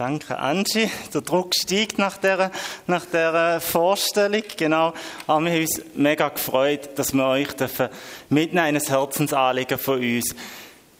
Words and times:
Danke, 0.00 0.38
Angie. 0.38 0.90
Der 1.12 1.20
Druck 1.20 1.54
steigt 1.54 1.98
nach 1.98 2.16
dieser, 2.16 2.50
nach 2.86 3.04
dieser 3.04 3.60
Vorstellung. 3.60 4.44
Genau. 4.56 4.94
Aber 5.26 5.44
wir 5.44 5.52
haben 5.52 5.60
uns 5.60 5.82
mega 5.94 6.30
gefreut, 6.30 6.88
dass 6.94 7.12
wir 7.12 7.26
euch 7.26 7.48
mitnehmen 8.30 8.68
in 8.68 8.76
ein 8.76 8.82
Herzensanliegen 8.82 9.76
von 9.76 9.98
uns. 9.98 10.34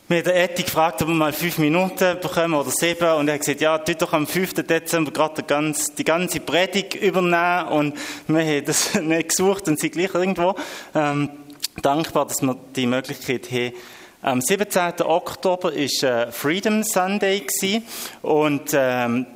Wir 0.07 0.19
haben 0.19 0.29
Eti 0.29 0.65
gefragt, 0.65 1.01
ob 1.01 1.09
wir 1.09 1.15
mal 1.15 1.33
fünf 1.33 1.57
Minuten 1.57 2.21
bekommen 2.21 2.53
oder 2.53 2.71
sieben. 2.71 3.11
Und 3.13 3.29
er 3.29 3.35
hat 3.37 3.41
gesagt, 3.41 3.63
ja, 3.63 3.79
tut 3.79 4.03
doch 4.03 4.13
am 4.13 4.27
5. 4.27 4.53
Dezember 4.67 5.13
gerade 5.13 5.43
die 5.97 6.05
ganze 6.05 6.41
Predigt 6.41 6.95
übernehmen. 6.95 7.69
Und 7.69 7.99
wir 8.27 8.45
haben 8.45 8.67
das 8.67 8.93
nicht 9.01 9.31
gesucht 9.31 9.67
und 9.69 9.81
sind 9.81 9.95
gleich 9.95 10.13
irgendwo 10.13 10.55
ähm, 10.95 11.31
dankbar, 11.81 12.27
dass 12.27 12.43
wir 12.43 12.55
die 12.77 12.87
Möglichkeit 12.87 13.51
haben, 13.51 13.73
am 14.23 14.43
17. 14.43 15.01
Oktober 15.01 15.73
war 15.73 16.27
äh, 16.27 16.31
Freedom 16.31 16.83
Sunday 16.83 17.47
und 18.21 18.71
ähm, 18.75 19.27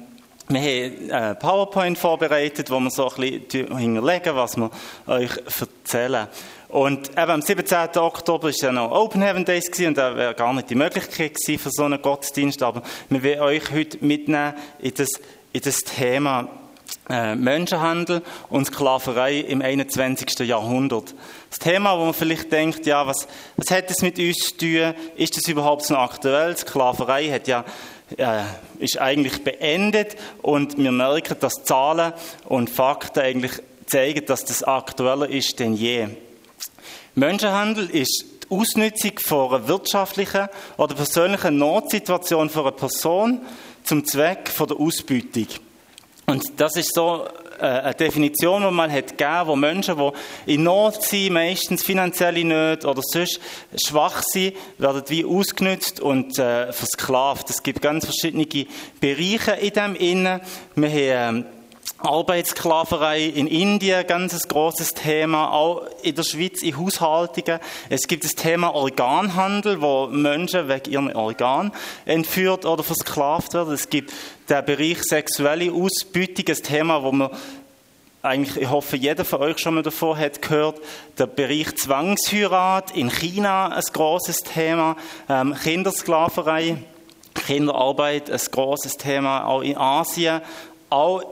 wir 0.49 0.61
haben 0.61 1.11
ein 1.11 1.11
äh, 1.11 1.35
PowerPoint 1.37 1.97
vorbereitet, 1.97 2.71
wo 2.71 2.79
wir 2.81 2.91
so 2.91 3.09
ein 3.09 3.41
bisschen 3.41 3.79
hinterlegen, 3.79 4.37
was 4.37 4.59
wir 4.59 4.71
euch 5.07 5.31
erzählen. 5.59 6.29
Und 6.69 7.11
eben 7.11 7.31
am 7.31 7.41
17. 7.41 7.97
Oktober 7.97 8.49
war 8.49 8.55
ja 8.55 8.73
noch 8.73 8.91
Open 8.91 9.23
Heaven 9.23 9.47
Days 9.47 9.71
und 9.79 9.97
da 9.97 10.15
wäre 10.17 10.35
gar 10.35 10.53
nicht 10.53 10.69
die 10.69 10.75
Möglichkeit 10.75 11.39
für 11.43 11.71
so 11.71 11.85
einen 11.85 12.03
Gottesdienst, 12.03 12.63
aber 12.63 12.83
wir 13.09 13.23
wollen 13.23 13.41
euch 13.41 13.73
heute 13.73 14.05
mitnehmen 14.05 14.53
in 14.81 14.93
das, 14.93 15.09
in 15.55 15.63
das 15.63 15.79
Thema 15.79 16.47
Menschenhandel 17.09 18.23
und 18.49 18.67
Sklaverei 18.67 19.41
im 19.41 19.61
21. 19.61 20.39
Jahrhundert. 20.49 21.15
Das 21.51 21.59
Thema, 21.59 21.99
wo 21.99 22.05
man 22.07 22.15
vielleicht 22.15 22.51
denkt, 22.51 22.87
ja, 22.87 23.07
was, 23.07 23.29
was 23.57 23.71
hat 23.71 23.91
das 23.91 24.01
mit 24.01 24.19
uns 24.19 24.39
zu 24.39 24.57
tun? 24.57 24.95
Ist 25.17 25.37
das 25.37 25.47
überhaupt 25.47 25.85
so 25.85 25.97
aktuell? 25.97 26.57
Sklaverei 26.57 27.31
hat 27.31 27.47
ja, 27.47 27.65
äh, 28.17 28.43
ist 28.79 28.99
eigentlich 28.99 29.45
beendet 29.45 30.17
und 30.41 30.79
wir 30.79 30.93
merken, 30.93 31.37
dass 31.41 31.65
Zahlen 31.65 32.15
und 32.47 32.71
Fakten 32.71 33.21
eigentlich 33.21 33.53
zeigen, 33.87 34.25
dass 34.27 34.45
das 34.45 34.63
aktueller 34.63 35.29
ist 35.29 35.59
denn 35.59 35.75
je. 35.75 36.09
Menschenhandel 37.15 37.91
ist 37.91 38.25
die 38.45 38.55
Ausnutzung 38.55 39.13
von 39.25 39.55
einer 39.55 39.69
wirtschaftlichen 39.69 40.49
oder 40.77 40.95
persönlichen 40.95 41.59
Notsituation 41.59 42.51
für 42.51 42.63
eine 42.63 42.73
Person 42.73 43.41
zum 43.85 44.05
Zweck 44.05 44.49
von 44.49 44.69
der 44.69 44.79
Ausbeutung. 44.79 45.47
Und 46.27 46.59
das 46.59 46.77
ist 46.77 46.95
so 46.95 47.27
äh, 47.61 47.67
eine 47.67 47.95
Definition, 47.95 48.63
die 48.63 48.71
man 48.71 48.91
hat 48.91 49.19
gegeben, 49.19 49.47
wo 49.47 49.57
Menschen, 49.57 49.97
die 49.97 50.55
in 50.55 50.63
Not 50.63 51.03
sind, 51.03 51.35
meistens 51.35 51.83
finanzielle 51.83 52.45
Not 52.45 52.85
oder 52.85 53.03
sonst 53.03 53.41
schwach 53.85 54.23
sind, 54.23 54.55
werden 54.79 55.03
wie 55.09 55.25
ausgenutzt 55.25 56.01
und 56.01 56.39
äh, 56.39 56.73
versklavt. 56.73 57.51
Es 57.51 57.63
gibt 57.63 57.83
ganz 57.83 58.07
verschiedene 58.07 58.47
Bereiche 59.01 59.53
in 59.53 59.71
dem 59.71 59.95
Innen. 59.97 60.41
Wir 60.77 61.19
haben 61.19 61.37
ähm, 61.39 61.45
Arbeitssklaverei 61.99 63.25
in 63.25 63.47
Indien, 63.47 64.07
ganz 64.07 64.35
ein 64.35 64.49
großes 64.49 64.95
Thema, 64.95 65.53
auch 65.53 65.87
in 66.03 66.15
der 66.15 66.23
Schweiz 66.23 66.63
in 66.63 66.77
Haushaltungen. 66.79 67.61
Es 67.89 68.07
gibt 68.07 68.25
das 68.25 68.35
Thema 68.35 68.75
Organhandel, 68.75 69.81
wo 69.81 70.07
Menschen 70.09 70.69
wegen 70.69 70.91
ihren 70.91 71.17
Organen 71.17 71.73
entführt 72.05 72.67
oder 72.67 72.83
versklavt 72.83 73.55
werden. 73.55 73.73
Es 73.73 73.89
gibt 73.89 74.13
den 74.49 74.65
Bereich 74.65 75.03
sexuelle 75.03 75.73
Ausbeutung, 75.73 76.45
ein 76.49 76.63
Thema, 76.63 77.03
wo 77.03 77.13
man 77.13 77.31
eigentlich, 78.23 78.57
ich 78.57 78.71
hoffe, 78.71 78.97
jeder 78.97 79.25
von 79.25 79.41
euch 79.41 79.59
schon 79.59 79.75
mal 79.75 79.83
davor 79.83 80.17
hat 80.17 80.41
gehört, 80.41 80.81
der 81.19 81.27
Bereich 81.27 81.77
Zwangsheirat 81.77 82.97
in 82.97 83.11
China, 83.11 83.69
ein 83.69 83.83
großes 83.93 84.39
Thema, 84.39 84.97
ähm, 85.29 85.55
Kindersklaverei, 85.55 86.79
Kinderarbeit, 87.35 88.31
ein 88.31 88.41
großes 88.51 88.97
Thema, 88.97 89.47
auch 89.47 89.61
in 89.61 89.77
Asien, 89.77 90.41
auch 90.89 91.23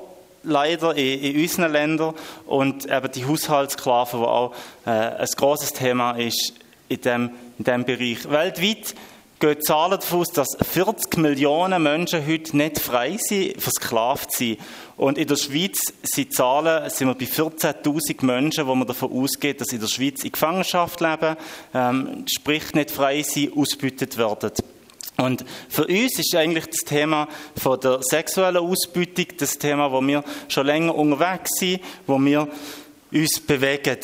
leider 0.42 0.94
in, 0.96 1.20
in 1.20 1.40
unseren 1.40 1.72
Ländern 1.72 2.14
und 2.46 2.90
eben 2.90 3.12
die 3.12 3.26
Haushaltssklaven, 3.26 4.20
die 4.20 4.26
auch 4.26 4.54
äh, 4.86 4.90
ein 4.90 5.28
großes 5.36 5.72
Thema 5.72 6.12
ist 6.12 6.54
in 6.88 7.00
dem, 7.00 7.30
in 7.58 7.64
dem 7.64 7.84
Bereich. 7.84 8.28
Weltweit 8.30 8.94
gehen 9.42 9.60
Zahlen 9.60 9.98
davon 9.98 10.20
aus, 10.20 10.28
dass 10.28 10.56
40 10.60 11.16
Millionen 11.16 11.82
Menschen 11.82 12.24
heute 12.24 12.56
nicht 12.56 12.78
frei 12.78 13.16
sind, 13.18 13.60
versklavt 13.60 14.30
sind. 14.30 14.60
Und 14.96 15.18
in 15.18 15.26
der 15.26 15.34
Schweiz 15.34 15.80
sind 16.04 16.32
Zahlen, 16.32 16.88
sind 16.90 17.08
wir 17.08 17.14
bei 17.14 17.24
14.000 17.24 18.24
Menschen, 18.24 18.68
wo 18.68 18.74
man 18.76 18.86
davon 18.86 19.10
ausgeht, 19.10 19.60
dass 19.60 19.72
in 19.72 19.80
der 19.80 19.88
Schweiz 19.88 20.22
in 20.22 20.30
Gefangenschaft 20.30 21.00
leben, 21.00 21.36
ähm, 21.74 22.24
sprich 22.32 22.72
nicht 22.74 22.92
frei 22.92 23.22
sind, 23.22 23.56
ausbeutet 23.56 24.16
werden. 24.16 24.52
Und 25.18 25.44
für 25.68 25.86
uns 25.86 26.18
ist 26.18 26.34
eigentlich 26.34 26.66
das 26.66 26.84
Thema 26.84 27.28
von 27.56 27.78
der 27.80 28.00
sexuellen 28.02 28.56
Ausbeutung 28.56 29.26
das 29.38 29.58
Thema, 29.58 29.92
wo 29.92 30.00
wir 30.00 30.24
schon 30.48 30.66
länger 30.66 30.94
unterwegs 30.94 31.50
sind, 31.58 31.80
wo 32.06 32.18
wir 32.18 32.48
uns 33.12 33.40
bewegen. 33.40 33.98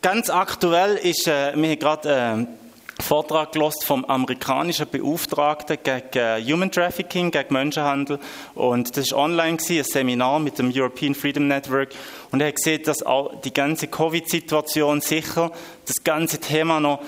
Ganz 0.00 0.30
aktuell 0.30 0.96
ist, 0.96 1.26
äh, 1.26 1.52
wir 1.54 1.70
haben 1.70 1.78
gerade 1.78 2.46
äh, 2.48 3.02
Vortrag 3.02 3.52
gelost 3.52 3.84
vom 3.84 4.04
amerikanischen 4.04 4.88
Beauftragten 4.90 5.78
gegen 5.82 6.18
äh, 6.18 6.42
Human 6.42 6.70
Trafficking, 6.70 7.30
gegen 7.30 7.54
Menschenhandel. 7.54 8.18
Und 8.54 8.96
das 8.96 9.12
war 9.12 9.20
online, 9.20 9.56
gewesen, 9.56 9.78
ein 9.78 9.84
Seminar 9.84 10.40
mit 10.40 10.58
dem 10.58 10.72
European 10.74 11.14
Freedom 11.14 11.46
Network. 11.46 11.90
Und 12.32 12.40
er 12.40 12.48
hat 12.48 12.56
gesehen, 12.56 12.82
dass 12.84 13.04
auch 13.04 13.40
die 13.40 13.54
ganze 13.54 13.86
Covid-Situation 13.86 15.00
sicher 15.00 15.52
das 15.86 16.02
ganze 16.02 16.38
Thema 16.38 16.80
noch 16.80 17.00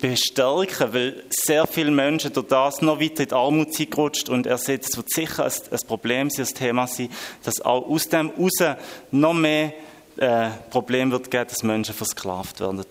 bestärken, 0.00 0.92
weil 0.92 1.24
sehr 1.30 1.66
viele 1.66 1.90
Menschen 1.90 2.32
durch 2.32 2.46
das 2.46 2.82
noch 2.82 3.00
weiter 3.00 3.22
in 3.22 3.28
die 3.28 3.34
Armut 3.34 3.90
gerutscht 3.90 4.28
und 4.28 4.46
er 4.46 4.58
sieht, 4.58 4.84
es 4.84 4.96
wird 4.96 5.10
sicher 5.10 5.44
ein, 5.44 5.52
ein 5.70 5.86
Problem 5.86 6.30
sein, 6.30 6.46
ein 6.46 6.54
Thema 6.54 6.86
sein, 6.86 7.08
dass 7.42 7.60
auch 7.60 7.88
aus 7.88 8.08
dem 8.08 8.30
raus 8.30 8.76
noch 9.10 9.34
mehr 9.34 9.72
äh, 10.16 10.48
Probleme 10.70 11.12
wird 11.12 11.30
geben, 11.30 11.48
dass 11.48 11.62
Menschen 11.62 11.94
versklavt 11.94 12.60
werden. 12.60 12.84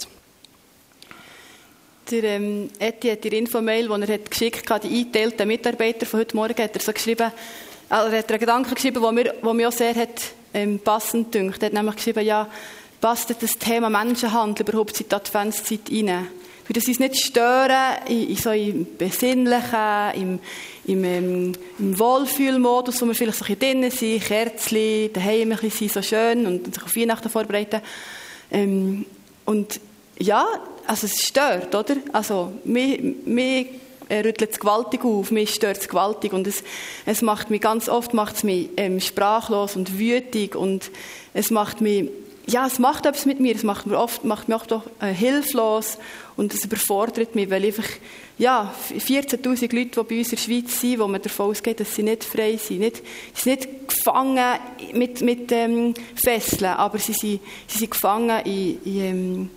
Der 2.11 2.23
ähm, 2.23 2.69
Eti 2.77 3.09
hat 3.09 3.23
die 3.23 3.29
Infomail, 3.29 3.87
die 3.87 4.01
er 4.07 4.13
hat 4.13 4.29
geschickt 4.29 4.69
hat, 4.69 4.83
die 4.83 4.89
eingeteilten 4.89 5.47
Mitarbeiter 5.47 6.05
von 6.05 6.19
heute 6.19 6.35
Morgen, 6.35 6.61
hat 6.61 6.75
er 6.75 6.81
so 6.81 6.93
geschrieben, 6.93 7.31
also 7.89 8.11
er 8.11 8.19
hat 8.19 8.29
einen 8.29 8.39
Gedanken 8.39 8.75
geschrieben, 8.75 9.01
der 9.01 9.11
mir, 9.11 9.53
mir 9.53 9.67
auch 9.67 9.71
sehr 9.71 9.95
hat, 9.95 10.21
ähm, 10.53 10.79
passend 10.79 11.33
dünkt. 11.33 11.63
Er 11.63 11.67
hat 11.67 11.73
nämlich 11.73 11.95
geschrieben, 11.95 12.23
ja, 12.23 12.47
passt 13.01 13.35
das 13.39 13.57
Thema 13.57 13.89
Menschenhandel 13.89 14.67
überhaupt 14.67 14.99
in 15.01 15.09
die 15.09 15.15
Adventszeit 15.15 15.91
rein? 15.91 16.27
Für 16.65 16.73
das 16.73 16.87
uns 16.87 16.99
nicht 16.99 17.17
stören, 17.17 17.97
in, 18.07 18.29
in 18.29 18.35
so 18.35 18.49
im 18.49 18.87
Besinnlichen, 18.97 20.13
im, 20.15 20.39
im, 20.87 21.03
ähm, 21.03 21.51
im 21.77 21.99
Wohlfühlmodus, 21.99 23.01
wo 23.01 23.05
wir 23.05 23.13
vielleicht 23.13 23.37
so 23.37 23.45
ein 23.45 23.55
bisschen 23.55 23.81
drinnen 23.81 23.91
sind, 23.91 24.23
Kerzchen, 24.23 25.13
daheim 25.13 25.51
ein 25.51 25.57
bisschen 25.59 25.89
so 25.89 26.01
schön 26.01 26.47
und 26.47 26.73
sich 26.73 26.83
auf 26.83 26.95
Weihnachten 26.95 27.29
vorbereiten. 27.29 27.81
Ähm, 28.51 29.05
und 29.45 29.79
ja, 30.17 30.47
also 30.87 31.05
es 31.05 31.21
stört, 31.21 31.75
oder? 31.75 31.97
Also, 32.11 32.53
mir, 32.63 32.99
mir 33.25 33.67
rüttelt 34.09 34.51
es 34.51 34.59
gewaltig 34.59 35.03
auf, 35.03 35.31
mich 35.31 35.53
stört 35.53 35.77
es 35.77 35.87
gewaltig 35.87 36.33
und 36.33 36.47
es, 36.47 36.63
es 37.05 37.21
macht 37.21 37.49
mich, 37.49 37.61
ganz 37.61 37.89
oft 37.89 38.13
macht 38.13 38.37
es 38.37 38.43
mich 38.43 38.69
ähm, 38.77 38.99
sprachlos 38.99 39.75
und 39.75 39.99
wütig 39.99 40.55
und 40.55 40.91
es 41.33 41.51
macht 41.51 41.81
mich, 41.81 42.09
ja, 42.47 42.67
es 42.67 42.79
macht 42.79 43.05
etwas 43.05 43.25
mit 43.25 43.39
mir, 43.39 43.55
es 43.55 43.63
macht 43.63 43.87
mir 43.87 43.97
oft, 43.97 44.23
macht 44.23 44.47
mich 44.47 44.55
oft 44.55 44.71
auch 44.73 44.83
äh, 45.01 45.11
hilflos 45.11 45.97
und 46.35 46.53
es 46.53 46.63
überfordert 46.65 47.33
mich, 47.35 47.49
weil 47.49 47.65
einfach, 47.65 47.87
ja, 48.37 48.73
14'000 48.91 49.75
Leute, 49.75 49.89
die 49.89 50.03
bei 50.03 50.19
uns 50.19 50.31
in 50.31 50.35
der 50.35 50.37
Schweiz 50.37 50.79
sind, 50.79 50.99
wo 50.99 51.07
man 51.07 51.21
davon 51.21 51.51
ausgeht, 51.51 51.79
dass 51.79 51.95
sie 51.95 52.03
nicht 52.03 52.23
frei 52.23 52.57
sind, 52.57 52.79
nicht, 52.79 52.97
sie 53.33 53.49
sind 53.49 53.59
nicht 53.59 53.89
gefangen 53.89 54.59
mit, 54.93 55.21
mit 55.21 55.51
ähm, 55.51 55.93
Fesseln, 56.15 56.73
aber 56.73 56.99
sie 56.99 57.13
sind, 57.13 57.41
sie 57.67 57.79
sind 57.79 57.91
gefangen 57.91 58.45
in, 58.45 58.79
in 58.83 59.01
ähm, 59.01 59.49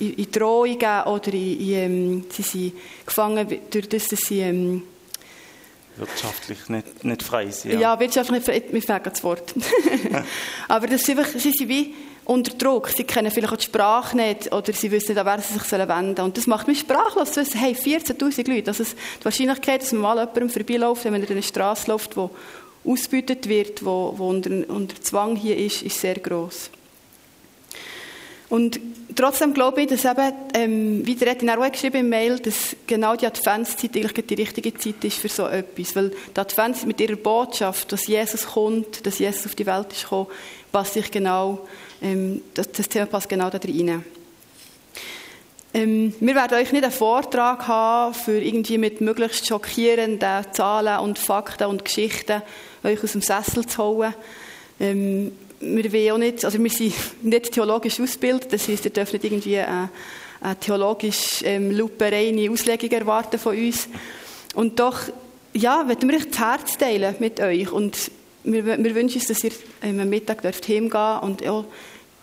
in, 0.00 0.14
in 0.14 0.30
Drohungen 0.30 1.02
oder 1.04 1.32
in, 1.34 1.60
in, 1.60 1.74
ähm, 1.74 2.24
sie 2.30 2.42
sind 2.42 2.72
gefangen 3.06 3.46
durch 3.70 3.88
das, 3.88 4.08
dass 4.08 4.20
sie... 4.20 4.40
Ähm, 4.40 4.82
wirtschaftlich 5.96 6.68
nicht, 6.68 7.04
nicht 7.04 7.22
frei 7.22 7.50
sind. 7.50 7.74
Ja, 7.74 7.80
ja 7.80 8.00
wirtschaftlich 8.00 8.46
nicht 8.46 8.72
mir 8.72 8.80
fehlt 8.80 9.06
das 9.06 9.22
Wort. 9.22 9.54
Aber 10.68 10.86
das 10.86 11.02
sind 11.02 11.18
einfach, 11.18 11.38
sie 11.38 11.52
sind 11.52 11.68
wie 11.68 11.94
unter 12.30 12.56
Druck. 12.56 12.90
Sie 12.90 13.02
kennen 13.02 13.30
vielleicht 13.30 13.52
auch 13.52 13.56
die 13.56 13.64
Sprache 13.64 14.16
nicht 14.16 14.52
oder 14.52 14.72
sie 14.72 14.90
wissen 14.92 15.12
nicht, 15.12 15.18
an 15.18 15.26
wer 15.26 15.40
sie 15.40 15.54
sich 15.54 15.72
wenden 15.72 16.16
sollen. 16.16 16.28
Und 16.28 16.36
das 16.36 16.46
macht 16.46 16.68
mich 16.68 16.80
sprachlos 16.80 17.32
zu 17.32 17.40
wissen, 17.40 17.58
hey, 17.58 17.72
14'000 17.72 18.48
Leute. 18.48 18.68
Also 18.68 18.84
die 18.84 19.24
Wahrscheinlichkeit, 19.24 19.82
dass 19.82 19.92
man 19.92 20.02
mal 20.02 20.18
jemandem 20.18 20.48
vorbeiläuft, 20.48 21.04
wenn 21.04 21.12
man 21.12 21.24
in 21.24 21.28
einer 21.28 21.42
Straße 21.42 21.90
läuft, 21.90 22.16
wo 22.16 22.30
ausgebeutet 22.84 23.48
wird, 23.48 23.84
wo, 23.84 24.14
wo 24.16 24.28
unter, 24.28 24.50
unter 24.68 25.00
Zwang 25.00 25.34
hier 25.34 25.56
ist, 25.56 25.82
ist 25.82 26.00
sehr 26.00 26.14
groß. 26.14 26.70
Und 28.48 28.80
trotzdem 29.16 29.52
glaube 29.52 29.82
ich, 29.82 29.88
dass 29.88 30.04
eben, 30.04 30.32
ähm, 30.54 31.06
wie 31.06 31.16
der 31.16 31.28
Retin 31.28 31.50
auch 31.50 31.70
geschrieben 31.70 31.98
im 31.98 32.08
Mail, 32.10 32.38
dass 32.38 32.76
genau 32.86 33.16
die 33.16 33.26
Adventszeit 33.26 33.96
eigentlich 33.96 34.26
die 34.26 34.34
richtige 34.34 34.74
Zeit 34.74 35.04
ist 35.04 35.18
für 35.18 35.28
so 35.28 35.46
etwas. 35.46 35.96
Weil 35.96 36.10
die 36.10 36.40
Adventszeit 36.40 36.86
mit 36.86 37.00
ihrer 37.00 37.16
Botschaft, 37.16 37.90
dass 37.90 38.06
Jesus 38.06 38.46
kommt, 38.46 39.04
dass 39.04 39.18
Jesus 39.18 39.46
auf 39.46 39.56
die 39.56 39.66
Welt 39.66 39.92
ist 39.92 40.04
gekommen, 40.04 40.28
passt 40.70 40.94
sich 40.94 41.10
genau, 41.10 41.66
ähm, 42.02 42.42
das, 42.54 42.70
das 42.72 42.88
Thema 42.88 43.06
passt 43.06 43.28
genau 43.28 43.50
da 43.50 43.58
rein. 43.58 44.04
Ähm, 45.72 46.14
wir 46.18 46.34
werden 46.34 46.58
euch 46.58 46.72
nicht 46.72 46.82
einen 46.82 46.92
Vortrag 46.92 47.68
haben, 47.68 48.14
für 48.14 48.40
irgendwie 48.40 48.78
mit 48.78 49.00
möglichst 49.00 49.46
schockierenden 49.46 50.44
Zahlen 50.52 50.98
und 50.98 51.18
Fakten 51.18 51.68
und 51.68 51.84
Geschichten 51.84 52.42
euch 52.82 53.02
aus 53.04 53.12
dem 53.12 53.22
Sessel 53.22 53.66
zu 53.66 53.82
holen. 53.82 54.14
Ähm, 54.80 55.32
wir 55.60 56.14
auch 56.14 56.18
nicht, 56.18 56.44
also 56.44 56.58
wir 56.58 56.70
sind 56.70 56.94
nicht 57.22 57.52
theologisch 57.52 58.00
ausgebildet, 58.00 58.52
das 58.52 58.66
heisst, 58.66 58.86
ihr 58.86 58.90
dürft 58.90 59.12
nicht 59.12 59.24
irgendwie 59.24 59.58
eine, 59.58 59.90
eine 60.40 60.58
theologisch 60.58 61.42
ähm, 61.44 61.70
lupereine 61.70 62.50
Auslegung 62.50 62.90
erwarten 62.90 63.38
von 63.38 63.56
uns. 63.56 63.88
Und 64.54 64.80
doch, 64.80 65.02
ja, 65.52 65.86
wollen 65.86 66.08
wir 66.08 66.16
euch 66.16 66.30
das 66.30 66.38
Herz 66.40 66.78
teilen 66.78 67.14
mit 67.20 67.38
euch 67.40 67.70
und 67.70 68.10
wir, 68.44 68.64
wir 68.66 68.94
wünschen 68.94 69.18
uns, 69.20 69.28
dass 69.28 69.44
ihr 69.44 69.52
am 69.82 70.08
Mittag 70.08 70.42
dürft 70.42 70.64
hingehen 70.64 71.18
und 71.20 71.40
ja, 71.40 71.64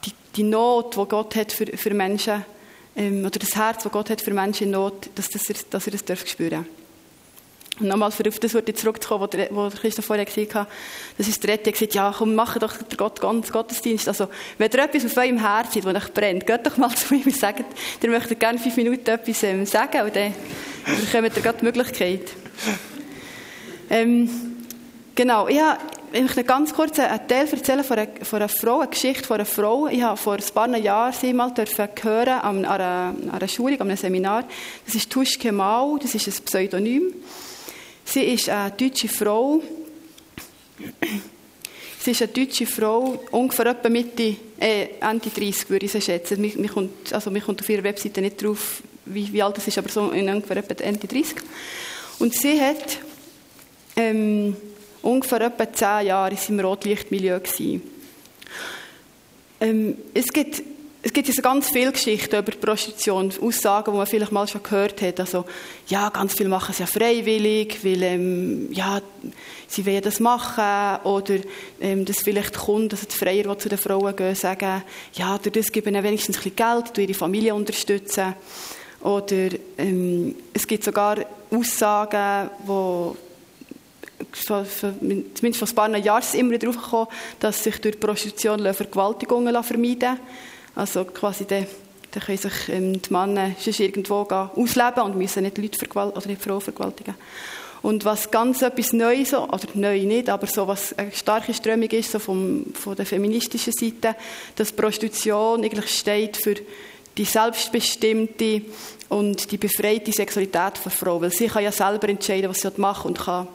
die, 0.05 0.11
die 0.35 0.43
Not, 0.43 0.95
die 0.95 1.05
Gott 1.05 1.35
hat 1.35 1.51
für, 1.51 1.65
für 1.65 1.93
Menschen, 1.93 2.45
ähm, 2.95 3.25
oder 3.25 3.39
das 3.39 3.55
Herz, 3.55 3.83
das 3.83 3.91
Gott 3.91 4.09
hat 4.09 4.21
für 4.21 4.33
Menschen 4.33 4.65
in 4.65 4.71
Not, 4.71 5.09
dass, 5.15 5.29
dass, 5.29 5.49
ihr, 5.49 5.55
dass 5.69 5.87
ihr 5.87 5.93
das 5.93 6.05
dürft 6.05 6.29
spüren 6.29 6.65
und 7.79 7.87
nochmal 7.87 8.11
für 8.11 8.27
auf 8.27 8.39
das 8.39 8.53
Wort 8.53 8.77
zurückzukommen, 8.77 9.29
was 9.51 9.75
Christoph 9.75 10.05
vorher 10.05 10.25
gesagt 10.25 10.55
hat, 10.55 10.67
das 11.17 11.27
ist 11.27 11.43
der 11.43 11.53
Rette, 11.53 11.71
gesagt, 11.71 11.93
ja, 11.93 12.13
komm, 12.17 12.35
mach 12.35 12.57
doch 12.57 12.75
den 12.77 12.97
Gott, 12.97 13.21
ganz 13.21 13.51
Gottesdienst. 13.51 14.07
Also, 14.07 14.27
wenn 14.57 14.71
ihr 14.71 14.79
etwas 14.79 15.05
auf 15.05 15.17
eurem 15.17 15.39
Herzen 15.39 15.85
hat, 15.85 15.95
das 15.95 16.03
euch 16.03 16.13
brennt, 16.13 16.47
geht 16.47 16.65
doch 16.65 16.77
mal 16.77 16.89
zu 16.95 17.15
ihm 17.15 17.23
und 17.25 17.35
sagt, 17.35 17.65
ihr 18.01 18.09
möchtet 18.09 18.39
gerne 18.39 18.57
fünf 18.57 18.77
Minuten 18.77 19.09
etwas 19.09 19.43
ähm, 19.43 19.65
sagen, 19.65 20.01
und 20.01 20.15
dann 20.15 20.33
bekommt 20.85 21.37
ihr 21.37 21.43
gerade 21.43 21.57
die 21.59 21.65
Möglichkeit. 21.65 22.21
Ähm, 23.89 24.56
genau, 25.17 25.47
ich 25.49 25.59
habe 25.59 25.79
möchte 26.13 26.43
ganz 26.45 26.73
kurz 26.73 26.97
einen 26.99 27.27
Teil 27.27 27.47
erzählen 27.47 27.83
von 27.83 27.97
einer, 27.97 28.11
von 28.23 28.41
einer 28.41 28.49
Frau, 28.49 28.79
eine 28.79 28.89
Geschichte 28.89 29.25
von 29.25 29.35
einer 29.35 29.45
Frau. 29.45 29.87
Ich 29.87 30.01
habe 30.01 30.15
vor 30.15 30.35
ein 30.35 30.43
paar 30.53 30.77
Jahren 30.77 31.13
sie 31.13 31.33
mal 31.33 31.53
hören 32.01 32.29
an 32.29 32.63
einer, 32.63 33.15
an 33.23 33.29
einer 33.31 33.47
Schulung, 33.49 33.81
an 33.81 33.87
einem 33.87 33.97
Seminar. 33.97 34.47
Das 34.85 34.95
ist 34.95 35.09
Tush 35.09 35.37
Kemal, 35.37 35.99
das 36.01 36.15
ist 36.15 36.27
ein 36.27 36.45
Pseudonym. 36.45 37.13
Sie 38.05 38.23
ist 38.23 38.47
eine 38.47 38.71
deutsche 38.71 39.09
Frau. 39.09 39.61
Sie 41.99 42.11
ist 42.11 42.21
eine 42.21 42.31
deutsche 42.31 42.65
Frau, 42.65 43.21
ungefähr 43.31 43.65
etwa 43.65 43.89
Mitte, 43.89 44.35
äh, 44.59 44.87
Ende 45.01 45.29
30 45.29 45.69
würde 45.69 45.87
ich 45.87 45.91
sie 45.91 46.01
schätzen. 46.01 46.39
Mir, 46.39 46.57
mir, 46.57 46.69
kommt, 46.69 47.11
also 47.11 47.29
mir 47.31 47.41
kommt 47.41 47.59
auf 47.59 47.67
ihrer 47.67 47.83
Webseite 47.83 48.21
nicht 48.21 48.41
drauf, 48.41 48.81
wie, 49.05 49.33
wie 49.33 49.43
alt 49.43 49.59
sie 49.59 49.67
ist, 49.67 49.77
aber 49.77 49.89
so 49.89 50.11
in 50.11 50.29
ungefähr 50.29 50.57
etwa 50.57 50.81
Ende 50.83 51.05
30. 51.05 51.35
Und 52.19 52.33
sie 52.33 52.61
hat 52.61 52.99
ähm, 53.97 54.55
ungefähr 55.07 55.41
etwa 55.41 55.71
zehn 55.71 56.07
Jahre 56.07 56.31
in 56.31 56.37
seinem 56.37 56.59
Rotlichtmilieu. 56.61 57.39
Ähm, 59.59 59.97
es 60.13 60.27
gibt 60.27 60.61
es 61.03 61.13
gibt 61.13 61.29
also 61.29 61.41
ganz 61.41 61.69
viele 61.69 61.93
Geschichten 61.93 62.35
über 62.35 62.51
Prostitution, 62.51 63.31
Aussagen, 63.41 63.91
die 63.91 63.97
man 63.97 64.07
vielleicht 64.07 64.31
mal 64.33 64.45
schon 64.45 64.61
gehört 64.61 65.01
hat. 65.01 65.21
Also, 65.21 65.45
ja, 65.87 66.09
ganz 66.09 66.33
viele 66.33 66.49
machen 66.49 66.71
es 66.71 66.79
ja 66.79 66.85
freiwillig, 66.85 67.79
weil, 67.81 68.03
ähm, 68.03 68.67
ja, 68.73 68.99
sie 69.67 69.85
wollen 69.85 70.01
das 70.01 70.19
machen. 70.19 71.05
Oder, 71.05 71.35
ähm, 71.79 72.03
dass 72.03 72.17
vielleicht 72.23 72.57
Kunden, 72.57 72.91
also 72.91 73.05
die 73.05 73.15
Freier, 73.15 73.43
die 73.43 73.57
zu 73.57 73.69
den 73.69 73.77
Frauen 73.77 74.13
gehen, 74.17 74.35
sagen, 74.35 74.83
ja, 75.13 75.37
durch 75.37 75.53
das 75.53 75.71
geben 75.71 75.95
ihnen 75.95 76.03
wenigstens 76.03 76.37
ein 76.37 76.43
bisschen 76.43 76.55
Geld, 76.57 76.97
ihre 76.97 77.13
Familie 77.13 77.55
unterstützen. 77.55 78.33
Oder, 78.99 79.51
ähm, 79.77 80.35
es 80.51 80.67
gibt 80.67 80.83
sogar 80.83 81.19
Aussagen, 81.51 82.49
wo 82.65 83.15
zumindest 84.33 85.57
vor 85.57 85.67
ein 85.67 85.75
paar 85.75 85.97
Jahren 85.97 86.23
immer 86.33 86.57
darauf 86.57 86.77
gekommen, 86.77 87.07
dass 87.39 87.63
sich 87.63 87.79
durch 87.79 87.99
Prostitution 87.99 88.73
Vergewaltigungen 88.73 89.63
vermeiden 89.63 89.99
lassen. 90.01 90.19
Also 90.75 91.05
quasi 91.05 91.45
dann, 91.45 91.65
dann 92.11 92.23
können 92.23 92.37
sich 92.37 92.69
ähm, 92.69 93.01
die 93.01 93.13
Männer 93.13 93.51
irgendwo 93.65 94.21
ausleben 94.21 95.03
und 95.03 95.17
müssen 95.17 95.43
nicht 95.43 95.57
Leute 95.57 95.77
vergewaltigen 95.77 96.17
oder 96.17 96.27
nicht 96.27 96.41
Frauen 96.41 96.61
vergewaltigen. 96.61 97.15
Und 97.81 98.05
was 98.05 98.29
ganz 98.31 98.61
etwas 98.61 98.91
Neues, 98.93 99.33
oder 99.33 99.59
neu 99.75 99.99
nicht, 99.99 100.29
aber 100.29 100.47
so 100.47 100.67
was 100.67 100.97
eine 100.97 101.11
starke 101.11 101.53
Strömung 101.53 101.89
ist, 101.89 102.11
so 102.11 102.19
vom, 102.19 102.65
von 102.73 102.95
der 102.95 103.05
feministischen 103.05 103.73
Seite, 103.73 104.15
dass 104.55 104.71
Prostitution 104.71 105.63
eigentlich 105.63 105.89
steht 105.89 106.37
für 106.37 106.55
die 107.17 107.25
selbstbestimmte 107.25 108.61
und 109.09 109.51
die 109.51 109.57
befreite 109.57 110.11
Sexualität 110.11 110.77
von 110.77 110.91
Frau, 110.91 111.21
weil 111.21 111.31
sie 111.31 111.47
kann 111.47 111.63
ja 111.63 111.71
selber 111.71 112.09
entscheiden, 112.09 112.49
was 112.49 112.61
sie 112.61 112.69
machen 112.77 113.09
und 113.09 113.19
kann 113.19 113.47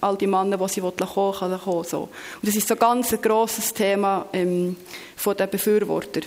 all 0.00 0.16
die 0.16 0.26
Männer, 0.26 0.56
die 0.56 0.68
sie 0.68 0.80
kommen 0.80 0.96
kann 0.96 1.60
kommen. 1.60 1.84
So. 1.84 2.00
Und 2.00 2.10
das 2.42 2.56
ist 2.56 2.68
so 2.68 2.76
ganz 2.76 3.12
ein 3.12 3.22
grosses 3.22 3.72
Thema 3.72 4.26
ähm, 4.32 4.76
von 5.16 5.36
den 5.36 5.50
Befürwortern. 5.50 6.24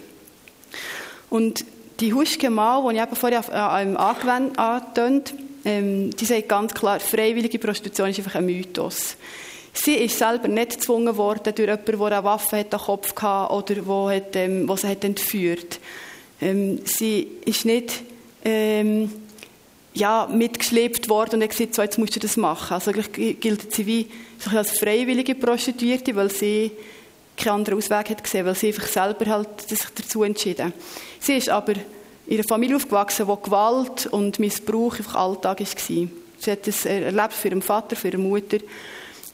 Und 1.30 1.66
die 2.00 2.14
Huschke 2.14 2.50
Mal, 2.50 2.84
die 2.90 2.98
ich 2.98 3.04
eben 3.04 3.16
vorher 3.16 3.44
ähm, 3.80 3.98
angewendet 3.98 5.34
ähm, 5.66 6.14
die 6.16 6.26
sagt 6.26 6.50
ganz 6.50 6.74
klar, 6.74 7.00
freiwillige 7.00 7.58
Prostitution 7.58 8.10
ist 8.10 8.18
einfach 8.18 8.36
ein 8.36 8.46
Mythos. 8.46 9.16
Sie 9.72 9.96
ist 9.96 10.20
selber 10.20 10.48
nicht 10.48 10.74
gezwungen 10.74 11.16
worden 11.18 11.56
durch 11.56 11.60
jemanden, 11.60 11.98
der 11.98 12.12
eine 12.12 12.24
Waffe 12.24 12.60
hat, 12.60 12.74
am 12.74 12.82
Kopf 12.82 13.16
hatte 13.22 13.54
oder 13.54 13.86
wo, 13.88 14.10
hat, 14.10 14.36
ähm, 14.36 14.68
wo 14.68 14.76
sie 14.76 14.88
hat 14.88 15.04
entführt 15.04 15.80
ähm, 16.42 16.82
Sie 16.84 17.28
ist 17.46 17.66
nicht 17.66 18.04
ähm, 18.44 19.10
ja, 19.94 20.28
mitgeschleppt 20.32 21.08
worden 21.10 21.36
und 21.36 21.44
hat 21.44 21.52
gesagt, 21.52 21.76
so, 21.76 21.82
jetzt 21.82 21.98
musst 21.98 22.16
du 22.16 22.20
das 22.20 22.38
machen. 22.38 22.74
Also 22.74 22.92
eigentlich 22.92 23.40
gilt 23.40 23.74
sie 23.74 23.86
wie 23.86 24.08
so 24.40 24.56
als 24.56 24.80
freiwillige 24.80 25.36
Prostituierte, 25.36 26.16
weil 26.16 26.32
sie 26.32 26.72
keinen 27.38 27.56
anderen 27.56 27.78
Ausweg 27.78 28.10
hat 28.10 28.24
gesehen, 28.24 28.46
weil 28.46 28.56
sie 28.56 28.68
einfach 28.68 28.88
selber 28.88 29.26
halt 29.26 29.62
sich 29.62 29.80
dazu 29.96 30.24
entschieden. 30.24 30.74
Sie 31.20 31.38
ist 31.38 31.50
aber 31.50 31.74
in 32.28 32.36
einer 32.36 32.44
Familie 32.44 32.76
aufgewachsen, 32.76 33.28
wo 33.28 33.36
Gewalt 33.36 34.08
und 34.08 34.40
Missbrauch 34.40 34.98
einfach 34.98 35.16
Alltag 35.16 35.60
war. 35.60 36.08
Sie 36.38 36.52
hat 36.52 36.68
das 36.68 36.86
erlebt 36.86 37.34
für 37.34 37.50
ihren 37.50 37.62
Vater, 37.62 37.96
für 37.96 38.10
ihre 38.10 38.18
Mutter. 38.18 38.58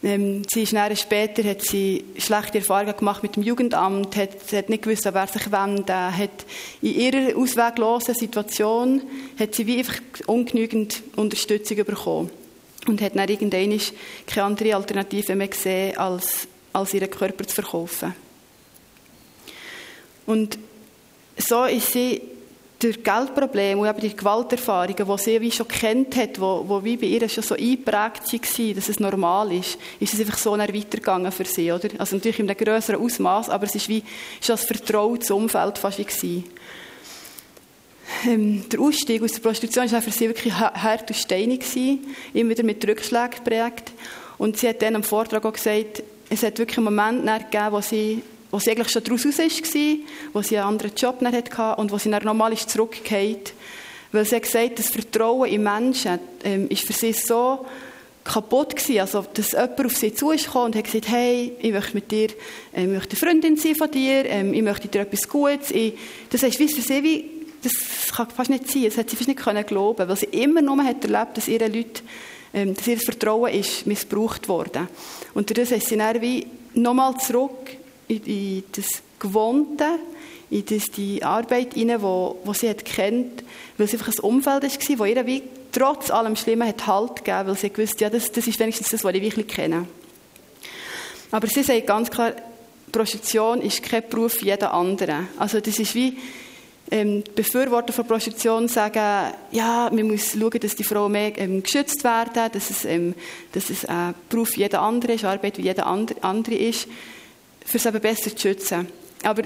Ähm, 0.01 0.43
sie 0.49 0.63
ist 0.63 0.73
dann 0.73 0.95
später, 0.95 1.43
hat 1.43 1.61
sie 1.61 2.05
schlechte 2.17 2.59
Erfahrungen 2.59 2.95
gemacht 2.95 3.21
mit 3.21 3.35
dem 3.35 3.43
Jugendamt, 3.43 4.15
hat, 4.15 4.53
hat 4.53 4.69
nicht 4.69 4.83
gewusst, 4.83 5.05
wer 5.11 5.27
sich 5.27 5.51
wenden, 5.51 6.17
hat 6.17 6.45
in 6.81 6.95
ihrer 6.95 7.37
ausweglosen 7.37 8.15
Situation, 8.15 9.01
hat 9.37 9.55
sie 9.55 9.67
wie 9.67 9.79
einfach 9.79 9.99
ungenügend 10.25 11.03
Unterstützung 11.15 11.77
bekommen. 11.77 12.29
Und 12.87 13.01
hat 13.01 13.15
dann 13.15 13.27
irgendwann 13.27 13.79
keine 14.25 14.45
andere 14.45 14.75
Alternative 14.75 15.35
mehr 15.35 15.49
gesehen, 15.49 15.97
als 15.97 16.47
als 16.73 16.93
ihren 16.93 17.09
Körper 17.09 17.45
zu 17.45 17.55
verkaufen. 17.55 18.13
Und 20.25 20.59
so 21.37 21.65
ist 21.65 21.93
sie 21.93 22.21
durch 22.79 23.03
Geldprobleme 23.03 23.81
und 23.81 23.89
eben 23.89 23.99
die 23.99 24.15
Gewalterfahrungen, 24.15 25.05
die 25.05 25.17
sie 25.21 25.41
wie 25.41 25.51
schon 25.51 25.67
kennt 25.67 26.15
hat, 26.15 26.39
wo, 26.39 26.63
wo 26.65 26.83
wie 26.83 26.95
bei 26.95 27.07
ihr 27.07 27.27
schon 27.27 27.43
so 27.43 27.55
eingeprägt 27.55 28.31
waren, 28.31 28.75
dass 28.75 28.87
es 28.87 28.99
normal 29.01 29.51
ist, 29.51 29.77
ist 29.99 30.13
es 30.13 30.19
einfach 30.21 30.37
so 30.37 30.57
weitergegangen 30.57 31.31
für 31.31 31.43
sie, 31.43 31.73
oder? 31.73 31.89
Also 31.97 32.15
natürlich 32.15 32.39
in 32.39 32.49
einem 32.49 32.57
größeren 32.57 33.01
Ausmaß, 33.01 33.49
aber 33.49 33.65
es 33.65 33.75
ist 33.75 33.89
wie 33.89 34.01
schon 34.41 34.55
ein 34.55 34.65
vertrautes 34.65 35.29
Umfeld 35.29 35.77
fast 35.77 35.99
wie 35.99 36.05
gewesen. 36.05 36.45
Ähm, 38.25 38.67
der 38.69 38.79
Ausstieg 38.79 39.21
aus 39.21 39.33
der 39.33 39.41
Prostitution 39.41 39.91
war 39.91 40.01
für 40.01 40.11
sie 40.11 40.27
wirklich 40.27 40.53
hart 40.53 41.09
und 41.09 41.15
steinig 41.15 41.59
gewesen, 41.59 42.15
immer 42.33 42.51
wieder 42.51 42.63
mit 42.63 42.87
Rückschlägen 42.87 43.43
geprägt. 43.43 43.91
Und 44.37 44.57
sie 44.57 44.69
hat 44.69 44.81
dann 44.81 44.95
am 44.95 45.03
Vortrag 45.03 45.45
auch 45.45 45.53
gesagt, 45.53 46.01
es 46.29 46.43
hat 46.43 46.57
wirklich 46.57 46.77
einen 46.77 46.85
Moment 46.85 47.25
gegeben, 47.25 47.71
wo 47.71 47.81
sie, 47.81 48.23
wo 48.51 48.59
sie 48.59 48.71
eigentlich 48.71 48.89
schon 48.89 49.03
daraus 49.03 49.25
raus 49.25 49.37
war, 49.39 49.97
wo 50.33 50.41
sie 50.41 50.57
einen 50.57 50.67
anderen 50.67 50.91
Job 50.95 51.23
hatte 51.23 51.81
und 51.81 51.91
wo 51.91 51.97
sie 51.97 52.09
dann 52.09 52.23
nochmal 52.23 52.55
zurückgefallen 52.57 53.37
Weil 54.11 54.25
sie 54.25 54.35
hat 54.35 54.43
gesagt, 54.43 54.79
das 54.79 54.89
Vertrauen 54.89 55.49
in 55.49 55.63
Menschen 55.63 56.19
ähm, 56.43 56.67
ist 56.69 56.85
für 56.85 56.93
sie 56.93 57.13
so 57.13 57.65
kaputt 58.23 58.75
gewesen, 58.75 58.99
also 58.99 59.25
dass 59.33 59.51
jemand 59.53 59.85
auf 59.85 59.95
sie 59.95 60.13
zugekommen 60.13 60.67
und 60.67 60.75
hat 60.75 60.85
gesagt, 60.85 61.09
hey, 61.09 61.53
ich 61.59 61.71
möchte 61.71 61.93
mit 61.95 62.11
dir, 62.11 62.29
äh, 62.73 62.83
ich 62.83 62.87
möchte 62.87 63.15
Freundin 63.15 63.57
sein 63.57 63.75
von 63.75 63.89
dir, 63.89 64.25
ähm, 64.25 64.53
ich 64.53 64.61
möchte 64.61 64.87
dir 64.87 65.01
etwas 65.01 65.27
Gutes. 65.27 65.71
Ich, 65.71 65.93
das 66.29 66.43
heißt, 66.43 66.59
wie 66.59 66.67
für 66.67 66.81
sie, 66.81 67.03
wie, 67.03 67.29
das 67.63 68.11
kann 68.15 68.29
fast 68.29 68.49
nicht 68.49 68.69
sein, 68.69 68.85
das 68.85 68.97
hat 68.97 69.09
sie 69.09 69.15
fast 69.15 69.27
nicht 69.27 69.39
können 69.39 69.65
glauben, 69.65 70.07
weil 70.07 70.15
sie 70.15 70.27
immer 70.27 70.61
nur 70.61 70.83
hat 70.83 71.03
erlebt, 71.03 71.37
dass 71.37 71.47
ihre 71.47 71.67
Leute 71.67 72.01
ähm, 72.53 72.73
dass 72.73 72.87
ihr 72.87 72.97
Vertrauen 72.97 73.53
ist 73.53 73.85
missbraucht 73.85 74.47
worden. 74.47 74.87
Und 75.33 75.49
durch 75.49 75.69
das 75.69 75.77
ist 75.77 75.87
sie 75.87 75.97
dann 75.97 76.21
wie 76.21 76.47
nochmal 76.73 77.15
zurück 77.17 77.77
in, 78.09 78.63
das 78.73 79.01
Gewohnte, 79.19 79.85
in 80.49 80.65
das, 80.65 80.85
die 80.85 81.23
Arbeit 81.23 81.75
hinein, 81.75 82.01
wo, 82.01 82.39
wo 82.43 82.53
sie 82.53 82.69
hat 82.69 82.83
kennt, 82.83 83.43
weil 83.77 83.85
es 83.85 83.93
einfach 83.93 84.09
ein 84.09 84.19
Umfeld 84.19 84.63
war, 84.63 84.99
wo 84.99 85.05
ihr 85.05 85.25
wie 85.25 85.43
trotz 85.71 86.09
allem 86.09 86.35
Schlimmen 86.35 86.67
hat 86.67 86.85
Halt 86.87 87.17
gegeben, 87.17 87.47
weil 87.47 87.55
sie 87.55 87.69
gewusst, 87.69 88.01
ja, 88.01 88.09
das, 88.09 88.31
das 88.31 88.47
ist 88.47 88.59
wenigstens 88.59 88.89
das, 88.89 89.03
was 89.03 89.13
ich 89.13 89.21
wirklich 89.21 89.47
kenne. 89.47 89.87
Aber 91.31 91.47
sie 91.47 91.63
sagt 91.63 91.85
ganz 91.85 92.09
klar, 92.09 92.33
Prostitution 92.91 93.61
ist 93.61 93.83
kein 93.83 94.03
Beruf 94.09 94.41
wie 94.41 94.47
jeder 94.47 94.73
andere. 94.73 95.27
Also 95.37 95.59
das 95.61 95.77
ist 95.77 95.93
wie, 95.93 96.17
ähm, 96.91 97.23
Befürworter 97.35 97.93
von 97.93 98.07
Prostitution 98.07 98.67
sagen, 98.67 99.33
ja, 99.51 99.89
man 99.93 100.07
muss 100.07 100.31
schauen, 100.31 100.59
dass 100.59 100.75
die 100.75 100.83
Frauen 100.83 101.11
mehr 101.11 101.37
ähm, 101.37 101.61
geschützt 101.61 102.03
werden, 102.03 102.51
dass 102.51 102.69
es, 102.69 102.85
ähm, 102.85 103.13
dass 103.51 103.69
es 103.69 103.85
ein 103.85 104.15
Beruf 104.27 104.55
wie 104.55 104.61
jeder 104.61 104.81
andere 104.81 105.13
ist, 105.13 105.23
Arbeit 105.23 105.57
wie 105.57 105.63
jeder 105.63 105.85
andere 105.85 106.55
ist, 106.55 106.87
für 107.69 107.77
es 107.77 107.85
eben 107.85 107.99
besser 107.99 108.35
zu 108.35 108.39
schützen. 108.39 108.87
Aber, 109.23 109.43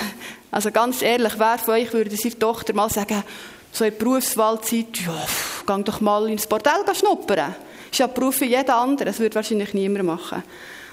also 0.50 0.70
ganz 0.70 1.02
ehrlich, 1.02 1.32
wer 1.38 1.58
von 1.58 1.74
euch 1.74 1.92
würde 1.92 2.16
seiner 2.16 2.38
Tochter 2.38 2.74
mal 2.74 2.90
sagen, 2.90 3.22
so 3.72 3.84
in 3.84 3.96
Berufswahlzeit, 3.96 4.98
ja, 5.00 5.26
geh 5.66 5.82
doch 5.82 6.00
mal 6.00 6.28
ins 6.28 6.46
Bordell 6.46 6.84
schnuppern. 6.94 7.54
Ist 7.90 7.98
ja 7.98 8.06
Beruf 8.06 8.40
wie 8.42 8.46
jeder 8.46 8.76
andere, 8.76 9.06
das 9.06 9.18
würde 9.18 9.34
wahrscheinlich 9.34 9.72
niemand 9.72 10.04
machen. 10.04 10.42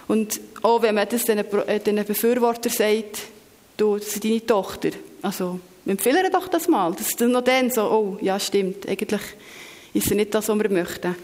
Und 0.08 0.40
auch 0.62 0.82
wenn 0.82 0.96
man 0.96 1.08
das 1.08 1.26
den, 1.26 1.40
äh, 1.40 1.80
den 1.80 1.98
sagt, 2.70 3.20
du, 3.78 3.98
das 3.98 4.08
ist 4.08 4.24
deine 4.24 4.46
Tochter, 4.46 4.90
also 5.22 5.60
empfehle 5.86 6.24
ihr 6.24 6.30
doch 6.30 6.48
das 6.48 6.68
mal. 6.68 6.94
Das 6.94 7.08
ist 7.08 7.20
noch 7.20 7.42
dann 7.42 7.70
so, 7.70 7.84
oh, 7.84 8.18
ja 8.22 8.40
stimmt, 8.40 8.88
eigentlich 8.88 9.22
ist 9.94 10.08
es 10.08 10.14
nicht 10.14 10.34
das, 10.34 10.48
was 10.48 10.60
wir 10.60 10.70
möchten. 10.70 11.16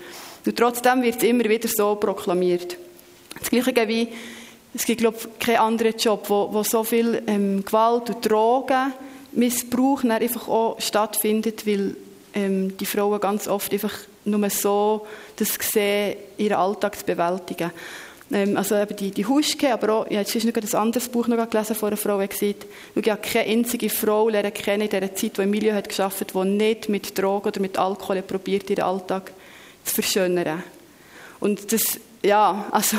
Und 0.45 0.55
trotzdem 0.57 1.01
wird 1.01 1.17
es 1.17 1.24
immer 1.24 1.45
wieder 1.45 1.67
so 1.67 1.95
proklamiert. 1.95 2.77
Das 3.39 3.50
Gleiche 3.50 3.88
wie, 3.88 4.09
es 4.75 4.86
gibt, 4.86 5.00
glaube 5.00 5.17
ich, 5.17 5.39
keinen 5.39 5.58
anderen 5.58 5.98
Job, 5.98 6.25
wo, 6.29 6.51
wo 6.51 6.62
so 6.63 6.84
viel 6.84 7.24
ähm, 7.27 7.63
Gewalt 7.63 8.10
und 8.10 8.29
Drogen 8.29 8.94
Missbrauch 9.32 10.03
einfach 10.03 10.48
auch 10.48 10.79
stattfindet, 10.79 11.65
weil 11.65 11.96
ähm, 12.34 12.75
die 12.77 12.86
Frauen 12.86 13.20
ganz 13.20 13.48
oft 13.48 13.72
einfach 13.72 13.94
nur 14.25 14.50
so 14.50 15.05
das 15.38 15.58
sehen, 15.62 16.17
ihren 16.38 16.58
Alltag 16.58 16.98
zu 16.98 17.05
bewältigen. 17.05 17.72
Ähm, 18.32 18.58
also 18.58 18.75
eben 18.75 18.96
die, 18.96 19.12
die 19.12 19.25
Huschke, 19.25 19.72
aber 19.72 19.94
auch, 19.94 20.05
habe 20.05 20.15
jetzt 20.15 20.36
noch 20.36 20.53
ein 20.53 20.75
anderes 20.75 21.10
Buch 21.10 21.27
noch 21.27 21.50
gelesen 21.50 21.75
von 21.75 21.88
einer 21.88 21.98
Frau, 21.98 22.20
die 22.20 22.27
gesagt 22.27 22.65
ich 22.96 23.03
keine 23.22 23.50
einzige 23.50 23.89
Frau 23.89 24.29
lernen 24.29 24.53
kennen 24.53 24.84
in 24.84 24.89
dieser 24.89 25.15
Zeit, 25.15 25.38
die 25.38 25.41
Emilia 25.41 25.75
hat 25.75 25.88
geschafft, 25.88 26.34
die 26.34 26.46
nicht 26.46 26.89
mit 26.89 27.17
Drogen 27.17 27.48
oder 27.48 27.62
mit 27.62 27.77
Alkohol 27.77 28.22
probiert, 28.24 28.70
ihren 28.70 28.84
Alltag 28.84 29.32
zu 29.84 29.96
verschönern. 29.96 30.63
Und 31.39 31.72
das, 31.72 32.00
ja, 32.24 32.65
also 32.72 32.98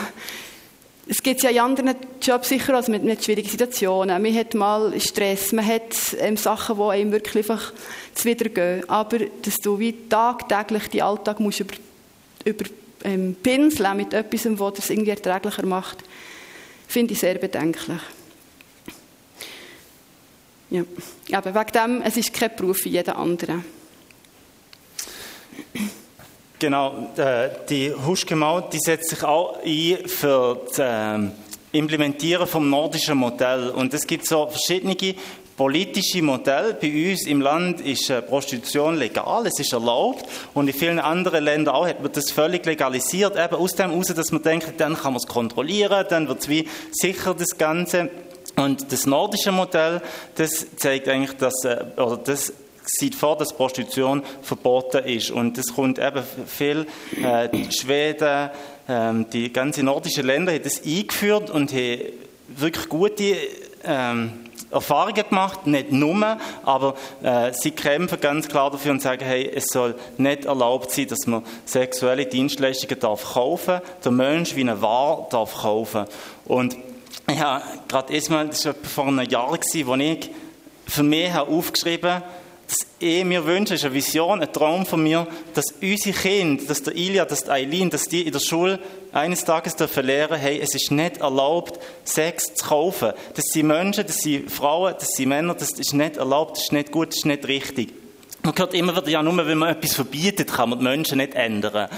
es 1.08 1.22
gibt 1.22 1.42
ja 1.42 1.50
in 1.50 1.60
anderen 1.60 1.94
Jobs 2.20 2.48
sicher 2.48 2.74
also 2.74 2.90
mit, 2.90 3.04
mit 3.04 3.24
schwierigen 3.24 3.48
Situationen. 3.48 4.20
Man 4.20 4.34
hat 4.34 4.54
mal 4.54 5.00
Stress, 5.00 5.52
man 5.52 5.64
hat 5.64 6.16
ähm, 6.18 6.36
Sachen, 6.36 6.76
die 6.76 6.82
einem 6.82 7.12
wirklich 7.12 7.48
einfach 7.48 7.72
zuwidergehen. 8.12 8.88
Aber 8.88 9.18
dass 9.42 9.58
du 9.58 9.78
wie 9.78 10.08
tagtäglich 10.08 10.88
die 10.88 11.02
Alltag 11.02 11.38
musst 11.38 11.60
über, 11.60 11.74
über 12.44 12.64
ähm, 13.04 13.36
pinseln 13.40 13.96
mit 13.96 14.14
etwas, 14.14 14.46
was 14.58 14.74
das 14.74 14.90
irgendwie 14.90 15.10
erträglicher 15.10 15.64
macht, 15.64 15.98
finde 16.88 17.12
ich 17.12 17.20
sehr 17.20 17.36
bedenklich. 17.36 18.00
Ja, 20.70 20.82
aber 21.32 21.54
wegen 21.54 21.72
dem, 21.72 22.02
es 22.02 22.16
ist 22.16 22.32
kein 22.32 22.50
Beruf 22.56 22.84
wie 22.84 22.90
jeder 22.90 23.16
andere. 23.16 23.62
Genau, 26.66 27.12
äh, 27.16 27.50
die 27.68 27.94
Huschgemaut, 27.94 28.72
die 28.72 28.80
setzt 28.80 29.10
sich 29.10 29.22
auch 29.22 29.60
ein 29.64 29.98
für 30.08 30.60
das 30.66 30.80
ähm, 30.80 31.30
Implementieren 31.70 32.44
vom 32.44 32.68
nordischen 32.68 33.18
Modell. 33.18 33.70
Und 33.70 33.94
es 33.94 34.04
gibt 34.04 34.26
so 34.26 34.48
verschiedene 34.48 34.96
politische 35.56 36.22
Modelle. 36.22 36.74
Bei 36.74 36.88
uns 37.12 37.24
im 37.28 37.40
Land 37.40 37.80
ist 37.82 38.10
äh, 38.10 38.20
Prostitution 38.20 38.96
legal, 38.96 39.46
es 39.46 39.60
ist 39.60 39.74
erlaubt. 39.74 40.24
Und 40.54 40.66
in 40.66 40.74
vielen 40.74 40.98
anderen 40.98 41.44
Ländern 41.44 41.76
auch 41.76 41.86
hat 41.86 42.02
man 42.02 42.10
das 42.10 42.32
völlig 42.32 42.66
legalisiert. 42.66 43.36
Eben 43.36 43.54
aus 43.54 43.76
dem 43.76 43.92
heraus, 43.92 44.08
dass 44.08 44.32
man 44.32 44.42
denkt, 44.42 44.72
dann 44.78 44.96
kann 44.96 45.12
man 45.12 45.22
es 45.22 45.28
kontrollieren, 45.28 46.04
dann 46.08 46.26
wird 46.26 46.40
es 46.40 46.48
wie 46.48 46.68
sicher 46.90 47.32
das 47.32 47.56
Ganze. 47.56 48.10
Und 48.56 48.90
das 48.90 49.06
nordische 49.06 49.52
Modell, 49.52 50.02
das 50.34 50.66
zeigt 50.74 51.06
eigentlich, 51.06 51.36
dass, 51.36 51.64
äh, 51.64 51.84
oder 51.96 52.16
das 52.16 52.52
sieht 52.86 53.14
vor, 53.14 53.36
dass 53.36 53.52
Prostitution 53.52 54.22
verboten 54.42 55.04
ist. 55.04 55.30
Und 55.30 55.58
es 55.58 55.74
kommt 55.74 55.98
eben 55.98 56.22
viel, 56.46 56.86
äh, 57.22 57.70
Schweden, 57.70 58.50
äh, 58.88 59.12
die 59.32 59.52
ganzen 59.52 59.86
nordischen 59.86 60.26
Länder 60.26 60.52
haben 60.52 60.62
das 60.62 60.82
eingeführt 60.84 61.50
und 61.50 61.72
haben 61.72 62.00
wirklich 62.48 62.88
gute 62.88 63.36
ähm, 63.84 64.32
Erfahrungen 64.70 65.14
gemacht, 65.28 65.66
nicht 65.66 65.92
nur, 65.92 66.38
aber 66.64 66.96
äh, 67.22 67.52
sie 67.52 67.70
kämpfen 67.70 68.20
ganz 68.20 68.48
klar 68.48 68.70
dafür 68.70 68.92
und 68.92 69.02
sagen, 69.02 69.24
hey, 69.24 69.48
es 69.54 69.66
soll 69.66 69.94
nicht 70.16 70.44
erlaubt 70.44 70.90
sein, 70.90 71.06
dass 71.06 71.26
man 71.26 71.44
sexuelle 71.64 72.26
Dienstleistungen 72.26 72.98
darf 72.98 73.34
kaufen, 73.34 73.80
der 74.04 74.12
Mensch 74.12 74.56
wie 74.56 74.62
eine 74.62 74.80
Ware 74.82 75.26
darf 75.30 75.54
kaufen. 75.54 76.06
Und 76.46 76.76
ja, 77.28 77.62
gerade 77.88 78.12
erstmal, 78.12 78.48
das 78.48 78.64
war 78.66 78.74
vor 78.74 79.06
einem 79.06 79.28
Jahr, 79.28 79.50
wo 79.50 79.94
ich 79.94 80.30
für 80.86 81.02
mich 81.02 81.34
aufgeschrieben 81.34 82.10
habe, 82.10 82.24
dass 82.66 82.86
ich 82.98 83.24
mir 83.24 83.46
wünsche, 83.46 83.74
ist 83.74 83.84
eine 83.84 83.94
Vision, 83.94 84.42
ein 84.42 84.52
Traum 84.52 84.86
von 84.86 85.02
mir, 85.02 85.26
dass 85.54 85.66
unsere 85.80 86.16
Kinder, 86.16 86.64
dass 86.66 86.82
der 86.82 86.96
Ilja, 86.96 87.24
dass 87.24 87.44
die 87.44 87.50
Eileen, 87.50 87.90
dass 87.90 88.08
die 88.08 88.22
in 88.22 88.32
der 88.32 88.40
Schule 88.40 88.80
eines 89.12 89.44
Tages 89.44 89.76
dürfen 89.76 90.04
lernen, 90.04 90.38
hey, 90.38 90.60
es 90.60 90.74
ist 90.74 90.90
nicht 90.90 91.18
erlaubt, 91.18 91.78
Sex 92.04 92.54
zu 92.54 92.66
kaufen. 92.66 93.12
Das 93.34 93.44
sind 93.52 93.68
Menschen, 93.68 94.04
das 94.06 94.18
sind 94.18 94.50
Frauen, 94.50 94.94
das 94.98 95.08
sind 95.16 95.28
Männer, 95.28 95.54
das 95.54 95.72
ist 95.72 95.94
nicht 95.94 96.16
erlaubt, 96.16 96.56
das 96.56 96.64
ist 96.64 96.72
nicht 96.72 96.90
gut, 96.90 97.08
das 97.08 97.18
ist 97.18 97.26
nicht 97.26 97.46
richtig. 97.46 97.92
Man 98.42 98.54
hört 98.56 98.74
immer 98.74 98.96
wieder, 98.96 99.08
ja, 99.08 99.22
nur 99.22 99.46
wenn 99.46 99.58
man 99.58 99.70
etwas 99.70 99.94
verbietet, 99.94 100.52
kann 100.52 100.70
man 100.70 100.78
die 100.78 100.84
Menschen 100.84 101.18
nicht 101.18 101.34
ändern. 101.34 101.88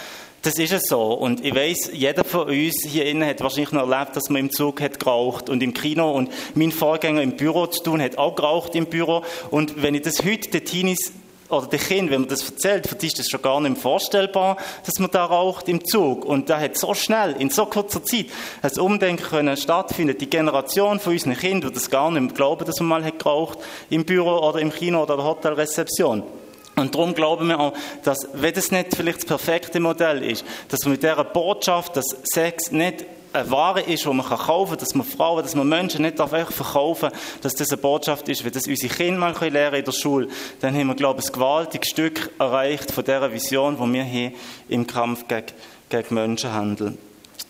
Das 0.42 0.59
ist 0.59 0.73
es 0.73 0.83
so. 0.85 1.02
Und 1.14 1.45
ich 1.45 1.54
weiß, 1.54 1.90
jeder 1.92 2.23
von 2.25 2.49
uns 2.49 2.85
hier 2.87 3.07
innen 3.07 3.28
hat 3.28 3.40
wahrscheinlich 3.40 3.73
noch 3.73 3.90
erlebt, 3.90 4.14
dass 4.14 4.28
man 4.30 4.40
im 4.40 4.50
Zug 4.50 4.80
hat 4.80 5.00
geraucht 5.00 5.50
und 5.50 5.62
im 5.62 5.75
Kino 5.75 6.12
und 6.12 6.30
mein 6.54 6.71
Vorgänger 6.71 7.23
im 7.23 7.37
Büro 7.37 7.66
zu 7.66 7.83
tun 7.83 8.00
hat 8.00 8.18
auch 8.18 8.37
geraucht 8.37 8.75
im 8.76 8.87
Büro. 8.87 9.25
Und 9.50 9.83
wenn 9.83 9.95
ich 9.95 10.02
das 10.02 10.25
heute 10.25 10.49
den 10.50 10.64
Teenies 10.64 11.12
oder 11.49 11.66
den 11.66 11.80
Kindern, 11.80 12.11
wenn 12.11 12.21
man 12.21 12.30
das 12.30 12.49
erzählt, 12.49 12.87
für 12.87 12.95
die 12.95 13.09
ist 13.09 13.18
das 13.18 13.28
schon 13.28 13.42
gar 13.42 13.61
nicht 13.61 13.73
mehr 13.73 13.80
vorstellbar, 13.80 14.59
dass 14.87 15.00
man 15.00 15.11
da 15.11 15.25
raucht 15.25 15.68
im 15.68 15.85
Zug. 15.85 16.25
Und 16.25 16.49
da 16.50 16.61
hat 16.61 16.78
so 16.78 16.95
schnell, 16.95 17.35
in 17.38 17.50
so 17.50 17.66
kurzer 17.66 18.04
Zeit, 18.04 18.26
ein 18.62 18.78
Umdenken 18.78 19.25
können 19.25 19.57
stattfinden. 19.57 20.16
Die 20.18 20.30
Generation 20.30 21.00
von 21.00 21.14
unseren 21.14 21.37
Kindern 21.37 21.64
wird 21.64 21.76
das 21.76 21.90
gar 21.90 22.11
nicht 22.12 22.21
mehr 22.21 22.33
glauben, 22.33 22.64
dass 22.64 22.78
man 22.78 22.88
mal 22.88 23.04
hat 23.04 23.18
geraucht 23.18 23.59
im 23.90 24.04
Büro 24.04 24.38
oder 24.38 24.61
im 24.61 24.73
Kino 24.73 25.02
oder 25.02 25.16
der 25.16 25.25
Hotelrezeption. 25.25 26.23
Und 26.79 26.95
darum 26.95 27.15
glauben 27.15 27.49
wir 27.49 27.61
auch, 27.61 27.73
dass, 28.05 28.29
wenn 28.33 28.55
das 28.55 28.71
nicht 28.71 28.95
vielleicht 28.97 29.19
das 29.19 29.25
perfekte 29.27 29.81
Modell 29.81 30.23
ist, 30.23 30.45
dass 30.69 30.85
man 30.85 30.93
mit 30.93 31.03
dieser 31.03 31.25
Botschaft, 31.25 31.97
dass 31.97 32.17
Sex 32.25 32.71
nicht 32.71 33.05
eine 33.33 33.51
Ware 33.51 33.81
ist, 33.83 34.05
die 34.05 34.09
man 34.09 34.25
kaufen 34.25 34.71
kann, 34.71 34.79
dass 34.79 34.95
man 34.95 35.07
Frauen, 35.07 35.43
dass 35.43 35.55
man 35.55 35.69
Menschen 35.69 36.03
nicht 36.03 36.21
einfach 36.21 36.51
verkaufen 36.51 37.11
dass 37.43 37.55
das 37.55 37.71
eine 37.71 37.77
Botschaft 37.79 38.29
ist, 38.29 38.45
wenn 38.45 38.53
das 38.53 38.67
unsere 38.67 38.95
Kinder 38.95 39.19
mal 39.19 39.35
lernen 39.49 39.77
in 39.77 39.85
der 39.85 39.93
Schule, 39.93 40.29
dann 40.61 40.75
haben 40.75 40.87
wir, 40.87 40.95
glaube 40.95 41.21
ich, 41.21 41.27
ein 41.27 41.33
gewaltiges 41.33 41.91
Stück 41.91 42.31
erreicht 42.39 42.91
von 42.91 43.05
dieser 43.05 43.33
Vision, 43.33 43.77
die 43.77 43.93
wir 43.93 44.05
hier 44.05 44.33
im 44.69 44.87
Kampf 44.87 45.29
gegen, 45.29 45.47
gegen 45.91 46.15
Menschenhandel 46.15 46.97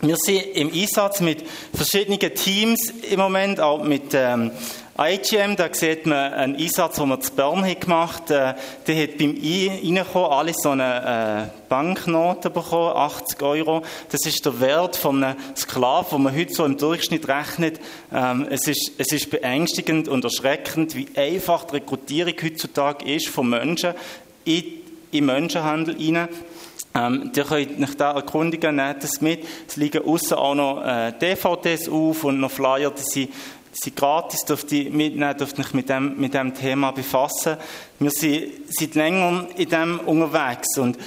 wir 0.01 0.17
sind 0.17 0.43
im 0.55 0.73
Einsatz 0.73 1.21
mit 1.21 1.43
verschiedenen 1.75 2.21
Teams 2.35 2.93
im 3.11 3.19
Moment, 3.19 3.59
auch 3.59 3.83
mit 3.83 4.15
ähm, 4.15 4.53
IGM, 5.01 5.55
da 5.55 5.73
sieht 5.73 6.07
man 6.07 6.33
einen 6.33 6.57
Einsatz, 6.57 6.97
den 6.97 7.09
wir 7.09 7.21
zu 7.21 7.33
Bern 7.33 7.65
haben 7.65 7.79
gemacht 7.79 8.31
haben. 8.31 8.59
Äh, 8.59 8.61
der 8.89 9.03
hat 9.05 9.17
beim 9.17 9.39
Reinkommen 9.41 10.33
alle 10.33 10.53
so 10.55 10.71
eine 10.71 11.51
äh, 11.53 11.69
Banknote 11.69 12.51
bekommen, 12.51 12.97
80 12.97 13.41
Euro. 13.43 13.83
Das 14.11 14.27
ist 14.27 14.45
der 14.45 14.59
Wert 14.61 14.97
von 14.97 15.23
einem 15.23 15.37
Sklaven, 15.55 16.19
den 16.19 16.23
man 16.25 16.37
heute 16.37 16.53
so 16.53 16.65
im 16.65 16.77
Durchschnitt 16.77 17.29
rechnet. 17.29 17.79
Ähm, 18.13 18.49
es, 18.51 18.67
ist, 18.67 18.91
es 18.99 19.13
ist 19.13 19.31
beängstigend 19.31 20.09
und 20.09 20.25
erschreckend, 20.25 20.97
wie 20.97 21.07
einfach 21.15 21.67
die 21.67 21.77
Rekrutierung 21.77 22.35
heutzutage 22.43 23.15
ist 23.15 23.29
von 23.29 23.51
Menschen 23.51 23.95
in, 24.45 24.65
in 25.13 25.27
Menschenhandel 25.27 25.97
hinein. 25.97 26.29
Ähm, 26.95 27.31
ihr 27.37 27.45
könnt 27.45 27.81
euch 27.81 27.97
da 27.97 28.13
erkundigen, 28.13 28.77
nehmt 28.77 29.05
es 29.05 29.21
mit. 29.21 29.45
Es 29.69 29.77
liegen 29.77 30.05
außen 30.05 30.37
auch 30.37 30.55
noch 30.55 30.85
äh, 30.85 31.13
DVDs 31.13 31.89
auf 31.89 32.25
und 32.25 32.41
noch 32.41 32.51
Flyer, 32.51 32.91
die 32.91 33.03
sind 33.03 33.31
sind 33.83 33.97
gratis, 33.97 34.45
dürft 34.45 34.73
ihr 34.73 34.91
mitnehmen, 34.91 35.37
dürft 35.37 35.59
euch 35.59 35.73
mit 35.75 35.89
dem, 35.89 36.19
mit 36.19 36.35
dem 36.35 36.55
Thema 36.55 36.91
befassen. 36.91 37.57
Wir 37.99 38.11
sind 38.11 38.51
seit 38.69 38.95
längerem 38.95 39.47
in 39.57 39.69
dem 39.69 40.01
unterwegs 40.01 40.77
und 40.79 40.99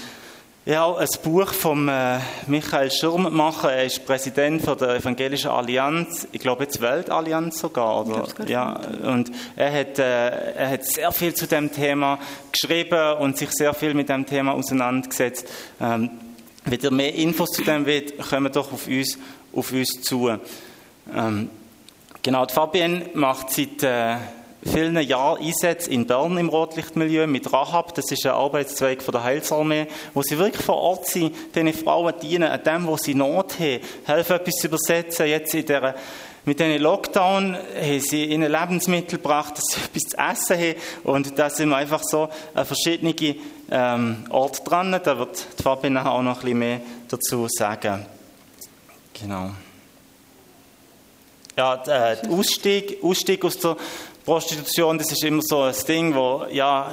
ich 0.63 0.75
habe 0.75 0.99
ein 0.99 1.07
Buch 1.23 1.51
von 1.53 1.87
äh, 1.87 2.19
Michael 2.45 2.91
Schirmmacher, 2.91 3.73
er 3.73 3.85
ist 3.85 4.05
Präsident 4.05 4.61
von 4.61 4.77
der 4.77 4.97
Evangelischen 4.97 5.49
Allianz, 5.49 6.27
ich 6.31 6.39
glaube 6.39 6.65
jetzt 6.65 6.79
Weltallianz 6.79 7.59
sogar, 7.59 8.05
oder? 8.05 8.27
Ja, 8.45 8.79
und 9.03 9.31
er 9.55 9.73
hat, 9.73 9.97
äh, 9.97 10.53
er 10.53 10.69
hat 10.69 10.85
sehr 10.85 11.11
viel 11.11 11.33
zu 11.33 11.47
dem 11.47 11.71
Thema 11.71 12.19
geschrieben 12.51 13.17
und 13.17 13.39
sich 13.39 13.49
sehr 13.49 13.73
viel 13.73 13.95
mit 13.95 14.09
dem 14.09 14.27
Thema 14.27 14.51
auseinandergesetzt. 14.53 15.47
Ähm, 15.81 16.11
wenn 16.65 16.79
ihr 16.79 16.91
mehr 16.91 17.15
Infos 17.15 17.49
zu 17.49 17.63
dem 17.63 17.87
wollt, 17.87 18.19
kommt 18.19 18.55
doch 18.55 18.71
auf 18.71 18.85
uns, 18.85 19.17
auf 19.53 19.71
uns 19.71 20.01
zu. 20.03 20.29
Ähm, 21.11 21.49
Genau, 22.23 22.45
die 22.45 22.53
Fabienne 22.53 23.09
macht 23.15 23.49
seit 23.49 23.81
äh, 23.81 24.17
vielen 24.63 24.95
Jahren 25.01 25.41
Einsätze 25.41 25.89
in 25.89 26.05
Bern 26.05 26.37
im 26.37 26.49
Rotlichtmilieu 26.49 27.25
mit 27.25 27.51
Rahab. 27.51 27.95
Das 27.95 28.11
ist 28.11 28.25
ein 28.27 28.33
Arbeitszweig 28.33 29.01
von 29.01 29.11
der 29.11 29.23
Heilsarmee, 29.23 29.87
wo 30.13 30.21
sie 30.21 30.37
wirklich 30.37 30.63
vor 30.63 30.77
Ort 30.77 31.07
sind, 31.07 31.35
den 31.55 31.73
Frauen 31.73 32.13
dienen, 32.21 32.49
an 32.51 32.61
dem, 32.63 32.85
wo 32.85 32.95
sie 32.95 33.15
Not 33.15 33.59
haben, 33.59 33.79
helfen 34.05 34.35
etwas 34.35 34.53
zu 34.55 34.67
übersetzen. 34.67 35.25
Jetzt 35.25 35.55
in 35.55 35.65
der 35.65 35.95
mit 36.43 36.59
diesem 36.59 36.81
Lockdown 36.81 37.55
haben 37.55 37.99
sie 37.99 38.25
ihnen 38.25 38.51
Lebensmittel 38.51 39.17
gebracht, 39.17 39.57
dass 39.57 39.65
sie 39.65 39.81
etwas 40.17 40.47
zu 40.49 40.53
essen 40.53 40.63
haben. 40.63 40.75
Und 41.03 41.39
da 41.39 41.49
sind 41.49 41.69
wir 41.69 41.77
einfach 41.77 42.03
so 42.03 42.29
an 42.53 42.65
verschiedene 42.65 43.15
ähm, 43.71 44.25
Orte 44.29 44.63
dran. 44.63 44.91
Da 45.03 45.17
wird 45.17 45.45
die 45.57 45.63
Fabienne 45.63 46.05
auch 46.07 46.21
noch 46.21 46.37
ein 46.37 46.41
bisschen 46.41 46.59
mehr 46.59 46.81
dazu 47.09 47.47
sagen. 47.47 48.05
Genau. 49.19 49.51
Ja, 51.57 51.77
der 51.77 52.23
äh, 52.23 52.27
Ausstieg, 52.29 53.03
Ausstieg 53.03 53.43
aus 53.43 53.57
der 53.57 53.75
Prostitution, 54.25 54.97
das 54.97 55.11
ist 55.11 55.23
immer 55.23 55.41
so 55.41 55.61
ein 55.61 55.73
Ding, 55.87 56.13
wo, 56.13 56.45
ja, 56.51 56.91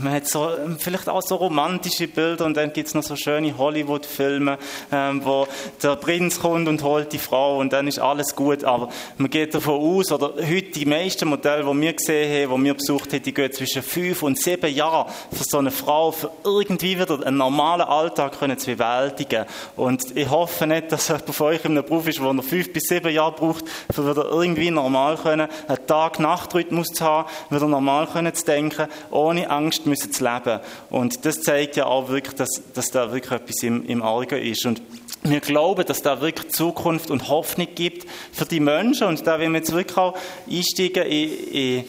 man 0.00 0.14
hat 0.14 0.26
so, 0.26 0.48
vielleicht 0.78 1.08
auch 1.08 1.20
so 1.20 1.36
romantische 1.36 2.08
Bilder 2.08 2.46
und 2.46 2.56
dann 2.56 2.72
gibt 2.72 2.88
es 2.88 2.94
noch 2.94 3.02
so 3.02 3.14
schöne 3.14 3.56
Hollywood-Filme, 3.56 4.58
ähm, 4.90 5.24
wo 5.24 5.46
der 5.82 5.96
Prinz 5.96 6.40
kommt 6.40 6.68
und 6.68 6.82
holt 6.82 7.12
die 7.12 7.18
Frau 7.18 7.58
und 7.58 7.72
dann 7.72 7.86
ist 7.88 7.98
alles 7.98 8.34
gut, 8.34 8.64
aber 8.64 8.88
man 9.18 9.28
geht 9.28 9.54
davon 9.54 9.80
aus, 9.80 10.10
oder 10.12 10.32
heute 10.36 10.70
die 10.70 10.86
meisten 10.86 11.28
Modelle, 11.28 11.64
die 11.64 11.80
wir 11.80 11.92
gesehen 11.92 12.50
haben, 12.50 12.58
die 12.58 12.64
wir 12.64 12.74
besucht 12.74 13.12
haben, 13.12 13.22
die 13.22 13.34
gehen 13.34 13.52
zwischen 13.52 13.82
fünf 13.82 14.22
und 14.22 14.38
sieben 14.38 14.74
Jahren 14.74 15.10
für 15.30 15.44
so 15.44 15.58
eine 15.58 15.70
Frau, 15.70 16.10
für 16.10 16.30
irgendwie 16.44 16.98
wieder 16.98 17.24
einen 17.26 17.36
normalen 17.36 17.82
Alltag 17.82 18.38
können 18.38 18.58
zu 18.58 18.74
bewältigen. 18.74 19.44
Und 19.76 20.16
ich 20.16 20.30
hoffe 20.30 20.66
nicht, 20.66 20.90
dass 20.90 21.08
jemand 21.08 21.34
von 21.34 21.46
euch 21.48 21.64
in 21.64 21.72
einem 21.72 21.84
Beruf 21.84 22.08
ist, 22.08 22.22
wo 22.22 22.30
er 22.30 22.42
fünf 22.42 22.72
bis 22.72 22.84
sieben 22.84 23.12
Jahre 23.12 23.32
braucht, 23.32 23.64
für 23.92 24.08
wieder 24.08 24.24
irgendwie 24.30 24.70
normal 24.70 25.16
können, 25.16 25.48
einen 25.68 25.86
Tag-Nacht 25.86 26.54
Rhythmus 26.62 26.88
zu 26.88 27.04
haben, 27.04 27.28
wieder 27.50 27.66
normal 27.66 28.08
zu 28.32 28.44
denken, 28.44 28.86
ohne 29.10 29.50
Angst 29.50 29.86
müssen 29.86 30.12
zu 30.12 30.24
leben. 30.24 30.60
Und 30.90 31.24
das 31.24 31.40
zeigt 31.42 31.76
ja 31.76 31.86
auch 31.86 32.08
wirklich, 32.08 32.34
dass, 32.34 32.62
dass 32.74 32.90
da 32.90 33.12
wirklich 33.12 33.32
etwas 33.32 33.62
im, 33.62 33.84
im 33.86 34.02
Argen 34.02 34.40
ist. 34.42 34.64
Und 34.66 34.82
wir 35.22 35.40
glauben, 35.40 35.84
dass 35.84 36.02
da 36.02 36.20
wirklich 36.20 36.52
Zukunft 36.52 37.10
und 37.10 37.28
Hoffnung 37.28 37.68
gibt 37.74 38.06
für 38.32 38.44
die 38.44 38.60
Menschen. 38.60 39.06
Und 39.06 39.26
da 39.26 39.38
wollen 39.38 39.52
wir 39.52 39.58
jetzt 39.58 39.72
wirklich 39.72 39.98
auch 39.98 40.16
einsteigen 40.50 41.04
in, 41.04 41.48
in 41.52 41.84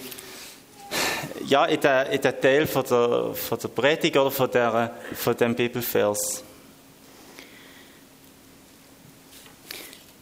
ja, 1.46 1.65
in 1.65 1.80
den, 1.80 2.08
in 2.12 2.22
den 2.22 2.42
Teil 2.42 2.68
von 2.68 2.84
der, 2.84 3.34
von 3.34 3.60
der 3.60 3.68
Predigt 3.70 4.15
oder 4.15 4.32
von, 4.32 4.50
der, 4.51 4.92
von 5.15 5.36
dem 5.36 5.56
Bibelvers. 5.56 6.44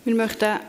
Wir 0.03 0.15
möchten 0.15 0.59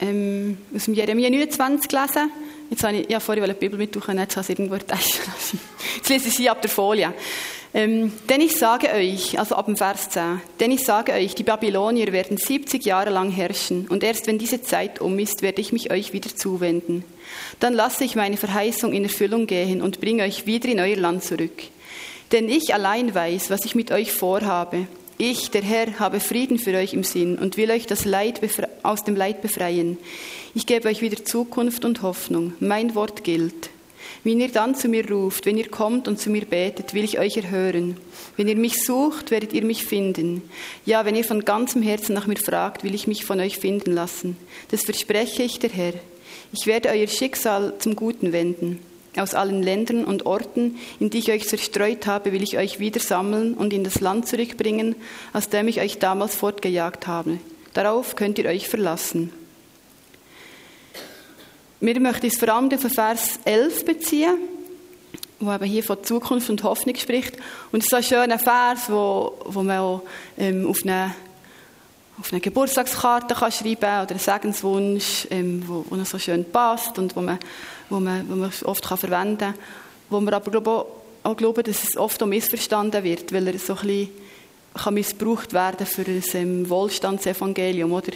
ähm, 0.00 0.58
aus 0.74 0.84
dem 0.84 0.94
Jeremia 0.94 1.30
29 1.30 1.90
lesen. 1.90 2.30
Jetzt 2.70 2.84
habe 2.84 2.96
ich 2.98 3.10
ja, 3.10 3.18
vorhin 3.18 3.44
die 3.44 3.52
Bibel 3.54 3.78
mitsuchen, 3.78 4.18
jetzt 4.18 4.36
habe 4.36 4.44
ich 4.44 4.58
irgendwo 4.58 4.76
Tasche. 4.76 5.20
Jetzt 5.96 6.08
lese 6.08 6.28
ich 6.28 6.34
sie 6.34 6.50
ab 6.50 6.60
der 6.60 6.70
Folie. 6.70 7.14
Ähm, 7.74 8.12
denn 8.28 8.40
ich 8.40 8.56
sage 8.56 8.88
euch, 8.88 9.38
also 9.38 9.54
ab 9.54 9.66
dem 9.66 9.76
Vers 9.76 10.10
10, 10.10 10.40
denn 10.58 10.70
ich 10.70 10.84
sage 10.84 11.12
euch, 11.12 11.34
die 11.34 11.42
Babylonier 11.42 12.12
werden 12.12 12.38
70 12.38 12.84
Jahre 12.84 13.10
lang 13.10 13.30
herrschen 13.30 13.86
und 13.88 14.02
erst 14.02 14.26
wenn 14.26 14.38
diese 14.38 14.62
Zeit 14.62 15.00
um 15.00 15.18
ist, 15.18 15.42
werde 15.42 15.60
ich 15.60 15.72
mich 15.72 15.90
euch 15.90 16.14
wieder 16.14 16.34
zuwenden. 16.34 17.04
Dann 17.60 17.74
lasse 17.74 18.04
ich 18.04 18.16
meine 18.16 18.38
Verheißung 18.38 18.92
in 18.94 19.04
Erfüllung 19.04 19.46
gehen 19.46 19.82
und 19.82 20.00
bringe 20.00 20.22
euch 20.22 20.46
wieder 20.46 20.68
in 20.68 20.80
euer 20.80 20.96
Land 20.96 21.24
zurück. 21.24 21.62
Denn 22.32 22.48
ich 22.48 22.72
allein 22.72 23.14
weiß, 23.14 23.50
was 23.50 23.64
ich 23.64 23.74
mit 23.74 23.90
euch 23.90 24.12
vorhabe. 24.12 24.86
Ich, 25.20 25.50
der 25.50 25.62
Herr, 25.62 25.98
habe 25.98 26.20
Frieden 26.20 26.60
für 26.60 26.74
euch 26.74 26.94
im 26.94 27.02
Sinn 27.02 27.38
und 27.38 27.56
will 27.56 27.72
euch 27.72 27.86
das 27.86 28.04
Leid 28.04 28.40
aus 28.84 29.02
dem 29.02 29.16
Leid 29.16 29.42
befreien. 29.42 29.98
Ich 30.54 30.64
gebe 30.64 30.88
euch 30.88 31.02
wieder 31.02 31.24
Zukunft 31.24 31.84
und 31.84 32.02
Hoffnung. 32.02 32.52
Mein 32.60 32.94
Wort 32.94 33.24
gilt. 33.24 33.70
Wenn 34.22 34.38
ihr 34.38 34.48
dann 34.48 34.76
zu 34.76 34.86
mir 34.86 35.10
ruft, 35.10 35.44
wenn 35.44 35.58
ihr 35.58 35.68
kommt 35.68 36.06
und 36.06 36.20
zu 36.20 36.30
mir 36.30 36.44
betet, 36.44 36.94
will 36.94 37.02
ich 37.02 37.18
euch 37.18 37.36
erhören. 37.36 37.96
Wenn 38.36 38.46
ihr 38.46 38.54
mich 38.54 38.84
sucht, 38.84 39.32
werdet 39.32 39.52
ihr 39.52 39.64
mich 39.64 39.84
finden. 39.84 40.42
Ja, 40.86 41.04
wenn 41.04 41.16
ihr 41.16 41.24
von 41.24 41.44
ganzem 41.44 41.82
Herzen 41.82 42.14
nach 42.14 42.28
mir 42.28 42.36
fragt, 42.36 42.84
will 42.84 42.94
ich 42.94 43.08
mich 43.08 43.24
von 43.24 43.40
euch 43.40 43.58
finden 43.58 43.90
lassen. 43.90 44.36
Das 44.70 44.84
verspreche 44.84 45.42
ich 45.42 45.58
der 45.58 45.70
Herr. 45.70 45.94
Ich 46.52 46.66
werde 46.68 46.90
euer 46.90 47.08
Schicksal 47.08 47.74
zum 47.80 47.96
Guten 47.96 48.32
wenden. 48.32 48.78
Aus 49.18 49.34
allen 49.34 49.62
Ländern 49.62 50.04
und 50.04 50.26
Orten, 50.26 50.78
in 51.00 51.10
die 51.10 51.18
ich 51.18 51.30
euch 51.30 51.48
zerstreut 51.48 52.06
habe, 52.06 52.32
will 52.32 52.42
ich 52.42 52.56
euch 52.56 52.78
wieder 52.78 53.00
sammeln 53.00 53.54
und 53.54 53.72
in 53.72 53.84
das 53.84 54.00
Land 54.00 54.28
zurückbringen, 54.28 54.94
aus 55.32 55.48
dem 55.48 55.68
ich 55.68 55.80
euch 55.80 55.98
damals 55.98 56.34
fortgejagt 56.34 57.06
habe. 57.06 57.38
Darauf 57.74 58.16
könnt 58.16 58.38
ihr 58.38 58.46
euch 58.46 58.68
verlassen. 58.68 59.32
Wir 61.80 62.00
möchten 62.00 62.26
uns 62.26 62.38
vor 62.38 62.48
allem 62.48 62.72
auf 62.72 62.80
Vers 62.80 63.38
11 63.44 63.84
beziehen, 63.84 64.36
wo 65.38 65.52
eben 65.52 65.64
hier 65.64 65.84
von 65.84 66.02
Zukunft 66.02 66.50
und 66.50 66.64
Hoffnung 66.64 66.96
spricht. 66.96 67.36
Und 67.70 67.80
es 67.80 67.86
ist 67.86 67.94
ein 67.94 68.02
schöner 68.02 68.38
Vers, 68.38 68.88
wo, 68.88 69.38
wo 69.44 69.62
man 69.62 69.78
auch, 69.78 70.02
ähm, 70.36 70.66
auf 70.66 70.82
eine 70.82 71.14
auf 72.20 72.32
eine 72.32 72.40
Geburtstagskarte 72.40 73.34
kann 73.34 73.52
schreiben 73.52 74.02
oder 74.02 74.10
einen 74.10 74.18
Segenswunsch, 74.18 75.26
ähm, 75.30 75.62
wo, 75.66 75.84
wo 75.88 76.02
so 76.04 76.18
schön 76.18 76.44
passt 76.50 76.98
und 76.98 77.14
wo 77.14 77.20
man, 77.20 77.38
wo 77.88 78.00
man, 78.00 78.28
wo 78.28 78.34
man 78.34 78.52
oft 78.64 78.86
kann 78.86 78.98
verwenden 78.98 79.38
kann. 79.38 79.54
Wo 80.10 80.20
wir 80.20 80.32
aber 80.32 80.50
glaube, 80.50 80.86
auch, 81.22 81.36
glauben, 81.36 81.62
dass 81.62 81.84
es 81.84 81.96
oft 81.96 82.22
auch 82.22 82.26
missverstanden 82.26 83.04
wird, 83.04 83.32
weil 83.32 83.46
er 83.48 83.58
so 83.58 83.74
ein 83.74 83.86
bisschen 83.86 84.08
kann 84.74 84.94
missbraucht 84.94 85.52
werden 85.52 85.86
für 85.86 86.02
ein 86.02 86.22
ähm, 86.34 86.68
Wohlstandsevangelium. 86.68 87.92
Oder? 87.92 88.12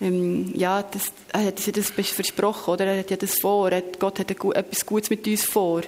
ähm, 0.00 0.52
ja, 0.56 0.82
das, 0.82 1.12
er 1.32 1.46
hat 1.46 1.58
sich 1.58 1.72
das 1.72 1.90
versprochen, 1.90 2.72
oder? 2.72 2.86
Er 2.86 3.00
hat 3.00 3.10
ja 3.10 3.16
das 3.16 3.38
vor, 3.38 3.70
hat, 3.70 4.00
Gott 4.00 4.18
hat 4.18 4.30
etwas 4.30 4.86
Gutes 4.86 5.10
mit 5.10 5.26
uns 5.26 5.44
vor. 5.44 5.82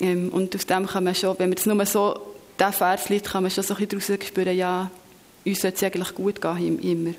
Ähm, 0.00 0.28
und 0.30 0.54
aus 0.54 0.66
dem 0.66 0.86
kann 0.86 1.04
man 1.04 1.14
schon, 1.14 1.38
wenn 1.38 1.50
man 1.50 1.58
es 1.58 1.66
nur 1.66 1.86
so, 1.86 2.18
diesen 2.58 2.72
Vers 2.72 3.08
liest, 3.08 3.26
kann 3.26 3.42
man 3.42 3.50
schon 3.50 3.64
so 3.64 3.74
ein 3.74 3.86
bisschen 3.86 4.16
daraus 4.16 4.26
spüren, 4.28 4.56
ja, 4.56 4.90
uns 5.44 5.60
sollte 5.60 5.76
es 5.76 5.82
eigentlich 5.82 6.14
gut 6.14 6.40
gehen, 6.40 6.78
immer. 6.80 7.14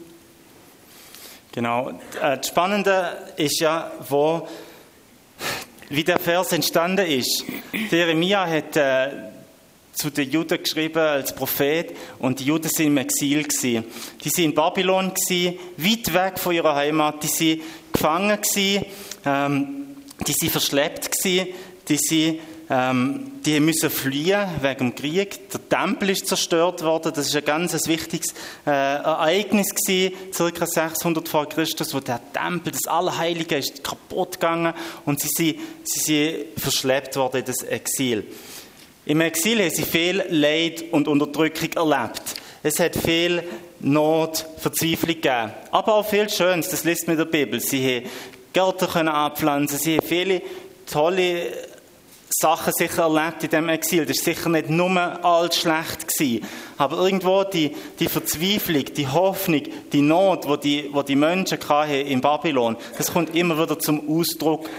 Genau. 1.51 1.89
Äh, 2.21 2.37
das 2.37 2.47
Spannende 2.47 3.17
ist 3.37 3.59
ja, 3.59 3.91
wo, 4.09 4.47
wie 5.89 6.03
der 6.03 6.19
Vers 6.19 6.51
entstanden 6.51 7.05
ist. 7.05 7.45
Jeremia 7.91 8.45
hat 8.45 8.75
äh, 8.75 9.09
zu 9.93 10.09
den 10.09 10.29
Juden 10.29 10.61
geschrieben 10.61 10.99
als 10.99 11.33
Prophet 11.33 11.95
und 12.19 12.39
die 12.39 12.45
Juden 12.45 12.67
sind 12.67 12.87
im 12.87 12.97
Exil 12.97 13.43
gewesen. 13.43 13.85
Die 14.23 14.29
sind 14.29 14.45
in 14.45 14.53
Babylon 14.53 15.13
gewesen, 15.13 15.57
weit 15.77 16.13
weg 16.13 16.39
von 16.39 16.53
ihrer 16.53 16.75
Heimat. 16.75 17.23
Die 17.23 17.27
sind 17.27 17.61
gefangen 17.93 18.41
gewesen, 18.41 18.85
ähm, 19.25 19.95
die 20.27 20.33
sind 20.33 20.51
verschleppt 20.51 21.11
gewesen, 21.11 21.47
die 21.87 21.97
sind 21.97 22.39
ähm, 22.69 23.31
die 23.45 23.59
müssen 23.59 23.89
fliehen 23.89 24.47
wegen 24.61 24.91
dem 24.91 24.95
Krieg. 24.95 25.49
Der 25.51 25.69
Tempel 25.69 26.09
ist 26.09 26.27
zerstört 26.27 26.83
worden. 26.83 27.11
Das 27.15 27.27
ist 27.27 27.35
ein 27.35 27.45
ganz 27.45 27.87
wichtiges 27.87 28.33
äh, 28.65 28.71
Ereignis 28.71 29.73
gewesen, 29.75 30.15
circa 30.33 30.65
600 30.65 31.27
vor 31.27 31.47
Christus, 31.47 31.93
wo 31.93 31.99
der 31.99 32.19
Tempel, 32.33 32.71
das 32.71 32.87
Allerheilige, 32.87 33.57
ist 33.57 33.83
kaputt 33.83 34.33
gegangen 34.33 34.73
und 35.05 35.19
sie 35.19 35.27
sind, 35.27 35.59
sie 35.83 35.99
sind 35.99 36.59
verschleppt 36.59 37.15
worden 37.17 37.37
in 37.37 37.45
das 37.45 37.61
Exil. 37.63 38.25
Im 39.05 39.21
Exil 39.21 39.59
haben 39.59 39.69
sie 39.69 39.83
viel 39.83 40.23
Leid 40.29 40.85
und 40.91 41.07
Unterdrückung 41.07 41.71
erlebt. 41.73 42.23
Es 42.63 42.79
hat 42.79 42.95
viel 42.95 43.43
Not, 43.79 44.43
Verzweiflung 44.57 45.15
gegeben. 45.15 45.53
Aber 45.69 45.93
auch 45.93 46.09
viel 46.09 46.27
Schönes, 46.27 46.69
das 46.69 46.83
liest 46.83 47.05
man 47.05 47.15
in 47.15 47.19
der 47.19 47.25
Bibel. 47.25 47.59
Sie 47.59 47.97
haben 47.97 48.09
Gärten 48.53 48.87
können 48.87 49.09
abpflanzen, 49.09 49.77
sie 49.77 49.97
haben 49.97 50.07
viele 50.07 50.41
tolle 50.87 51.51
Sachen 52.29 52.73
sicher 52.73 53.03
erlebt 53.03 53.43
in 53.43 53.49
diesem 53.49 53.69
Exil. 53.69 54.05
Das 54.05 54.17
war 54.17 54.33
sicher 54.33 54.49
nicht 54.49 54.69
nur 54.69 54.89
alles 55.23 55.57
schlecht 55.57 56.07
gewesen. 56.07 56.45
Aber 56.77 56.97
irgendwo 56.97 57.43
die, 57.43 57.71
die 57.99 58.07
Verzweiflung, 58.07 58.85
die 58.95 59.07
Hoffnung, 59.07 59.63
die 59.93 60.01
Not, 60.01 60.47
wo 60.47 60.55
die, 60.55 60.89
wo 60.91 61.03
die 61.03 61.15
Menschen 61.15 61.59
hatten 61.69 61.91
in 61.91 62.21
Babylon, 62.21 62.77
das 62.97 63.13
kommt 63.13 63.35
immer 63.35 63.61
wieder 63.61 63.77
zum 63.79 64.09
Ausdruck. 64.09 64.69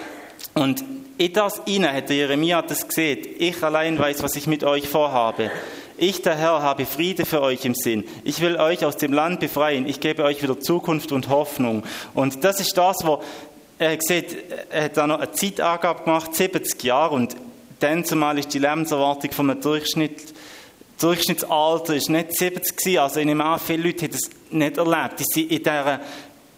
Und 0.55 0.85
in 1.19 1.33
das 1.33 1.63
inne 1.65 1.93
hat 1.93 2.09
der 2.09 2.17
Jeremia 2.17 2.63
das 2.63 2.87
gesehen. 2.87 3.27
Ich 3.39 3.63
allein 3.63 3.99
weiß, 3.99 4.23
was 4.23 4.37
ich 4.37 4.47
mit 4.47 4.65
euch 4.65 4.89
vorhabe. 4.89 5.51
Ich, 5.99 6.21
der 6.21 6.37
Herr, 6.37 6.61
habe 6.61 6.85
Friede 6.85 7.25
für 7.25 7.41
euch 7.41 7.65
im 7.65 7.75
Sinn. 7.75 8.05
Ich 8.23 8.43
will 8.43 8.57
euch 8.57 8.85
aus 8.85 8.99
dem 8.99 9.15
Land 9.15 9.41
befreien. 9.41 9.87
Ich 9.87 10.01
gebe 10.01 10.25
euch 10.25 10.43
wieder 10.43 10.61
Zukunft 10.61 11.11
und 11.11 11.31
Hoffnung. 11.31 11.85
Und 12.13 12.45
das 12.45 12.61
ist 12.61 12.77
das, 12.77 12.99
wo 13.05 13.23
er 13.79 13.99
sieht, 14.01 14.37
er 14.71 14.85
hat 14.85 14.97
da 14.97 15.07
noch 15.07 15.21
eine 15.21 15.33
Zeitangabe 15.33 16.05
gemacht, 16.05 16.35
70 16.35 16.83
Jahre. 16.83 17.15
Und 17.15 17.37
dann 17.81 18.05
zumal 18.05 18.39
ist 18.39 18.55
die 18.55 18.59
Lebenserwartung 18.59 19.33
von 19.33 19.51
einem 19.51 19.61
Durchschnitt, 19.61 20.35
Durchschnittsalter 21.01 21.95
ist 21.95 22.09
nicht 22.09 22.37
70 22.37 22.77
gewesen. 22.77 22.99
Also 22.99 23.21
ich 23.21 23.27
nehme 23.27 23.45
an, 23.45 23.61
viele 23.61 23.83
Leute 23.83 24.07
haben 24.07 24.13
das 24.13 24.31
nicht 24.51 24.79
erlebt. 24.79 25.21
Die 25.21 25.25
sind 25.25 25.51
in 25.51 25.59
dieser 25.59 26.01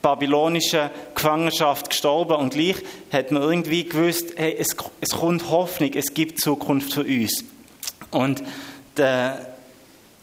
babylonischen 0.01 0.91
Gefangenschaft 1.15 1.91
gestorben 1.91 2.37
und 2.37 2.55
gleich 2.55 2.77
hat 3.13 3.33
man 3.33 3.43
irgendwie 3.43 3.85
gewusst, 3.85 4.33
hey, 4.37 4.57
es, 4.57 4.77
es 5.01 5.11
kommt 5.11 5.51
Hoffnung, 5.51 5.91
es 5.95 6.15
gibt 6.15 6.41
Zukunft 6.41 6.93
für 6.93 7.03
uns. 7.03 7.45
Und 8.13 8.43
der, 8.97 9.58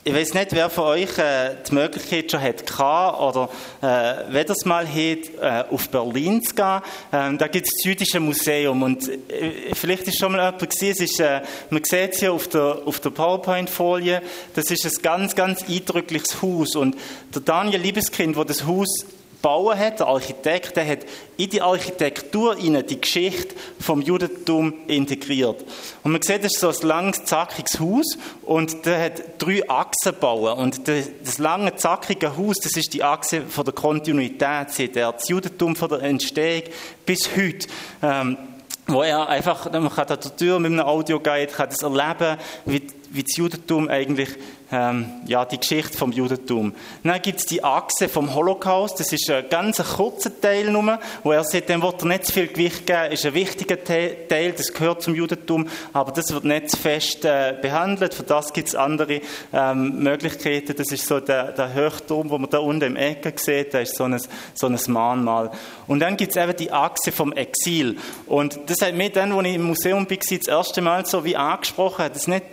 ich 0.08 0.13
weiß 0.13 0.36
nicht, 0.36 0.52
wer 0.52 0.70
von 0.70 0.84
euch 0.84 1.18
äh, 1.18 1.56
die 1.68 1.74
Möglichkeit 1.74 2.30
schon 2.30 2.39
hat 2.39 2.63
gehabt, 2.68 3.20
oder 3.20 3.50
äh, 3.82 4.26
wer 4.30 4.44
das 4.44 4.63
mal 4.63 4.88
hat, 4.88 4.94
äh, 4.94 5.74
auf 5.74 5.89
Berlin 5.89 6.44
zu 6.44 6.54
gehen. 6.54 6.82
Ähm, 7.12 7.39
da 7.39 7.48
gibt 7.48 7.65
es 7.65 7.74
das 7.74 7.86
Jüdische 7.86 8.20
Museum 8.20 8.84
und 8.84 9.10
äh, 9.10 9.74
vielleicht 9.74 10.08
ist 10.08 10.20
schon 10.20 10.34
mal 10.34 10.44
jemand 10.44 10.70
gesehen, 10.70 10.91
es 10.91 11.00
ist, 11.00 11.20
äh, 11.20 11.41
man 11.72 11.84
sieht 11.84 12.18
hier 12.20 12.34
auf 12.34 12.48
der, 12.50 12.84
auf 12.86 13.00
der 13.00 13.10
PowerPoint-Folie, 13.10 14.22
das 14.54 14.70
ist 14.70 14.86
ein 14.86 15.02
ganz, 15.02 15.36
ganz 15.36 15.68
eindrückliches 15.68 16.39
Haus 16.39 16.76
und 16.76 16.96
der 17.34 17.41
Daniel 17.41 17.82
Liebeskind, 17.82 18.38
der 18.38 18.46
das 18.46 18.63
Haus 18.68 19.08
bauen 19.41 19.78
hat, 19.78 20.00
der 20.00 20.08
Architekt, 20.08 20.76
der 20.76 20.88
hat 20.88 21.00
in 21.38 21.50
die 21.50 21.62
Architektur 21.62 22.56
die 22.56 23.02
Geschichte 23.02 23.56
vom 23.80 24.02
Judentum 24.02 24.74
integriert. 24.88 25.63
Und 26.04 26.12
man 26.12 26.21
sieht, 26.21 26.43
das 26.43 26.54
ist 26.54 26.60
so 26.60 26.69
ein 26.69 26.88
langes, 26.88 27.26
zackiges 27.26 27.80
Haus 27.80 28.17
und 28.43 28.86
der 28.86 29.04
hat 29.04 29.21
drei 29.38 29.69
Achsen 29.69 30.13
gebaut. 30.13 30.58
Und 30.58 30.88
das 30.88 31.38
lange, 31.38 31.76
zackige 31.76 32.38
Haus, 32.38 32.58
das 32.63 32.76
ist 32.76 32.93
die 32.93 33.04
Achse 33.04 33.41
von 33.41 33.65
der 33.65 33.74
Kontinuität. 33.74 34.95
Das 34.95 35.30
Judentum 35.30 35.76
von 35.76 35.89
der 35.89 36.02
Entstehung 36.04 36.63
bis 37.06 37.30
heute. 37.36 37.67
Ähm, 38.02 38.38
wo 38.88 39.02
er 39.02 39.28
einfach, 39.28 39.71
man 39.71 39.89
kann 39.89 40.08
da 40.08 40.15
Tür 40.15 40.60
mit 40.60 40.71
einem 40.71 40.82
Audioguide, 40.82 41.52
kann 41.52 41.69
das 41.69 41.82
erleben, 41.82 42.38
wie, 42.65 42.86
wie 43.15 43.23
das 43.23 43.36
Judentum 43.38 43.89
eigentlich, 43.89 44.30
ähm, 44.71 45.06
ja, 45.28 45.45
die 45.45 45.60
Geschichte 45.60 45.97
vom 45.97 46.12
Judentum. 46.12 46.73
Dann 47.04 47.21
gibt 47.21 47.39
es 47.39 47.45
die 47.45 47.63
Achse 47.63 48.10
vom 48.10 48.34
Holocaust, 48.34 48.99
das 48.99 49.12
ist 49.12 49.30
ein 49.30 49.47
ganz 49.49 49.78
kurzer 49.95 50.39
Teil 50.41 50.71
nur, 50.71 50.99
wo 51.23 51.32
er 51.32 51.43
sagt, 51.43 51.69
dem 51.69 51.82
wird 51.82 52.01
er 52.01 52.08
nicht 52.08 52.25
zu 52.25 52.34
viel 52.34 52.47
Gewicht 52.47 52.86
geben, 52.86 53.12
ist 53.12 53.25
ein 53.25 53.34
wichtiger 53.34 53.84
Teil, 53.84 54.54
das 54.58 54.73
gehört 54.73 55.04
zum 55.04 55.15
Judentum, 55.15 55.67
aber 55.93 56.12
das 56.12 56.34
wird 56.34 56.45
nicht 56.45 56.71
zu 56.71 56.78
fest 56.78 57.25
äh, 57.25 57.56
behandelt, 57.62 58.13
für 58.13 58.23
das 58.23 58.54
gibt 58.54 58.69
es 58.69 58.75
andere 58.75 59.21
ähm, 59.54 59.99
Möglichkeiten, 59.99 60.75
das 60.75 60.91
ist 60.91 61.08
so 61.08 61.19
der, 61.19 61.51
der 61.51 61.73
Höchturm, 61.73 62.30
wo 62.30 62.38
man 62.38 62.49
da 62.49 62.60
unten 62.60 62.86
im 62.86 62.95
Ecke 62.95 63.34
sieht, 63.36 63.73
da 63.73 63.80
ist 63.80 63.95
so 63.95 64.06
ein, 64.06 64.19
so 64.54 64.67
ein 64.67 64.80
Mahnmal. 64.88 65.51
Und 65.88 65.99
dann 65.99 66.17
gibt 66.17 66.36
es 66.36 66.43
eben 66.43 66.56
die 66.56 66.71
Achse 66.71 67.12
vom 67.12 67.34
Exil. 67.34 67.97
Und 68.25 68.60
das 68.67 68.82
hat 68.82 68.95
mich 68.95 69.12
dann, 69.12 69.32
als 69.32 69.47
ich 69.47 69.56
im 69.56 69.63
Museum 69.63 70.10
war, 70.10 70.17
das 70.17 70.47
erste 70.47 70.82
Mal 70.82 71.06
so 71.06 71.23
wie 71.23 71.36
angesprochen, 71.36 72.10
das 72.13 72.28
nicht 72.28 72.45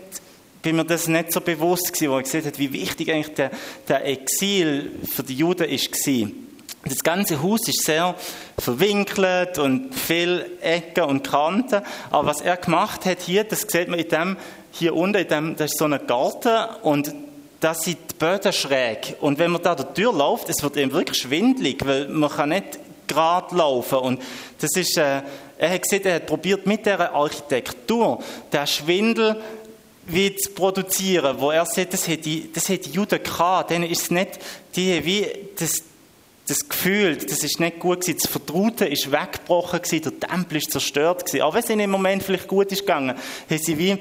bin 0.62 0.76
mir 0.76 0.84
das 0.84 1.08
nicht 1.08 1.32
so 1.32 1.40
bewusst 1.40 1.92
gewesen, 1.92 2.10
wo 2.12 2.18
ich 2.18 2.24
gesehen 2.24 2.44
habe, 2.44 2.58
wie 2.58 2.72
wichtig 2.72 3.12
eigentlich 3.12 3.34
der, 3.34 3.50
der 3.88 4.06
Exil 4.06 4.92
für 5.12 5.22
die 5.22 5.34
Juden 5.34 5.68
gewesen. 5.68 6.48
Das 6.84 7.00
ganze 7.00 7.42
Haus 7.42 7.68
ist 7.68 7.84
sehr 7.84 8.14
verwinkelt 8.58 9.58
und 9.58 9.94
viel 9.94 10.44
Ecken 10.60 11.04
und 11.04 11.28
Kanten. 11.28 11.82
Aber 12.10 12.26
was 12.26 12.40
er 12.40 12.56
gemacht 12.56 13.04
hat 13.04 13.20
hier, 13.20 13.44
das 13.44 13.62
sieht 13.62 13.88
man 13.88 13.98
in 13.98 14.08
dem, 14.08 14.36
hier 14.72 14.94
unten, 14.96 15.18
in 15.18 15.28
dem, 15.28 15.56
das 15.56 15.72
ist 15.72 15.78
so 15.78 15.84
ein 15.84 16.06
Garten 16.06 16.74
und 16.82 17.14
da 17.60 17.74
sind 17.74 17.98
die 18.10 18.14
Böden 18.18 18.52
schräg. 18.52 19.16
Und 19.20 19.38
wenn 19.38 19.52
man 19.52 19.62
da 19.62 19.76
der 19.76 19.94
Tür 19.94 20.12
läuft, 20.12 20.48
es 20.48 20.62
wird 20.62 20.76
eben 20.76 20.92
wirklich 20.92 21.18
schwindlig, 21.18 21.86
weil 21.86 22.08
man 22.08 22.30
kann 22.30 22.48
nicht 22.48 22.80
gerade 23.06 23.54
laufen. 23.54 23.98
Und 23.98 24.22
das 24.60 24.70
ist, 24.74 24.96
äh, 24.96 25.22
er 25.58 25.70
hat 25.70 25.82
gesehen, 25.82 26.04
er 26.04 26.16
hat 26.16 26.26
probiert 26.26 26.66
mit 26.66 26.86
der 26.86 27.14
Architektur, 27.14 28.20
der 28.50 28.66
Schwindel 28.66 29.40
wie 30.06 30.34
zu 30.34 30.50
produzieren, 30.50 31.36
wo 31.38 31.50
er 31.50 31.64
sagt, 31.66 31.92
das 31.92 32.08
hätte 32.08 32.22
die, 32.22 32.52
das 32.52 32.64
die 32.64 32.90
Juden 32.90 33.22
gehabt, 33.22 33.70
denen 33.70 33.88
ist 33.88 34.02
es 34.02 34.10
nicht, 34.10 34.38
die 34.74 35.04
wie 35.04 35.26
das, 35.58 35.82
das 36.48 36.68
Gefühl, 36.68 37.16
das 37.16 37.44
ist 37.44 37.60
nicht 37.60 37.78
gut 37.78 38.00
gewesen, 38.00 38.18
das 38.20 38.30
Vertraute 38.30 38.84
ist 38.86 39.12
weggebrochen 39.12 39.80
gewesen, 39.80 40.02
der 40.02 40.28
Tempel 40.28 40.58
ist 40.58 40.70
zerstört 40.70 41.24
gewesen. 41.24 41.42
Auch 41.42 41.54
wenn 41.54 41.62
es 41.62 41.70
ihnen 41.70 41.80
im 41.80 41.90
Moment 41.90 42.22
vielleicht 42.22 42.48
gut 42.48 42.72
ist 42.72 42.80
gegangen, 42.80 43.16
haben 43.16 43.58
sie 43.58 43.78
wie 43.78 43.98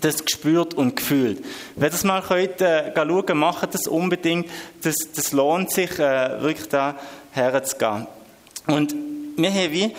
das 0.00 0.24
gespürt 0.24 0.74
und 0.74 0.96
gefühlt. 0.96 1.42
Wenn 1.76 1.90
das 1.90 2.04
mal 2.04 2.22
könnt, 2.22 2.60
äh, 2.60 2.92
schauen, 2.94 3.38
machen 3.38 3.68
das 3.72 3.88
unbedingt. 3.88 4.48
Das, 4.82 4.96
das 5.14 5.32
lohnt 5.32 5.72
sich, 5.72 5.98
äh, 5.98 6.42
wirklich 6.42 6.68
da 6.68 6.96
herzugehen. 7.32 8.06
Und 8.66 8.94
wir 9.36 9.50
haben 9.50 9.72
wie 9.72 9.94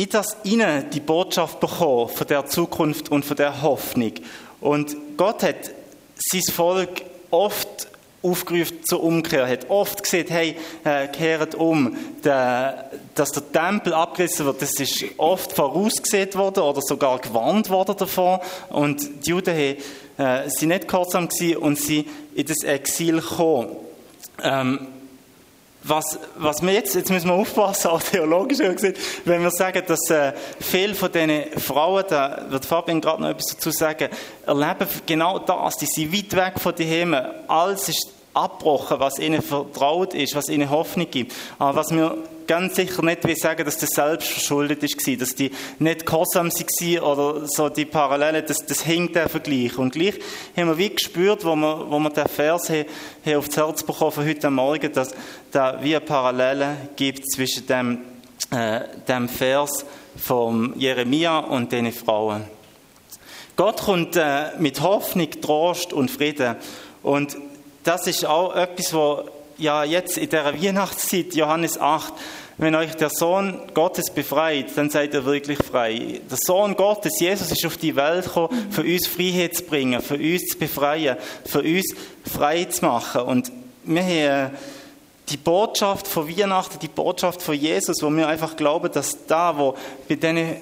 in 0.00 0.08
das 0.08 0.34
ihnen 0.44 0.88
die 0.90 1.00
Botschaft 1.00 1.60
bekommen 1.60 2.08
von 2.08 2.26
der 2.26 2.46
Zukunft 2.46 3.10
und 3.10 3.22
von 3.22 3.36
der 3.36 3.60
Hoffnung. 3.60 4.14
Und 4.62 4.96
Gott 5.18 5.42
hat 5.42 5.72
sein 6.16 6.42
Volk 6.54 7.02
oft 7.30 7.86
aufgerufen 8.22 8.78
zur 8.84 9.02
Umkehr, 9.02 9.46
hat 9.46 9.68
oft 9.68 10.02
gesagt, 10.02 10.30
hey, 10.30 10.56
äh, 10.84 11.56
um, 11.56 11.96
dass 12.22 13.30
der 13.30 13.52
Tempel 13.52 13.92
abgerissen 13.92 14.46
wird, 14.46 14.62
das 14.62 14.72
ist 14.80 15.04
oft 15.18 15.52
vorausgesehen 15.52 16.32
worden 16.34 16.62
oder 16.62 16.80
sogar 16.80 17.18
gewarnt 17.18 17.68
worden 17.68 17.96
davon 17.98 18.40
und 18.70 19.26
die 19.26 19.30
Juden 19.30 19.54
haben, 19.54 20.46
äh, 20.46 20.48
sind 20.48 20.70
nicht 20.70 20.88
gehorsam 20.88 21.28
gewesen 21.28 21.56
und 21.58 21.78
sie 21.78 22.06
in 22.34 22.46
das 22.46 22.62
Exil 22.62 23.16
gekommen. 23.16 23.76
Ähm, 24.42 24.99
was, 25.82 26.18
was 26.36 26.62
wir 26.62 26.72
jetzt, 26.72 26.94
jetzt 26.94 27.10
müssen 27.10 27.28
wir 27.28 27.34
aufpassen, 27.34 27.88
auch 27.90 28.02
theologisch 28.02 28.58
gesehen, 28.58 28.94
wenn 29.24 29.42
wir 29.42 29.50
sagen, 29.50 29.82
dass 29.86 30.10
äh, 30.10 30.32
viele 30.60 30.94
von 30.94 31.10
diesen 31.10 31.58
Frauen, 31.58 32.04
da 32.08 32.46
wird 32.48 32.64
Fabian 32.64 33.00
gerade 33.00 33.22
noch 33.22 33.30
etwas 33.30 33.54
dazu 33.54 33.70
sagen, 33.70 34.08
erleben 34.46 34.86
genau 35.06 35.38
das, 35.38 35.76
die 35.76 35.86
sind 35.86 36.12
weit 36.12 36.36
weg 36.36 36.60
von 36.60 36.74
den 36.74 36.86
Hemen. 36.86 37.26
Alles 37.48 37.88
ist 37.88 38.19
abgebrochen, 38.34 39.00
was 39.00 39.18
ihnen 39.18 39.42
vertraut 39.42 40.14
ist, 40.14 40.34
was 40.34 40.48
ihnen 40.48 40.70
Hoffnung 40.70 41.10
gibt. 41.10 41.32
Aber 41.58 41.76
was 41.76 41.90
wir 41.90 42.18
ganz 42.46 42.74
sicher 42.74 43.02
nicht 43.02 43.24
will 43.24 43.36
sagen, 43.36 43.64
dass 43.64 43.78
das 43.78 43.90
selbst 43.90 44.28
verschuldet 44.28 44.82
ist, 44.82 45.20
dass 45.20 45.34
die 45.34 45.52
nicht 45.78 46.04
gehorsam 46.04 46.48
waren 46.50 46.98
oder 47.00 47.46
so 47.46 47.68
die 47.68 47.84
Parallele, 47.84 48.42
das, 48.42 48.58
das 48.66 48.82
hinkt 48.82 49.14
der 49.14 49.28
Vergleich. 49.28 49.78
Und 49.78 49.92
gleich 49.92 50.14
haben 50.56 50.68
wir 50.68 50.78
wie 50.78 50.90
gespürt, 50.90 51.44
wo 51.44 51.54
wir, 51.54 51.90
wo 51.90 51.98
wir 52.00 52.10
den 52.10 52.26
Vers 52.26 52.68
haben, 52.70 52.86
haben 53.24 53.36
aufs 53.36 53.56
Herz 53.56 53.82
bekommen 53.82 54.12
von 54.12 54.26
heute 54.26 54.50
Morgen, 54.50 54.92
dass 54.92 55.14
da 55.52 55.78
wie 55.82 55.94
eine 55.94 56.04
Parallele 56.04 56.76
gibt 56.96 57.30
zwischen 57.30 57.66
dem, 57.66 57.98
äh, 58.50 58.80
dem 59.06 59.28
Vers 59.28 59.84
von 60.16 60.78
Jeremia 60.78 61.38
und 61.38 61.70
den 61.70 61.92
Frauen. 61.92 62.42
Gott 63.54 63.82
kommt 63.82 64.16
äh, 64.16 64.58
mit 64.58 64.80
Hoffnung, 64.80 65.30
Trost 65.40 65.92
und 65.92 66.10
Frieden. 66.10 66.56
Und 67.02 67.36
das 67.84 68.06
ist 68.06 68.24
auch 68.24 68.54
etwas, 68.54 68.92
wo 68.92 69.24
ja 69.58 69.84
jetzt 69.84 70.18
in 70.18 70.28
der 70.30 70.60
Weihnachtszeit, 70.60 71.34
Johannes 71.34 71.78
8, 71.78 72.12
wenn 72.58 72.74
euch 72.74 72.94
der 72.94 73.08
Sohn 73.08 73.58
Gottes 73.72 74.10
befreit, 74.10 74.66
dann 74.76 74.90
seid 74.90 75.14
ihr 75.14 75.24
wirklich 75.24 75.58
frei. 75.58 76.20
Der 76.30 76.38
Sohn 76.38 76.76
Gottes, 76.76 77.18
Jesus, 77.18 77.50
ist 77.50 77.64
auf 77.64 77.78
die 77.78 77.96
Welt 77.96 78.26
gekommen, 78.26 78.70
für 78.70 78.82
uns 78.82 79.06
Freiheit 79.06 79.56
zu 79.56 79.64
bringen, 79.64 80.02
für 80.02 80.16
uns 80.16 80.46
zu 80.48 80.58
befreien, 80.58 81.16
für 81.46 81.62
uns 81.62 81.94
frei 82.30 82.64
zu 82.64 82.84
machen. 82.84 83.22
Und 83.22 83.50
wir 83.84 84.02
haben 84.02 84.50
die 85.30 85.38
Botschaft 85.38 86.06
von 86.06 86.28
Weihnachten, 86.28 86.78
die 86.80 86.88
Botschaft 86.88 87.40
von 87.40 87.54
Jesus, 87.54 88.02
wo 88.02 88.10
wir 88.10 88.28
einfach 88.28 88.56
glauben, 88.56 88.90
dass 88.92 89.26
da, 89.26 89.56
wo 89.56 89.74
bei 90.06 90.16
diesen 90.16 90.56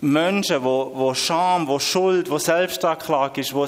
Menschen, 0.00 0.62
wo, 0.62 0.92
wo 0.94 1.14
Scham, 1.14 1.66
wo 1.66 1.78
Schuld, 1.78 2.30
wo 2.30 2.38
Selbstanklage 2.38 3.40
ist, 3.40 3.54
wo 3.54 3.66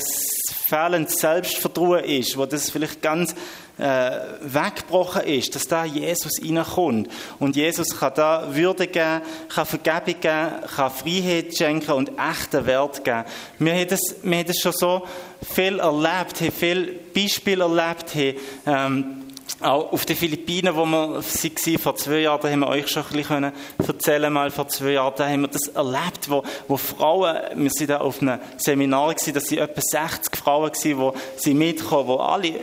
fehlendes 0.68 1.14
Selbstvertrauen 1.14 2.04
ist, 2.04 2.36
wo 2.36 2.46
das 2.46 2.70
vielleicht 2.70 3.02
ganz 3.02 3.34
äh, 3.78 4.10
weggebrochen 4.42 5.22
ist, 5.22 5.54
dass 5.54 5.66
da 5.66 5.84
Jesus 5.84 6.32
reinkommt. 6.42 7.08
Und 7.38 7.56
Jesus 7.56 7.98
kann 7.98 8.12
da 8.14 8.54
Würde 8.54 8.86
geben, 8.86 9.22
kann 9.48 9.66
Vergebung 9.66 10.20
geben, 10.20 10.50
kann 10.76 10.90
Freiheit 10.90 11.56
schenken 11.56 11.92
und 11.92 12.10
echten 12.10 12.66
Wert 12.66 13.04
geben. 13.04 13.24
Wir 13.58 13.74
haben 13.74 13.88
das, 13.88 14.00
wir 14.22 14.38
haben 14.38 14.46
das 14.46 14.58
schon 14.58 14.72
so 14.72 15.06
viel 15.52 15.78
erlebt, 15.78 16.40
haben 16.40 16.52
viele 16.52 16.92
Beispiele 17.14 17.64
erlebt, 17.64 18.14
haben, 18.14 18.36
ähm, 18.66 19.29
auch 19.60 19.92
auf 19.92 20.04
den 20.06 20.16
Philippinen, 20.16 20.74
wo 20.74 20.84
wir 20.84 21.22
waren, 21.22 21.78
vor 21.78 21.96
zwei 21.96 22.20
Jahren, 22.20 22.40
da 22.42 22.48
haben 22.50 22.60
wir 22.60 22.68
euch 22.68 22.88
schon 22.88 23.04
ein 23.04 23.16
bisschen 23.16 23.52
erzählen 23.78 24.32
mal 24.32 24.50
vor 24.50 24.68
zwei 24.68 24.92
Jahren, 24.92 25.14
da 25.16 25.28
haben 25.28 25.42
wir 25.42 25.48
das 25.48 25.68
erlebt, 25.68 26.28
wo, 26.28 26.42
wo 26.68 26.76
Frauen, 26.76 27.36
wir 27.54 27.70
sind 27.70 27.90
da 27.90 27.98
auf 27.98 28.20
einem 28.22 28.38
Seminar 28.56 29.14
gewesen, 29.14 29.34
da 29.34 29.40
sind 29.40 29.58
etwa 29.58 29.80
60 29.80 30.36
Frauen 30.36 30.70
gewesen, 30.70 30.98
wo 30.98 31.14
sie 31.36 31.54
mitkommen, 31.54 32.08
wo 32.08 32.16
alle 32.16 32.54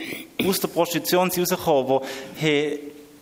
aus 0.48 0.60
der 0.60 0.68
Prostitution 0.68 1.30
rausgekommen, 1.30 1.88
wo 1.88 2.02
hey, 2.36 2.80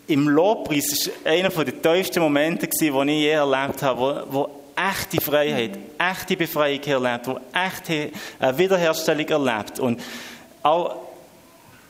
im 0.08 0.28
Lobpreis, 0.28 0.86
das 0.88 1.10
war 1.24 1.32
einer 1.32 1.48
der 1.48 1.82
tiefsten 1.82 2.20
Momente 2.20 2.68
gewesen, 2.68 3.08
ich 3.08 3.20
je 3.20 3.30
erlebt 3.30 3.82
habe, 3.82 4.00
wo, 4.00 4.38
wo 4.38 4.50
echte 4.76 5.20
Freiheit, 5.20 5.78
echte 5.98 6.36
Befreiung 6.36 6.82
erlebt, 6.82 7.26
wo 7.26 7.40
echte 7.52 8.10
Wiederherstellung 8.56 9.26
erlebt. 9.26 9.80
Und 9.80 10.00
auch 10.62 11.05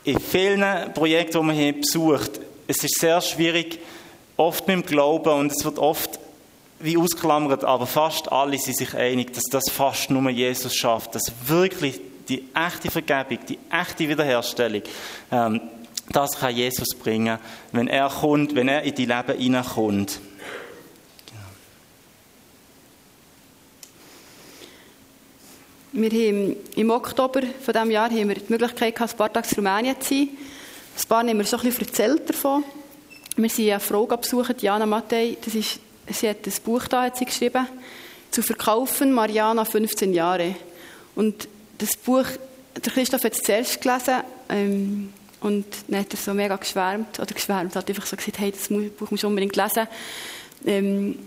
in 0.07 0.21
vielen 0.21 0.95
Projekten, 0.95 1.41
die 1.41 1.45
man 1.45 1.57
hier 1.57 1.73
besucht, 1.73 2.41
es 2.69 2.83
ist 2.83 2.99
sehr 2.99 3.21
schwierig, 3.21 3.81
oft 4.37 4.67
mit 4.69 4.77
dem 4.77 4.87
Glauben 4.87 5.33
und 5.33 5.53
es 5.53 5.65
wird 5.65 5.79
oft 5.79 6.21
wie 6.79 6.97
ausklammert, 6.97 7.65
aber 7.65 7.87
fast 7.87 8.31
alle 8.31 8.57
sind 8.59 8.77
sich 8.77 8.95
einig, 8.95 9.33
dass 9.33 9.45
das 9.51 9.65
fast 9.71 10.11
nur 10.11 10.31
Jesus 10.31 10.75
schafft, 10.75 11.15
dass 11.15 11.33
wirklich 11.47 12.01
die 12.29 12.45
echte 12.55 12.91
Vergebung, 12.91 13.39
die 13.49 13.59
echte 13.71 14.09
Wiederherstellung, 14.09 14.83
ähm, 15.33 15.61
das 16.11 16.39
kann 16.39 16.55
Jesus 16.55 16.95
bringen, 16.95 17.39
wenn 17.73 17.89
er 17.89 18.09
kommt, 18.09 18.55
wenn 18.55 18.69
er 18.69 18.83
in 18.83 18.95
die 18.95 19.07
Leben 19.07 19.39
hineinkommt. 19.39 20.21
Wir 25.99 26.11
haben 26.11 26.57
im 26.75 26.91
Oktober 26.91 27.41
von 27.41 27.73
diesem 27.73 27.91
Jahr 27.91 28.11
haben 28.11 28.29
wir 28.29 28.35
die 28.35 28.53
Möglichkeit 28.53 28.95
gehabt, 28.95 29.15
ein 29.15 29.17
paar 29.17 29.33
Tage 29.33 29.49
in 29.53 29.67
Rumänien 29.67 29.99
zu 29.99 30.11
sein. 30.11 30.29
Ein 30.29 31.09
paar 31.09 31.27
haben 31.27 31.39
wir 31.39 31.45
so 31.47 31.57
ein 31.57 31.63
bisschen 31.63 31.87
erzählt 31.87 32.29
davon. 32.29 32.65
Wir 33.35 33.49
sind 33.49 33.71
eine 33.71 33.81
Frau 33.81 34.05
besucht, 34.05 34.61
Jana 34.61 34.85
Mattei. 34.85 35.39
Das 35.43 35.55
ist, 35.55 35.81
sie 36.13 36.29
hat 36.29 36.47
ein 36.47 36.53
Buch 36.67 36.87
da 36.87 37.05
hat 37.05 37.17
sie 37.17 37.25
geschrieben. 37.25 37.67
Zu 38.31 38.43
verkaufen, 38.43 39.11
Mariana, 39.11 39.65
15 39.65 40.13
Jahre. 40.13 40.55
Und 41.15 41.49
das 41.79 41.97
Buch, 41.97 42.27
der 42.75 42.93
Christoph 42.93 43.25
hat 43.25 43.33
es 43.33 43.43
zuerst 43.43 43.81
gelesen. 43.81 44.17
Ähm, 44.51 45.15
und 45.41 45.65
dann 45.89 46.01
hat 46.01 46.13
er 46.13 46.19
so 46.19 46.35
mega 46.35 46.57
geschwärmt, 46.57 47.19
oder 47.19 47.33
geschwärmt, 47.33 47.75
hat 47.75 47.89
einfach 47.89 48.05
so 48.05 48.17
gesagt, 48.17 48.39
hey, 48.39 48.53
das 48.53 48.69
Buch 48.69 49.11
musst 49.11 49.23
du 49.23 49.29
unbedingt 49.29 49.57
lesen. 49.57 49.89
Ähm, 50.67 51.19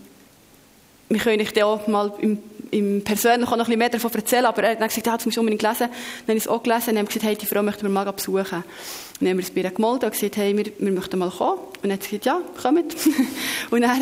wir 1.09 1.19
können 1.19 1.41
euch 1.41 1.53
dann 1.53 1.63
auch 1.63 1.87
mal 1.87 2.13
im 2.21 2.37
im 2.71 3.03
persönlich 3.03 3.47
auch 3.47 3.51
noch 3.51 3.59
ein 3.59 3.65
bisschen 3.65 3.79
mehr 3.79 3.89
davon 3.89 4.13
erzählen, 4.13 4.45
aber 4.45 4.63
er 4.63 4.71
hat 4.71 4.81
dann 4.81 4.87
gesagt, 4.87 5.07
ja, 5.07 5.15
das 5.15 5.25
musst 5.25 5.37
du 5.37 5.41
unbedingt 5.41 5.61
lesen. 5.61 5.87
Dann 5.89 5.89
habe 6.27 6.37
ich 6.37 6.43
es 6.43 6.47
auch 6.47 6.63
gelesen 6.63 6.91
und 6.91 6.97
haben 6.97 7.05
gesagt, 7.07 7.25
hey, 7.25 7.35
die 7.35 7.45
Frau 7.45 7.63
möchten 7.63 7.83
wir 7.83 7.89
mal 7.89 8.11
besuchen. 8.11 8.63
Dann 9.19 9.29
haben 9.29 9.37
wir 9.37 9.43
es 9.43 9.51
bei 9.51 9.61
ihr 9.61 9.71
gemeldet 9.71 10.03
und 10.03 10.11
gesagt, 10.11 10.37
hey, 10.37 10.55
wir, 10.55 10.65
wir 10.77 10.91
möchten 10.91 11.19
mal 11.19 11.29
kommen. 11.29 11.59
Und 11.59 11.83
dann 11.83 11.93
hat 11.93 12.03
sie 12.03 12.17
gesagt, 12.19 12.25
ja, 12.25 12.41
kommt. 12.61 12.95
und 13.71 13.81
dann 13.81 14.01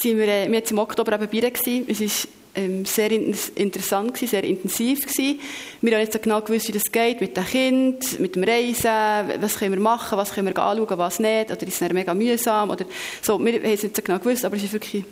sind 0.00 0.18
wir, 0.18 0.28
äh, 0.28 0.48
wir 0.48 0.58
jetzt 0.58 0.70
im 0.70 0.78
Oktober 0.78 1.14
eben 1.14 1.28
bei 1.28 1.38
ihr 1.38 1.84
Es 1.88 2.00
ist 2.00 2.28
ähm, 2.54 2.84
sehr 2.84 3.10
interessant 3.10 4.14
gewesen, 4.14 4.30
sehr 4.30 4.44
intensiv 4.44 5.06
gewesen. 5.06 5.40
Wir 5.80 5.98
haben 5.98 6.10
so 6.10 6.18
genau 6.18 6.40
gewusst, 6.40 6.68
wie 6.68 6.72
das 6.72 6.90
geht 6.90 7.20
mit 7.20 7.36
dem 7.36 7.46
Kind, 7.46 8.20
mit 8.20 8.36
dem 8.36 8.44
Reisen, 8.44 9.40
was 9.40 9.58
können 9.58 9.72
wir 9.72 9.80
machen, 9.80 10.18
was 10.18 10.32
können 10.32 10.48
wir 10.48 10.62
anschauen, 10.62 10.98
was 10.98 11.18
nicht, 11.18 11.50
oder 11.50 11.66
ist 11.66 11.80
es 11.80 11.92
mega 11.92 12.12
mühsam, 12.14 12.70
oder 12.70 12.84
so. 13.22 13.42
Wir 13.42 13.54
haben 13.54 13.64
es 13.64 13.82
nicht 13.82 13.96
so 13.96 14.02
genau 14.02 14.18
gewusst, 14.18 14.44
aber 14.44 14.56
es 14.56 14.64
ist 14.64 14.72
wirklich 14.72 15.04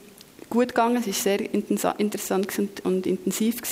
gut 0.50 0.68
gegangen, 0.68 0.96
es 0.96 1.06
ist 1.06 1.22
sehr 1.22 1.40
interessant 1.52 2.52
und, 2.84 3.06
intensiv. 3.06 3.62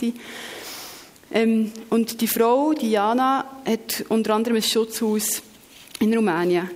Ähm, 1.30 1.72
und 1.90 2.20
die 2.20 2.26
Frau, 2.26 2.72
Diana, 2.72 3.44
hat 3.66 4.04
unter 4.08 4.34
anderem 4.34 4.56
ein 4.56 4.62
Schutzhaus 4.62 5.42
in 6.00 6.14
Rumänien. 6.14 6.70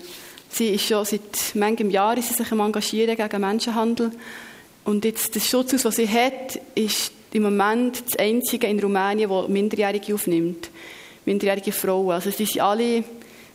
Sie 0.51 0.69
ist 0.69 0.87
schon 0.87 1.05
seit 1.07 1.55
manchem 1.55 1.89
Jahr 1.89 2.19
ist 2.19 2.29
sie 2.29 2.35
sich 2.35 2.53
engagieren 2.53 3.17
gegen 3.17 3.41
Menschenhandel. 3.41 4.11
Und 4.85 5.05
jetzt 5.05 5.35
das 5.35 5.49
Schutzhaus, 5.49 5.83
das 5.83 5.97
sie 5.97 6.09
hat, 6.09 6.61
ist 6.75 7.13
im 7.33 7.45
Moment 7.45 8.03
das 8.05 8.19
einzige 8.19 8.67
in 8.67 8.79
Rumänien, 8.81 9.31
das 9.31 9.49
Minderjährige 9.49 10.15
aufnimmt. 10.15 10.69
Minderjährige 11.25 11.73
Frauen. 11.73 12.11
Also 12.11 12.31
sie 12.31 12.45
sind 12.45 12.61
alle 12.61 13.05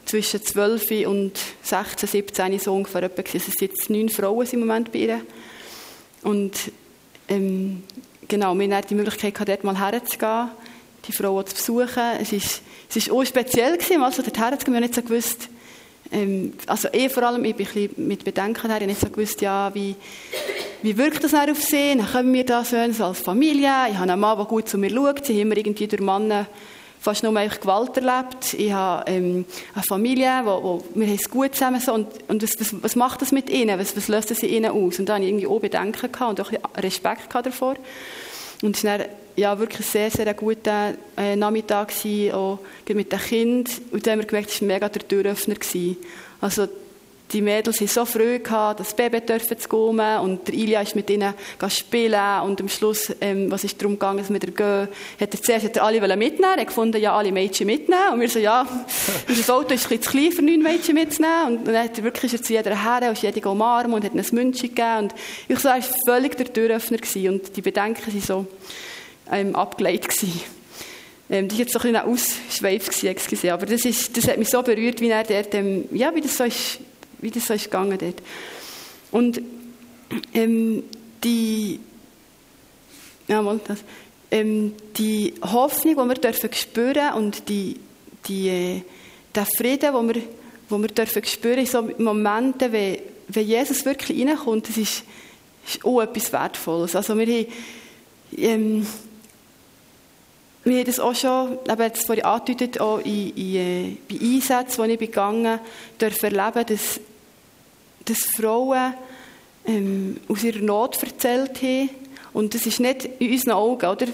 zwischen 0.05 0.41
12 0.41 1.07
und 1.07 1.33
16, 1.61 2.09
17 2.09 2.59
so 2.59 2.73
ungefähr. 2.73 3.11
Es 3.33 3.45
sind 3.45 3.61
jetzt 3.61 3.89
neun 3.89 4.09
Frauen 4.09 4.47
im 4.51 4.61
Moment 4.61 4.91
bei 4.91 4.99
ihr. 4.99 5.21
Und 6.23 6.71
ähm, 7.27 7.83
genau, 8.27 8.57
wir 8.57 8.75
hatten 8.75 8.87
die 8.89 8.95
Möglichkeit, 8.95 9.47
dort 9.47 9.63
mal 9.63 9.77
herzugehen, 9.77 10.49
die 11.07 11.11
Frauen 11.11 11.45
zu 11.45 11.55
besuchen. 11.55 12.03
Es 12.19 12.31
ist, 12.31 12.61
es 12.89 12.95
ist 12.95 13.11
auch 13.11 13.23
speziell 13.23 13.77
gewesen, 13.77 14.01
also 14.01 14.21
dort 14.21 14.37
herzugehen. 14.37 14.73
Wir 14.73 14.77
haben 14.77 14.83
nicht 14.83 14.95
so 14.95 15.01
gewusst, 15.01 15.49
ähm, 16.11 16.53
also 16.67 16.87
eh 16.93 17.09
vor 17.09 17.23
allem, 17.23 17.43
ich 17.45 17.55
bin 17.55 17.67
ein 17.67 17.73
bisschen 17.73 18.07
mit 18.07 18.23
Bedenken 18.23 18.69
her, 18.69 18.81
ich 18.81 18.87
nicht 18.87 19.01
so 19.01 19.09
gewusst, 19.09 19.41
ja, 19.41 19.73
wie, 19.73 19.95
wie 20.81 20.97
wirkt 20.97 21.23
das 21.23 21.33
auf 21.33 21.61
sie? 21.61 21.95
Dann 21.97 22.07
können 22.07 22.33
wir 22.33 22.45
das 22.45 22.69
so 22.69 23.03
als 23.03 23.19
Familie. 23.19 23.71
Ich 23.89 23.97
habe 23.97 24.11
einen 24.11 24.19
Mann, 24.19 24.37
der 24.37 24.45
gut 24.45 24.69
zu 24.69 24.77
mir 24.77 24.89
schaut. 24.89 25.25
Sie 25.25 25.33
haben 25.33 25.41
immer 25.41 25.57
irgendwie 25.57 25.87
durch 25.87 26.01
Männer 26.01 26.47
fast 26.99 27.23
nur 27.23 27.33
Gewalt 27.33 27.97
erlebt. 27.97 28.53
Ich 28.53 28.71
habe 28.71 29.09
ähm, 29.09 29.45
eine 29.73 29.83
Familie, 29.83 30.41
wo, 30.43 30.63
wo 30.63 30.83
wir 30.95 31.13
es 31.13 31.29
gut 31.29 31.53
zusammen 31.53 31.79
so 31.79 31.93
und, 31.93 32.07
und 32.27 32.43
was, 32.43 32.59
was, 32.59 32.83
was, 32.83 32.95
macht 32.95 33.21
das 33.21 33.31
mit 33.31 33.49
ihnen? 33.49 33.79
Was, 33.79 33.95
was 33.95 34.07
löst 34.07 34.31
das 34.31 34.39
in 34.39 34.49
ihnen 34.49 34.71
aus? 34.71 34.99
Und 34.99 35.07
da 35.07 35.15
hatte 35.15 35.23
ich 35.23 35.29
irgendwie 35.29 35.47
auch 35.47 35.59
Bedenken 35.59 36.11
gehabt 36.11 36.39
und 36.39 36.41
auch 36.41 36.51
Respekt 36.77 37.33
davor. 37.33 37.75
Und 38.61 38.75
es 38.75 38.83
war 38.83 38.99
ja, 39.35 39.57
wirklich 39.59 39.85
sehr, 39.85 40.09
sehr 40.09 40.27
ein 40.27 40.35
guter 40.35 40.95
äh, 41.15 41.35
Nachmittag, 41.35 41.89
gewesen, 41.89 42.33
auch 42.33 42.59
mit 42.89 43.11
den 43.11 43.19
Kindern. 43.19 43.73
Und 43.91 44.05
dann 44.05 44.13
haben 44.13 44.19
wir 44.21 44.27
gemerkt, 44.27 44.49
es 44.49 44.61
war 44.61 44.67
mega 44.67 44.89
der 44.89 45.07
Türöffner. 45.07 45.55
Gewesen. 45.55 45.97
Also 46.41 46.67
die 47.31 47.41
Mädels 47.41 47.79
haben 47.79 47.87
so 47.87 48.05
früh 48.05 48.39
gehabt, 48.39 48.79
das 48.79 48.93
Baby 48.93 49.21
dürfen 49.21 49.57
zu 49.57 49.67
kommen 49.67 50.19
und 50.19 50.47
der 50.47 50.55
Ilja 50.55 50.81
ist 50.81 50.95
mit 50.95 51.09
ihnen 51.09 51.33
spielen 51.69 52.41
und 52.43 52.61
am 52.61 52.69
Schluss, 52.69 53.13
ähm, 53.19 53.51
was 53.51 53.63
ist 53.63 53.81
darum 53.81 53.93
gegangen, 53.93 54.19
dass 54.19 54.29
wir 54.29 54.39
da 54.39 54.47
gehen, 54.47 54.87
hat 55.19 55.33
er 55.33 55.41
zuerst 55.41 55.65
hat 55.65 55.77
er 55.77 55.83
alle 55.83 55.99
mitnehmen 56.17 56.53
er 56.55 56.61
hat 56.61 56.67
gefunden, 56.67 57.01
ja, 57.01 57.15
alle 57.15 57.31
Mädchen 57.31 57.67
mitnehmen 57.67 58.13
und 58.13 58.21
wir 58.21 58.29
so, 58.29 58.39
ja, 58.39 58.65
unser 59.27 59.55
Auto 59.55 59.73
ist 59.73 59.85
ein 59.85 59.97
bisschen 59.97 60.01
zu 60.01 60.11
klein 60.11 60.31
für 60.31 60.41
neun 60.41 60.63
Mädchen 60.63 60.95
mitzunehmen 60.95 61.57
und 61.57 61.67
dann 61.67 61.83
hat 61.83 61.97
er 61.97 62.03
wirklich 62.03 62.33
ist 62.33 62.45
zu 62.45 62.53
jeder 62.53 62.75
her 62.75 63.09
und 63.09 63.21
jede 63.21 63.49
umarmen 63.49 63.93
und 63.93 64.05
hat 64.05 64.13
ihnen 64.13 64.23
ein 64.25 64.35
München 64.35 64.69
gegeben 64.69 64.97
und 64.99 65.15
ich 65.47 65.59
so, 65.59 65.67
er 65.67 65.75
war 65.75 65.83
völlig 66.05 66.37
der 66.37 66.51
Türöffner 66.51 66.97
gewesen 66.97 67.29
und 67.29 67.57
die 67.57 67.61
Bedenken 67.61 68.07
waren 68.07 68.21
so 68.21 68.45
ähm, 69.31 69.55
abgeleitet 69.55 70.09
gewesen. 70.09 70.41
Ähm, 71.29 71.49
die 71.49 71.55
war 71.55 71.59
jetzt 71.59 71.73
so 71.73 71.79
ein 71.79 71.91
bisschen 71.91 72.79
ausschweif, 72.89 73.51
aber 73.51 73.65
das, 73.65 73.83
ist, 73.83 74.15
das 74.15 74.27
hat 74.29 74.37
mich 74.37 74.47
so 74.47 74.61
berührt, 74.61 75.01
wie 75.01 75.09
er 75.09 75.23
dort, 75.23 75.53
ähm, 75.55 75.85
ja, 75.91 76.15
wie 76.15 76.21
das 76.21 76.37
so 76.37 76.45
ist, 76.45 76.79
wie 77.19 77.31
das 77.31 77.47
so 77.47 77.53
ist 77.53 77.65
gegangen 77.65 77.97
dort. 77.97 78.21
Und 79.11 79.41
ähm, 80.33 80.83
die, 81.23 81.79
ja, 83.27 83.41
mal 83.41 83.59
das, 83.67 83.79
ähm, 84.31 84.73
die 84.97 85.33
Hoffnung, 85.41 85.95
die 85.95 86.09
wir 86.09 86.15
dürfen 86.15 86.53
spüren 86.53 87.13
und 87.13 87.49
die, 87.49 87.79
die, 88.27 88.49
äh, 88.49 88.81
der 89.33 89.45
Frieden, 89.45 89.93
den 89.93 90.15
wir, 90.15 90.21
wo 90.69 90.79
wir 90.79 90.89
dürfen 90.89 91.23
spüren 91.23 91.59
in 91.59 91.65
so 91.65 91.81
Momenten, 91.97 92.71
wenn, 92.71 92.99
wenn 93.29 93.47
Jesus 93.47 93.85
wirklich 93.85 94.27
reinkommt, 94.27 94.69
das 94.69 94.77
ist, 94.77 95.03
ist 95.67 95.85
auch 95.85 96.01
etwas 96.01 96.31
Wertvolles. 96.31 96.95
Also 96.95 97.17
wir 97.17 97.25
haben, 97.25 97.47
ähm, 98.37 98.87
wir 100.67 100.79
haben 100.79 100.85
das 100.85 100.99
auch 100.99 101.15
schon, 101.15 101.57
eben 101.69 101.81
jetzt 101.81 102.05
vorhin 102.05 102.25
angedeutet, 102.25 102.79
auch 102.81 102.99
in, 102.99 103.35
in, 103.35 103.55
äh, 103.55 103.97
bei 104.09 104.19
Einsätzen, 104.19 104.83
die 104.85 104.93
ich 104.93 104.99
begangen 104.99 105.59
durfte 105.97 106.27
erleben, 106.27 106.65
dass, 106.67 106.99
dass 108.03 108.17
Frauen 108.35 108.93
ähm, 109.65 110.17
aus 110.27 110.43
ihrer 110.43 110.59
Not 110.59 111.01
erzählt 111.01 111.61
haben. 111.61 111.89
Und 112.33 112.53
das 112.53 112.65
ist 112.65 112.79
nicht 112.79 113.09
in 113.19 113.31
unseren 113.31 113.53
Augen, 113.53 113.85
oder? 113.85 114.07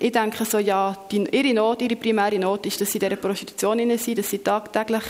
Ich 0.00 0.12
denke 0.12 0.44
so, 0.44 0.58
ja, 0.58 0.96
die, 1.10 1.24
ihre 1.30 1.54
Not, 1.54 1.82
ihre 1.82 1.96
primäre 1.96 2.38
Not 2.38 2.66
ist, 2.66 2.80
dass 2.80 2.92
sie 2.92 2.98
in 2.98 3.08
dieser 3.08 3.20
Prostitution 3.20 3.98
sind, 3.98 4.18
dass 4.18 4.30
sie 4.30 4.38
tagtäglich 4.38 5.02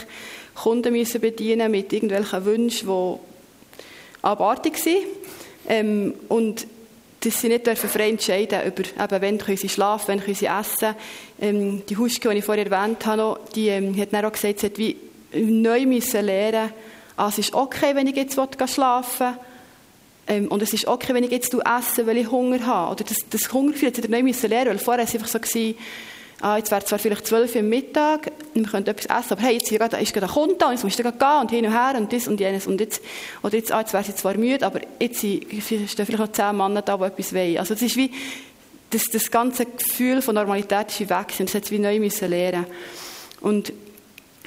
Kunden 0.54 0.92
müssen 0.92 1.20
bedienen 1.20 1.70
mit 1.70 1.92
irgendwelchen 1.92 2.44
Wünschen, 2.44 2.88
die 2.88 3.18
abartig 4.22 4.78
sind. 4.78 5.04
Ähm, 5.68 6.14
und 6.28 6.66
dass 7.20 7.40
sie 7.40 7.48
nicht 7.48 7.66
dürfen 7.66 7.90
frei 7.90 8.10
entscheiden 8.10 8.60
über, 8.66 8.82
eben, 8.82 9.22
wann 9.22 9.38
können 9.38 9.56
sie 9.56 9.68
schlafen, 9.68 10.04
wann 10.08 10.20
können 10.20 10.36
sie 10.36 10.46
essen. 10.46 10.94
Ähm, 11.40 11.82
die 11.86 11.96
Huschke, 11.96 12.30
die 12.30 12.38
ich 12.38 12.44
vorher 12.44 12.70
erwähnt 12.70 13.04
habe, 13.06 13.40
die 13.54 13.68
ähm, 13.68 13.98
hat 13.98 14.12
dann 14.12 14.24
auch 14.24 14.32
gesagt, 14.32 14.60
sie 14.60 14.66
hat 14.66 14.78
wie 14.78 14.96
neu 15.32 15.84
müssen 15.86 16.24
lernen, 16.24 16.72
ah, 17.16 17.28
es 17.28 17.38
ist 17.38 17.54
okay, 17.54 17.94
wenn 17.94 18.06
ich 18.06 18.16
jetzt 18.16 18.34
schlafen 18.34 19.26
will, 19.26 19.34
ähm, 20.28 20.48
und 20.48 20.62
es 20.62 20.72
ist 20.72 20.86
okay, 20.86 21.14
wenn 21.14 21.24
ich 21.24 21.30
jetzt 21.30 21.54
esse, 21.54 22.06
weil 22.06 22.18
ich 22.18 22.30
Hunger 22.30 22.64
habe. 22.66 22.92
Oder 22.92 23.04
das, 23.04 23.18
das 23.30 23.52
Hungergefühl 23.52 23.88
hat 23.88 23.96
sie 23.96 24.08
neu 24.08 24.22
müssen 24.22 24.50
lernen, 24.50 24.70
weil 24.70 24.78
vorher 24.78 25.02
war 25.02 25.08
es 25.08 25.14
einfach 25.14 25.28
so, 25.28 25.40
gewesen, 25.40 25.74
ah, 26.40 26.56
jetzt 26.56 26.70
wäre 26.70 26.84
zwar 26.84 26.98
vielleicht 26.98 27.26
zwölf 27.26 27.54
Uhr 27.54 27.62
Mittag, 27.62 28.30
wir 28.54 28.62
könnten 28.64 28.90
etwas 28.90 29.06
essen, 29.06 29.32
aber 29.32 29.42
hey, 29.42 29.54
jetzt 29.54 29.70
ist 29.70 29.78
gerade 29.78 29.96
ein 29.96 30.28
Kunde 30.28 30.56
da, 30.58 30.66
und 30.66 30.72
jetzt 30.72 30.84
musst 30.84 30.98
du 30.98 31.02
gehen 31.02 31.40
und 31.40 31.50
hin 31.50 31.66
und 31.66 31.72
her 31.72 31.94
und 31.96 32.12
das 32.12 32.28
und 32.28 32.40
jenes 32.40 32.66
und 32.66 32.80
jetzt, 32.80 33.02
oder 33.42 33.56
jetzt, 33.56 33.72
ah, 33.72 33.80
jetzt 33.80 33.92
wäre 33.92 34.04
sie 34.04 34.14
zwar 34.14 34.36
müde, 34.36 34.64
aber 34.64 34.80
jetzt 35.00 35.18
stehen 35.18 35.46
vielleicht 35.60 36.18
noch 36.18 36.32
zehn 36.32 36.56
Männer 36.56 36.82
da, 36.82 36.96
die 36.96 37.04
etwas 37.04 37.34
wollen. 37.34 37.58
Also 37.58 37.74
es 37.74 37.82
ist 37.82 37.96
wie, 37.96 38.10
das, 38.90 39.04
das 39.06 39.30
ganze 39.30 39.66
Gefühl 39.66 40.22
von 40.22 40.34
Normalität 40.34 40.88
ist 40.88 41.10
weg 41.10 41.34
das 41.38 41.54
hat 41.54 41.70
wie 41.70 41.78
neu 41.78 41.98
müssen 41.98 42.30
lernen. 42.30 42.66
Und, 43.40 43.72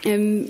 ähm, 0.04 0.50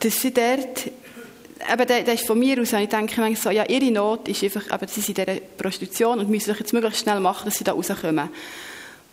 dass 0.00 0.20
sie 0.20 0.34
dort, 0.34 0.86
eben, 0.86 2.06
das 2.06 2.14
ist 2.20 2.26
von 2.26 2.38
mir 2.38 2.60
aus, 2.60 2.72
ich 2.72 2.88
denke 2.88 3.20
manchmal 3.20 3.36
so, 3.36 3.50
ja, 3.50 3.64
ihre 3.68 3.90
Not 3.90 4.28
ist 4.28 4.42
einfach, 4.42 4.66
eben, 4.72 4.88
sie 4.88 5.00
sind 5.00 5.18
in 5.18 5.26
dieser 5.26 5.40
Prostitution 5.56 6.18
und 6.18 6.28
müssen 6.28 6.50
sich 6.50 6.58
jetzt 6.58 6.72
möglichst 6.72 7.02
schnell 7.02 7.20
machen, 7.20 7.44
dass 7.46 7.56
sie 7.56 7.64
da 7.64 7.72
rauskommen. 7.72 8.28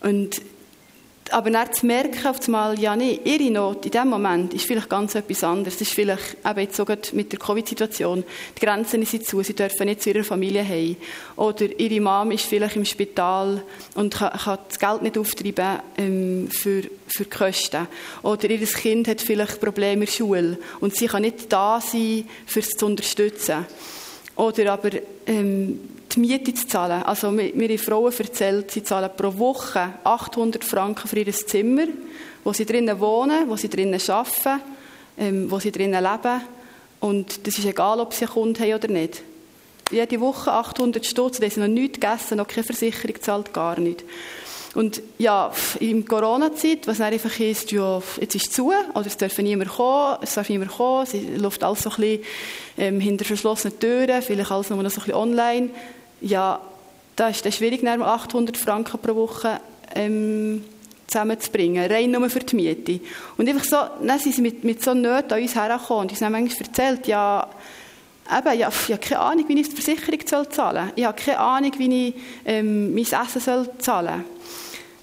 Und 0.00 0.42
aber 1.32 1.50
dann 1.50 1.72
zu 1.72 1.86
merken, 1.86 2.26
auf 2.26 2.38
einmal, 2.44 2.78
ja, 2.78 2.94
nee, 2.94 3.20
ihre 3.24 3.50
Not 3.50 3.84
in 3.86 3.90
dem 3.92 4.08
Moment 4.08 4.54
ist 4.54 4.66
vielleicht 4.66 4.88
ganz 4.88 5.14
etwas 5.14 5.44
anderes. 5.44 5.76
Es 5.76 5.82
ist 5.82 5.92
vielleicht, 5.92 6.36
eben 6.44 6.60
jetzt 6.60 6.76
sogar 6.76 6.98
mit 7.12 7.32
der 7.32 7.38
Covid-Situation, 7.38 8.24
die 8.56 8.64
Grenzen 8.64 9.04
sind 9.04 9.26
zu, 9.26 9.42
sie 9.42 9.54
dürfen 9.54 9.86
nicht 9.86 10.02
zu 10.02 10.10
ihrer 10.10 10.24
Familie 10.24 10.66
heim. 10.66 10.96
Oder 11.36 11.78
ihre 11.78 12.00
Mom 12.00 12.30
ist 12.30 12.46
vielleicht 12.46 12.76
im 12.76 12.84
Spital 12.84 13.62
und 13.94 14.14
kann, 14.14 14.32
kann 14.32 14.58
das 14.68 14.78
Geld 14.78 15.02
nicht 15.02 15.18
auftreiben 15.18 15.80
ähm, 15.98 16.48
für, 16.50 16.82
für 17.06 17.24
die 17.24 17.30
Kosten. 17.30 17.88
Oder 18.22 18.50
ihr 18.50 18.66
Kind 18.66 19.08
hat 19.08 19.20
vielleicht 19.20 19.60
Probleme 19.60 19.92
in 19.92 20.00
der 20.00 20.12
Schule 20.12 20.58
und 20.80 20.94
sie 20.94 21.06
kann 21.06 21.22
nicht 21.22 21.52
da 21.52 21.80
sein, 21.80 22.28
für 22.46 22.60
es 22.60 22.70
zu 22.70 22.86
unterstützen. 22.86 23.66
Oder 24.36 24.72
aber 24.72 24.90
ähm, 25.26 25.80
die 26.14 26.20
Miete 26.20 26.54
zu 26.54 26.66
zahlen. 26.66 27.02
Also 27.02 27.30
mir, 27.30 27.52
haben 27.52 27.78
Frauen 27.78 28.12
erzählt, 28.16 28.70
sie 28.70 28.82
zahlen 28.82 29.10
pro 29.16 29.36
Woche 29.38 29.94
800 30.04 30.64
Franken 30.64 31.08
für 31.08 31.18
ihr 31.18 31.32
Zimmer, 31.32 31.86
wo 32.44 32.52
sie 32.52 32.66
drinnen 32.66 32.98
wohnen, 33.00 33.48
wo 33.48 33.56
sie 33.56 33.68
drinnen 33.68 34.00
arbeiten, 34.08 34.62
ähm, 35.18 35.50
wo 35.50 35.58
sie 35.58 35.72
drinnen 35.72 36.02
leben. 36.02 36.40
Und 37.00 37.46
das 37.46 37.58
ist 37.58 37.66
egal, 37.66 38.00
ob 38.00 38.14
sie 38.14 38.24
einen 38.24 38.34
Kunden 38.34 38.62
haben 38.62 38.74
oder 38.74 38.88
nicht. 38.88 39.22
Jede 39.90 40.20
Woche 40.20 40.52
800 40.52 41.04
Stutz, 41.04 41.38
da 41.38 41.44
haben 41.44 41.52
sie 41.52 41.60
noch 41.60 41.68
nichts 41.68 42.00
gegessen, 42.00 42.38
noch 42.38 42.46
keine 42.46 42.64
Versicherung 42.64 43.14
gezahlt, 43.14 43.52
gar 43.52 43.78
nicht. 43.78 44.04
Und 44.74 45.02
ja, 45.18 45.52
in 45.80 46.06
Corona-Zeit, 46.06 46.86
was 46.86 46.98
dann 46.98 47.12
einfach 47.12 47.38
ist, 47.38 47.72
ja, 47.72 48.00
jetzt 48.18 48.34
ist 48.34 48.46
es 48.46 48.52
zu, 48.52 48.72
oder 48.94 49.06
es 49.06 49.18
darf 49.18 49.36
niemand 49.38 49.70
kommen, 49.70 50.16
es 50.22 50.34
darf 50.34 50.48
niemand 50.48 50.70
kommen, 50.72 51.02
es 51.02 51.14
läuft 51.38 51.62
alles 51.62 51.82
so 51.82 51.90
ein 51.90 51.96
bisschen 51.96 52.24
ähm, 52.78 53.00
hinter 53.00 53.26
verschlossenen 53.26 53.78
Türen, 53.78 54.22
vielleicht 54.22 54.50
alles 54.50 54.70
nur 54.70 54.82
noch 54.82 54.90
so 54.90 55.02
ein 55.02 55.04
bisschen 55.04 55.20
online 55.20 55.70
ja, 56.22 56.60
da 57.16 57.28
ist 57.28 57.44
es 57.44 57.56
schwierig, 57.56 57.86
800 57.86 58.56
Franken 58.56 58.98
pro 58.98 59.14
Woche 59.14 59.60
ähm, 59.94 60.64
zusammenzubringen, 61.06 61.90
rein 61.90 62.10
nur 62.10 62.30
für 62.30 62.40
die 62.40 62.56
Miete. 62.56 63.00
Und 63.36 63.48
einfach 63.48 63.64
so, 63.64 63.76
dann 64.06 64.18
sind 64.18 64.34
sie 64.34 64.42
mit, 64.42 64.64
mit 64.64 64.82
so 64.82 64.94
Nöten 64.94 65.32
an 65.32 65.42
uns 65.42 65.54
hergekommen 65.54 66.04
und 66.04 66.10
uns 66.12 66.22
haben 66.22 66.32
manchmal 66.32 66.68
erzählt, 66.68 67.06
ja, 67.06 67.48
eben, 68.30 68.58
ja, 68.58 68.68
ich 68.68 68.92
habe 68.92 68.98
keine 68.98 69.20
Ahnung, 69.20 69.44
wie 69.48 69.60
ich 69.60 69.68
die 69.68 69.80
Versicherung 69.80 70.26
zahlen 70.26 70.46
soll. 70.50 70.92
Ich 70.96 71.04
habe 71.04 71.20
keine 71.20 71.38
Ahnung, 71.38 71.72
wie 71.76 72.08
ich 72.08 72.14
ähm, 72.46 72.94
mein 72.94 73.04
Essen 73.04 73.40
soll 73.40 73.68
zahlen 73.78 74.06
soll. 74.06 74.24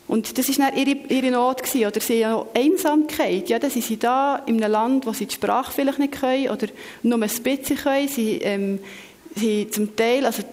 Und 0.07 0.39
das 0.39 0.57
war 0.57 0.73
ihre, 0.73 0.97
ihre 1.09 1.29
Not. 1.29 1.61
Gewesen. 1.61 1.85
Oder 1.85 2.01
sie 2.01 2.25
haben 2.25 2.47
Einsamkeit. 2.55 3.47
Ja, 3.47 3.59
dann 3.59 3.69
sind 3.69 3.85
sie 3.85 3.97
da 3.97 4.41
in 4.47 4.55
einem 4.63 4.71
Land, 4.71 5.05
wo 5.05 5.13
sie 5.13 5.27
die 5.27 5.35
Sprache 5.35 5.71
vielleicht 5.71 5.99
nicht 5.99 6.19
können 6.19 6.49
oder 6.49 6.65
nur 7.03 7.21
ein 7.21 7.29
bisschen 7.29 7.77
können. 7.77 8.07
Sie 8.07 8.37
ähm, 8.37 8.79
sie 9.35 9.69
zum 9.69 9.95
Teil, 9.95 10.25
also 10.25 10.43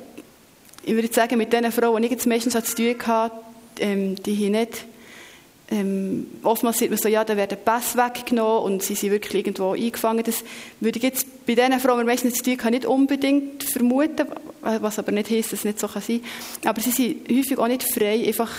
ich 0.87 0.95
würde 0.95 1.13
sagen, 1.13 1.37
mit 1.37 1.53
den 1.53 1.71
Frauen, 1.73 2.01
die 2.01 2.07
ich 2.07 2.13
jetzt 2.13 2.27
meistens 2.27 2.55
zu 2.55 2.75
tun 2.77 2.95
hatte, 3.07 3.35
ähm, 3.81 4.15
die 4.23 4.37
haben 4.37 4.53
nicht, 4.53 4.87
ähm, 5.69 6.29
oftmals 6.45 6.79
sieht 6.79 6.91
man 6.91 6.99
so, 6.99 7.09
ja, 7.09 7.25
da 7.25 7.37
werden 7.37 7.59
Pässe 7.63 7.99
weggenommen 7.99 8.63
und 8.63 8.83
sie 8.85 8.95
sind 8.95 9.11
wirklich 9.11 9.35
irgendwo 9.35 9.73
eingefangen. 9.73 10.23
Das 10.25 10.45
würde 10.79 10.99
ich 10.99 11.03
jetzt 11.03 11.45
bei 11.45 11.57
diesen 11.57 11.81
Frauen, 11.81 11.99
die 11.99 12.05
meistens 12.05 12.35
zu 12.35 12.45
tun 12.45 12.59
haben, 12.63 12.71
nicht 12.71 12.87
unbedingt 12.87 13.65
vermuten, 13.65 14.29
was 14.63 14.99
aber 15.01 15.11
nicht 15.11 15.29
heisst, 15.29 15.53
dass 15.53 15.61
es 15.61 15.65
nicht 15.65 15.81
so 15.81 15.89
sein 15.89 16.03
kann. 16.63 16.71
Aber 16.71 16.81
sie 16.81 16.93
sind 16.93 17.29
häufig 17.29 17.59
auch 17.59 17.67
nicht 17.67 17.83
frei, 17.83 18.25
einfach, 18.25 18.53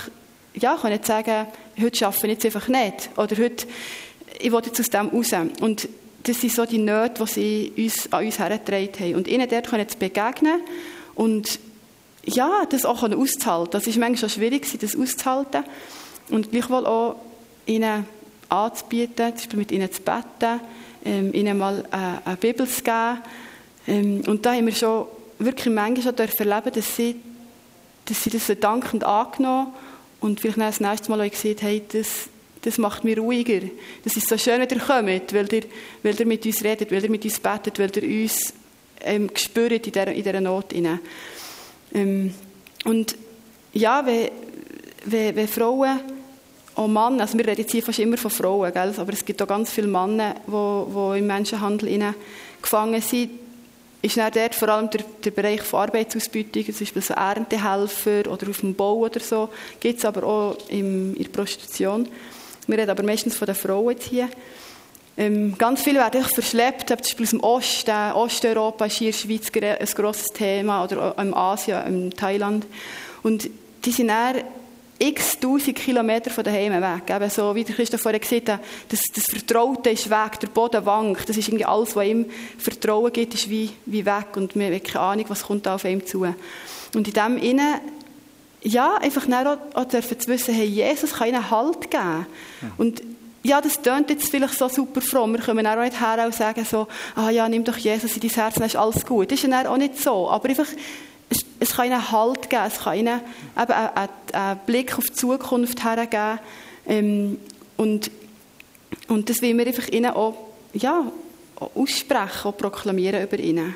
ja, 0.53 0.75
können 0.75 0.93
nicht 0.93 1.05
sagen, 1.05 1.47
heute 1.81 2.05
arbeite 2.05 2.27
ich 2.27 2.33
jetzt 2.33 2.45
einfach 2.45 2.67
nicht. 2.67 3.09
Oder 3.15 3.37
heute, 3.37 3.67
ich 4.39 4.51
will 4.51 4.61
jetzt 4.65 4.79
aus 4.81 4.89
dem 4.89 5.07
raus. 5.07 5.31
Und 5.61 5.87
das 6.23 6.41
sind 6.41 6.51
so 6.51 6.65
die 6.65 6.77
Nöte, 6.77 7.23
die 7.23 7.31
sie 7.31 7.71
uns, 7.77 8.11
an 8.11 8.25
uns 8.25 8.37
hergetragen 8.37 8.99
haben. 8.99 9.15
Und 9.15 9.29
ihnen 9.29 9.47
dort 9.47 9.69
können 9.69 9.87
zu 9.87 9.97
begegnen 9.97 10.59
und 11.15 11.59
ja, 12.27 12.65
das 12.69 12.85
auch 12.85 13.03
auszuhalten. 13.03 13.71
Das 13.71 13.87
ist 13.87 13.97
manchmal 13.97 14.29
schwierig, 14.29 14.67
das 14.79 14.95
auszuhalten. 14.95 15.63
Und 16.29 16.51
gleichwohl 16.51 16.85
auch 16.85 17.15
ihnen 17.65 18.05
anzubieten, 18.49 19.33
zum 19.35 19.35
Beispiel 19.35 19.59
mit 19.59 19.71
ihnen 19.71 19.91
zu 19.91 20.01
beten, 20.01 20.59
ähm, 21.05 21.33
ihnen 21.33 21.57
mal 21.57 21.85
eine, 21.89 22.21
eine, 22.25 22.37
Bibel 22.37 22.67
zu 22.67 22.83
geben. 22.83 23.19
Ähm, 23.87 24.23
und 24.27 24.45
da 24.45 24.53
haben 24.53 24.65
wir 24.65 24.75
schon 24.75 25.05
wirklich 25.39 25.73
manchmal 25.73 26.15
schon 26.15 26.47
erleben, 26.47 26.71
dass 26.73 26.95
sie, 26.95 27.15
dass 28.05 28.23
sie 28.23 28.29
das 28.29 28.47
so 28.47 28.55
dankend 28.55 29.03
angenommen 29.03 29.73
und 30.19 30.39
vielleicht 30.39 30.57
das 30.57 30.79
nächste 30.79 31.09
Mal 31.09 31.21
auch 31.21 31.31
gesagt 31.31 31.61
hey, 31.61 31.81
das, 31.91 32.27
das 32.61 32.77
macht 32.77 33.03
mich 33.05 33.17
ruhiger. 33.17 33.67
Das 34.03 34.17
ist 34.17 34.27
so 34.27 34.37
schön, 34.37 34.59
wenn 34.59 34.69
ihr 34.69 34.79
kommt, 34.79 35.33
weil 35.33 35.53
ihr, 35.53 35.63
weil 36.03 36.19
ihr 36.19 36.25
mit 36.25 36.45
uns 36.45 36.63
redet, 36.63 36.91
weil 36.91 37.03
ihr 37.03 37.09
mit 37.09 37.23
uns 37.23 37.39
betet, 37.39 37.79
weil 37.79 37.91
ihr 37.97 38.23
uns 38.23 38.53
ähm, 39.01 39.29
spürt 39.35 39.71
in 39.71 39.81
dieser, 39.81 40.07
in 40.07 40.23
dieser 40.23 40.41
Not. 40.41 40.73
Rein. 40.73 40.99
Ähm, 41.93 42.33
und 42.85 43.15
ja, 43.73 44.05
wenn, 44.05 44.29
wenn, 45.05 45.35
wenn 45.35 45.47
Frauen, 45.47 45.99
auch 46.75 46.87
Männer, 46.87 47.21
also 47.21 47.37
wir 47.37 47.47
reden 47.47 47.61
jetzt 47.61 47.71
hier 47.71 47.81
fast 47.81 47.99
immer 47.99 48.17
von 48.17 48.31
Frauen, 48.31 48.71
gell? 48.71 48.93
aber 48.97 49.13
es 49.13 49.25
gibt 49.25 49.41
auch 49.41 49.47
ganz 49.47 49.71
viele 49.71 49.87
Männer, 49.87 50.35
die, 50.45 51.19
im 51.19 51.27
Menschenhandel 51.27 52.13
gefangen 52.61 53.01
sind, 53.01 53.31
ist 54.01 54.17
dann 54.17 54.31
dort 54.31 54.53
vor 54.53 54.69
allem 54.69 54.89
der, 54.89 55.01
der 55.23 55.31
Bereich 55.31 55.61
von 55.61 55.81
Arbeitsausbeutung, 55.81 56.65
zum 56.65 56.79
Beispiel 56.79 57.01
so 57.01 57.13
Erntehelfer 57.15 58.31
oder 58.31 58.49
auf 58.49 58.59
dem 58.59 58.75
Bau 58.75 58.97
oder 58.97 59.19
so, 59.19 59.49
gibt 59.79 59.99
es 59.99 60.05
aber 60.05 60.23
auch 60.23 60.57
im, 60.69 61.15
in 61.15 61.23
der 61.23 61.29
Prostitution. 61.29 62.07
Wir 62.67 62.77
reden 62.77 62.91
aber 62.91 63.03
meistens 63.03 63.35
von 63.35 63.47
den 63.47 63.55
Frauen 63.55 63.95
hier. 63.99 64.29
Ähm, 65.17 65.57
ganz 65.57 65.81
viele 65.81 65.99
werden 65.99 66.23
verschleppt, 66.23 66.89
zum 66.89 66.97
Beispiel 66.97 67.25
aus 67.25 67.29
dem 67.31 67.39
Osten. 67.39 68.11
Osteuropa 68.13 68.85
ist 68.85 68.97
hier 68.97 69.07
in 69.07 69.13
der 69.13 69.19
Schweiz 69.19 69.51
ein 69.53 69.95
grosses 69.95 70.27
Thema, 70.27 70.83
oder 70.83 71.15
auch 71.17 71.21
in 71.21 71.33
Asien, 71.33 71.87
in 71.87 72.11
Thailand. 72.11 72.67
Und 73.23 73.49
die 73.83 73.91
sind 73.91 74.09
dann 74.09 74.43
x 74.99 75.39
tausend 75.39 75.75
Kilometer 75.75 76.29
von 76.29 76.43
daheim 76.43 76.73
weg. 76.81 77.15
Eben 77.15 77.29
so, 77.29 77.53
wie 77.55 77.63
der 77.63 77.75
Christoph 77.75 78.01
vorhin 78.01 78.21
gesagt 78.21 78.49
hat, 78.49 78.59
das, 78.89 79.01
das 79.13 79.25
Vertraute 79.25 79.89
ist 79.91 80.09
weg, 80.09 80.39
der 80.39 80.47
Boden 80.47 80.85
wankt. 80.85 81.29
Das 81.29 81.37
ist 81.37 81.47
irgendwie 81.47 81.65
alles, 81.65 81.95
was 81.95 82.05
ihm 82.05 82.25
Vertrauen 82.57 83.11
gibt, 83.11 83.33
ist 83.33 83.49
wie, 83.49 83.71
wie 83.85 84.05
weg. 84.05 84.35
Und 84.35 84.55
wir 84.55 84.67
haben 84.67 84.83
keine 84.83 84.99
Ahnung, 85.05 85.25
was 85.27 85.43
kommt 85.43 85.65
da 85.65 85.75
auf 85.75 85.85
ihm 85.85 86.05
zu. 86.05 86.25
Und 86.93 87.07
in 87.07 87.13
dem 87.13 87.37
Innen, 87.37 87.75
ja, 88.61 88.95
einfach 88.95 89.27
auch, 89.27 89.57
auch 89.75 89.85
dürfen 89.85 90.19
zu 90.19 90.29
wissen, 90.29 90.53
hey, 90.53 90.65
Jesus 90.65 91.13
kann 91.13 91.29
ihnen 91.29 91.49
Halt 91.49 91.91
geben. 91.91 92.25
Mhm. 92.61 92.71
Und 92.77 93.01
ja, 93.47 93.61
das 93.61 93.81
tönt 93.81 94.09
jetzt 94.09 94.29
vielleicht 94.29 94.57
so 94.57 94.67
super 94.67 94.99
fromm. 95.01 95.33
Wir 95.33 95.39
können 95.39 95.65
auch 95.65 95.81
nicht 95.81 95.99
her 95.99 96.25
und 96.25 96.33
sagen 96.33 96.65
so, 96.65 96.87
ah 97.15 97.29
ja, 97.29 97.47
nimm 97.47 97.63
doch 97.63 97.77
Jesus 97.77 98.13
in 98.15 98.21
dein 98.21 98.29
Herz, 98.29 98.55
dann 98.55 98.65
ist 98.65 98.75
alles 98.75 99.05
gut. 99.05 99.31
Das 99.31 99.41
ist 99.41 99.49
ja 99.49 99.69
auch 99.69 99.77
nicht 99.77 99.99
so. 99.99 100.29
Aber 100.29 100.49
einfach, 100.49 100.67
es, 101.29 101.39
es 101.59 101.75
kann 101.75 101.87
ihnen 101.87 102.11
Halt 102.11 102.49
geben, 102.49 102.63
es 102.67 102.79
kann 102.79 102.97
ihnen 102.97 103.21
eben 103.57 103.71
einen, 103.71 104.09
einen 104.33 104.59
Blick 104.65 104.97
auf 104.97 105.05
die 105.05 105.13
Zukunft 105.13 105.83
hergeben. 105.83 106.39
Ähm, 106.87 107.39
und, 107.77 108.11
und 109.07 109.29
das 109.29 109.41
will 109.41 109.57
wir 109.57 109.65
einfach 109.65 109.87
ihnen 109.87 110.11
auch, 110.11 110.35
ja, 110.73 111.09
auch 111.55 111.71
aussprechen, 111.73 112.49
auch 112.49 112.57
proklamieren 112.57 113.23
über 113.23 113.39
ihnen. 113.39 113.75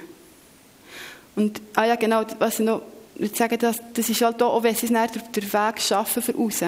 Und, 1.38 1.62
ah 1.76 1.86
ja, 1.86 1.96
genau, 1.96 2.24
was 2.40 2.60
ich 2.60 2.66
noch 2.66 2.82
würde 3.16 3.36
sagen, 3.36 3.58
das, 3.60 3.80
das 3.94 4.10
ist 4.10 4.22
halt 4.22 4.42
auch, 4.42 4.64
wenn 4.64 4.76
sie 4.76 4.88
es 4.88 4.92
nicht 4.92 5.36
den 5.36 5.54
Weg 5.54 5.82
schaffen 5.82 6.24
für 6.24 6.36
raus, 6.36 6.62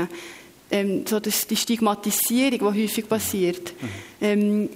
ähm, 0.74 1.06
so 1.08 1.20
das, 1.20 1.46
die 1.46 1.56
Stigmatisierung, 1.56 2.74
die 2.74 2.84
häufig 2.84 3.08
passiert, 3.08 3.74
mhm. 3.80 3.90
ähm, 4.22 4.70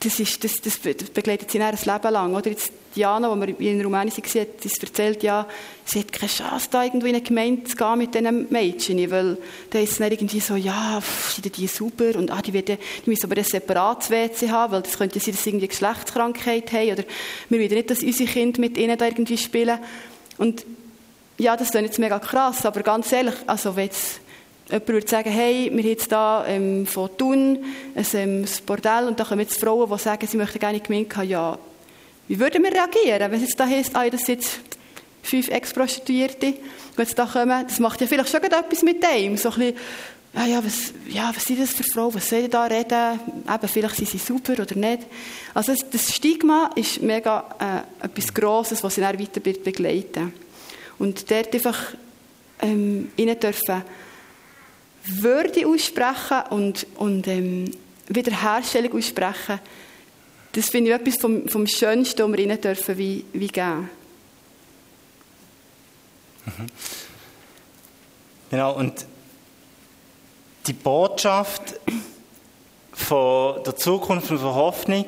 das, 0.00 0.18
ist, 0.18 0.42
das, 0.42 0.60
das 0.60 0.78
begleitet 0.78 1.50
sie 1.50 1.60
ein 1.60 1.76
Leben 1.76 2.12
lang. 2.12 2.34
Oder 2.34 2.50
jetzt 2.50 2.72
Diana, 2.96 3.30
wo 3.30 3.36
wir 3.36 3.48
in 3.48 3.82
Rumänien 3.82 3.92
waren, 3.92 4.08
hat 4.08 4.64
uns 4.64 4.78
erzählt, 4.78 5.22
ja, 5.22 5.46
sie 5.84 6.00
hat 6.00 6.12
keine 6.12 6.30
Chance, 6.30 6.68
da 6.70 6.84
irgendwie 6.84 7.08
in 7.08 7.16
eine 7.16 7.24
Gemeinde 7.24 7.64
zu 7.64 7.76
gehen 7.76 7.98
mit 7.98 8.14
diesen 8.14 8.46
Mädchen, 8.50 9.10
weil 9.10 9.36
da 9.70 9.78
ist 9.80 9.92
es 9.92 9.98
dann 9.98 10.12
irgendwie 10.12 10.40
so, 10.40 10.56
ja, 10.56 11.02
sind 11.28 11.56
die 11.56 11.66
super 11.66 12.16
und 12.16 12.30
ah, 12.30 12.40
die, 12.40 12.52
werden, 12.52 12.78
die 13.04 13.10
müssen 13.10 13.24
aber 13.24 13.36
ein 13.36 13.44
separates 13.44 14.10
WC 14.10 14.50
haben, 14.50 14.72
weil 14.72 14.82
das 14.82 14.96
könnte 14.96 15.20
sein, 15.20 15.34
dass 15.34 15.42
sie 15.42 15.50
irgendwie 15.50 15.68
Geschlechtskrankheit 15.68 16.72
haben 16.72 16.92
oder 16.92 17.04
wir 17.48 17.58
wollen 17.58 17.74
nicht, 17.74 17.90
dass 17.90 18.02
unsere 18.02 18.30
Kinder 18.30 18.60
mit 18.60 18.78
ihnen 18.78 18.96
da 18.96 19.06
irgendwie 19.06 19.38
spielen. 19.38 19.78
Und 20.38 20.64
ja, 21.36 21.56
das 21.56 21.68
ist 21.68 21.74
jetzt 21.74 21.98
mega 21.98 22.18
krass, 22.18 22.64
aber 22.64 22.82
ganz 22.82 23.10
ehrlich, 23.12 23.34
also 23.46 23.74
wenn 23.74 23.86
jetzt 23.86 24.20
jemand 24.68 24.88
würde 24.88 25.08
sagen, 25.08 25.30
hey, 25.30 25.70
wir 25.72 25.82
haben 25.82 25.88
jetzt 25.88 26.08
hier 26.08 26.44
ähm, 26.48 26.86
von 26.86 27.10
Thun 27.16 27.58
ein, 27.94 28.06
ähm, 28.14 28.44
Bordell 28.66 29.08
und 29.08 29.20
da 29.20 29.24
kommen 29.24 29.40
jetzt 29.40 29.60
Frauen, 29.60 29.90
die 29.90 29.98
sagen, 29.98 30.26
sie 30.26 30.36
möchten 30.36 30.58
gerne 30.58 30.80
Gemeinde 30.80 31.16
haben, 31.16 31.28
ja, 31.28 31.58
wie 32.28 32.40
würden 32.40 32.62
wir 32.62 32.72
reagieren, 32.72 33.30
wenn 33.30 33.42
es 33.42 33.48
jetzt 33.48 33.60
da 33.60 33.66
heisst, 33.66 33.94
ah, 33.94 34.08
das 34.08 34.22
sind 34.22 34.40
jetzt 34.40 34.60
fünf 35.22 35.48
Ex-Prostituierte, 35.48 36.52
die 36.52 36.58
jetzt 36.96 37.18
da 37.18 37.26
kommen, 37.26 37.66
das 37.66 37.78
macht 37.78 38.00
ja 38.00 38.06
vielleicht 38.06 38.30
schon 38.30 38.42
etwas 38.42 38.82
mit 38.82 39.02
dem, 39.02 39.36
so 39.36 39.50
ein 39.50 39.58
bisschen, 39.58 39.76
ja, 40.34 40.46
ja, 40.46 40.64
was, 40.64 40.92
ja, 41.08 41.30
was 41.32 41.44
sind 41.44 41.60
das 41.60 41.70
für 41.70 41.84
Frauen, 41.84 42.14
was 42.14 42.28
sollen 42.28 42.50
da 42.50 42.64
reden, 42.64 43.20
eben, 43.48 43.68
vielleicht 43.68 43.96
sind 43.96 44.08
sie 44.08 44.18
super 44.18 44.54
oder 44.54 44.74
nicht. 44.74 45.02
Also 45.52 45.72
das, 45.72 45.88
das 45.88 46.12
Stigma 46.12 46.70
ist 46.74 47.00
mega 47.02 47.84
äh, 48.00 48.06
etwas 48.06 48.34
Grosses, 48.34 48.82
was 48.82 48.96
sie 48.96 49.00
dann 49.00 49.18
weiter 49.18 49.40
begleiten. 49.40 50.32
Und 50.98 51.30
dort 51.30 51.54
einfach 51.54 51.78
ähm, 52.62 53.12
ihnen 53.16 53.38
dürfen 53.38 53.82
würde 55.06 55.66
aussprechen 55.66 56.42
und, 56.50 56.86
und 56.96 57.26
ähm, 57.26 57.70
Wiederherstellung 58.08 58.98
aussprechen, 58.98 59.60
das 60.52 60.70
finde 60.70 60.90
ich 60.90 60.96
etwas 60.96 61.20
vom, 61.20 61.48
vom 61.48 61.66
Schönsten, 61.66 62.22
was 62.22 62.30
wir 62.30 62.38
ihnen 62.38 62.60
dürfen 62.60 62.96
wie, 62.96 63.24
wie 63.32 63.48
geben. 63.48 63.90
Mhm. 66.46 66.66
Genau, 68.50 68.76
und 68.76 69.04
die 70.66 70.72
Botschaft 70.72 71.80
von 72.92 73.62
der 73.64 73.76
Zukunft 73.76 74.30
und 74.30 74.40
der 74.40 74.54
Hoffnung, 74.54 75.06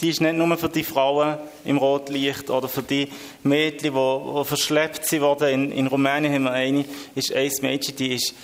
die 0.00 0.10
ist 0.10 0.20
nicht 0.20 0.36
nur 0.36 0.56
für 0.58 0.68
die 0.68 0.84
Frauen 0.84 1.38
im 1.64 1.78
Rotlicht 1.78 2.50
oder 2.50 2.68
für 2.68 2.82
die 2.82 3.08
Mädchen, 3.42 3.94
die, 3.94 4.38
die 4.38 4.44
verschleppt 4.44 5.10
wurden. 5.20 5.48
In, 5.48 5.72
in 5.72 5.86
Rumänien 5.86 6.34
haben 6.34 6.44
wir 6.44 6.52
eine, 6.52 6.84
ist 7.14 7.32
ein 7.32 7.50
Mädchen, 7.62 7.96
die 7.96 8.14
ist 8.14 8.34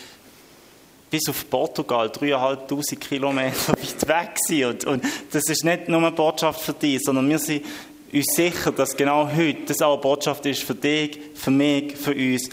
bis 1.12 1.28
auf 1.28 1.48
Portugal, 1.50 2.08
dreieinhalbtausend 2.08 2.98
Kilometer 2.98 3.68
weit 3.68 4.08
weg 4.08 4.38
sind. 4.38 4.64
Und, 4.64 4.84
und 4.86 5.04
das 5.30 5.44
ist 5.44 5.62
nicht 5.62 5.86
nur 5.88 5.98
eine 5.98 6.10
Botschaft 6.10 6.62
für 6.62 6.72
dich, 6.72 7.00
sondern 7.02 7.28
wir 7.28 7.38
sind 7.38 7.64
uns 8.12 8.34
sicher, 8.34 8.72
dass 8.72 8.96
genau 8.96 9.28
heute 9.30 9.66
das 9.66 9.82
auch 9.82 9.92
eine 9.92 10.00
Botschaft 10.00 10.46
ist 10.46 10.62
für 10.62 10.74
dich, 10.74 11.20
für 11.34 11.50
mich, 11.50 11.96
für 11.96 12.14
uns. 12.14 12.48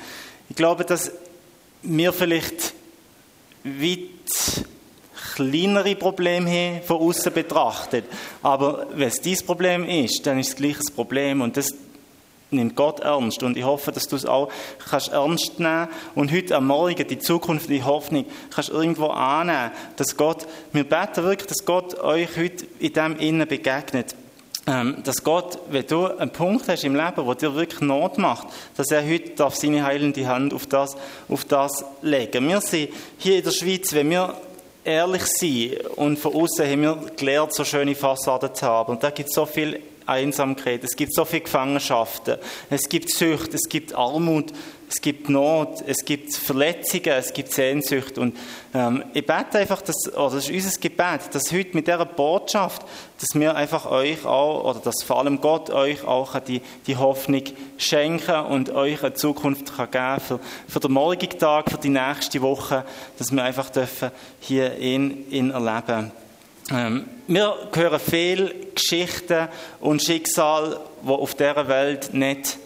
Ich 0.49 0.55
glaube, 0.57 0.83
dass 0.83 1.11
wir 1.83 2.11
vielleicht 2.11 2.73
weit 3.63 3.99
kleinere 5.35 5.95
Probleme 5.95 6.51
haben, 6.51 6.81
von 6.83 6.97
außen 6.97 7.31
betrachtet. 7.31 8.05
Aber 8.43 8.87
wenn 8.93 9.07
es 9.07 9.21
dein 9.21 9.37
Problem 9.45 9.85
ist, 9.85 10.27
dann 10.27 10.37
ist 10.37 10.49
es 10.49 10.55
gleich 10.57 10.77
ein 10.79 10.95
Problem. 10.95 11.41
Und 11.41 11.55
das 11.55 11.73
nimmt 12.51 12.75
Gott 12.75 12.99
ernst. 12.99 13.43
Und 13.43 13.57
ich 13.57 13.63
hoffe, 13.63 13.91
dass 13.91 14.07
du 14.07 14.15
es 14.15 14.25
auch 14.25 14.49
kannst 14.89 15.09
ernst 15.09 15.59
nehmen 15.59 15.87
und 16.15 16.31
heute 16.31 16.55
am 16.55 16.67
Morgen 16.67 17.07
die 17.07 17.19
Zukunft, 17.19 17.69
die 17.69 17.83
Hoffnung 17.83 18.25
kannst 18.53 18.69
irgendwo 18.69 19.07
annehmen, 19.07 19.71
dass 19.95 20.17
Gott, 20.17 20.47
wir 20.71 20.83
beten 20.83 21.23
wirklich, 21.23 21.47
dass 21.47 21.65
Gott 21.65 21.99
euch 21.99 22.35
heute 22.37 22.65
in 22.79 22.93
dem 22.93 23.17
Innen 23.17 23.47
begegnet. 23.47 24.15
Ähm, 24.67 24.97
dass 25.03 25.23
Gott, 25.23 25.57
wenn 25.71 25.87
du 25.87 26.05
einen 26.05 26.31
Punkt 26.31 26.67
hast 26.67 26.83
im 26.83 26.95
Leben, 26.95 27.25
wo 27.25 27.33
dir 27.33 27.55
wirklich 27.55 27.81
Not 27.81 28.17
macht, 28.17 28.49
dass 28.77 28.91
er 28.91 29.03
heute 29.03 29.31
darf 29.31 29.55
seine 29.55 29.83
heilende 29.83 30.27
Hand 30.27 30.53
auf 30.53 30.67
das, 30.67 30.95
auf 31.27 31.45
das 31.45 31.83
legen. 32.01 32.47
Wir 32.47 32.61
sind 32.61 32.89
hier 33.17 33.37
in 33.37 33.43
der 33.43 33.51
Schweiz, 33.51 33.93
wenn 33.93 34.09
wir 34.11 34.35
ehrlich 34.83 35.23
sind 35.25 35.77
und 35.95 36.19
von 36.19 36.35
außen 36.35 36.69
haben 36.69 36.81
wir 36.81 36.99
gelernt, 37.17 37.53
so 37.53 37.63
schöne 37.63 37.95
Fassaden 37.95 38.53
zu 38.53 38.65
haben. 38.65 38.91
Und 38.93 39.03
da 39.03 39.09
gibt 39.09 39.29
es 39.29 39.35
so 39.35 39.45
viele 39.45 39.79
Einsamkeit, 40.09 40.83
es 40.83 40.95
gibt 40.95 41.13
so 41.13 41.25
viele 41.25 41.43
Gefangenschaften, 41.43 42.37
es 42.69 42.89
gibt 42.89 43.11
Sucht, 43.11 43.53
es 43.53 43.69
gibt 43.69 43.95
Armut, 43.95 44.51
es 44.89 45.01
gibt 45.01 45.29
Not, 45.29 45.83
es 45.85 46.03
gibt 46.03 46.33
Verletzungen, 46.33 47.09
es 47.09 47.31
gibt 47.31 47.51
Sehnsucht. 47.51 48.17
Und 48.17 48.35
ähm, 48.73 49.03
ich 49.13 49.25
bete 49.25 49.59
einfach, 49.59 49.81
dass, 49.83 50.11
oder 50.13 50.35
das 50.35 50.49
ist 50.49 50.51
unser 50.51 50.79
Gebet, 50.79 51.21
dass 51.31 51.51
heute 51.51 51.75
mit 51.75 51.87
dieser 51.87 52.05
Botschaft, 52.05 52.81
dass 53.19 53.39
wir 53.39 53.55
einfach 53.55 53.85
euch 53.85 54.25
auch, 54.25 54.63
oder 54.63 54.79
dass 54.79 55.03
vor 55.03 55.19
allem 55.19 55.41
Gott 55.41 55.69
euch 55.69 56.03
auch 56.03 56.39
die, 56.39 56.61
die 56.87 56.97
Hoffnung 56.97 57.43
schenken 57.77 58.45
und 58.45 58.71
euch 58.71 59.03
eine 59.03 59.13
Zukunft 59.13 59.75
kann 59.75 59.91
geben 59.91 60.19
für, 60.27 60.39
für 60.67 60.79
den 60.79 60.91
morgigen 60.91 61.37
Tag, 61.37 61.69
für 61.69 61.77
die 61.77 61.89
nächste 61.89 62.41
Woche, 62.41 62.83
dass 63.19 63.31
wir 63.31 63.43
einfach 63.43 63.69
dürfen 63.69 64.09
hier 64.39 64.75
in, 64.75 65.29
in 65.29 65.51
erleben. 65.51 66.11
Ähm, 66.11 66.28
wir 66.69 67.55
hören 67.73 67.99
viele 67.99 68.53
Geschichten 68.75 69.47
und 69.79 70.03
Schicksale, 70.03 70.79
die 71.01 71.09
auf 71.09 71.33
dieser 71.33 71.67
Welt 71.67 72.13
nicht 72.13 72.57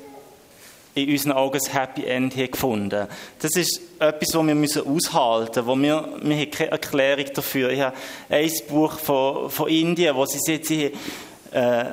in 0.95 1.09
unseren 1.09 1.31
Augen 1.31 1.59
ein 1.59 1.71
Happy 1.71 2.05
End 2.05 2.33
hier 2.33 2.49
gefunden. 2.49 3.07
Das 3.39 3.55
ist 3.55 3.81
etwas, 3.99 4.35
was 4.35 4.45
wir 4.45 4.55
müssen 4.55 4.85
aushalten 4.85 5.65
müssen. 5.65 5.83
Wir, 5.83 6.07
wir 6.21 6.37
haben 6.37 6.51
keine 6.51 6.71
Erklärung 6.71 7.25
dafür. 7.33 7.71
Ich 7.71 7.81
habe 7.81 7.95
ein 8.29 8.51
Buch 8.67 8.99
von, 8.99 9.49
von 9.49 9.69
Indien, 9.69 10.15
wo 10.15 10.25
sie 10.25 10.39
sagen, 10.39 10.91
äh, 11.51 11.85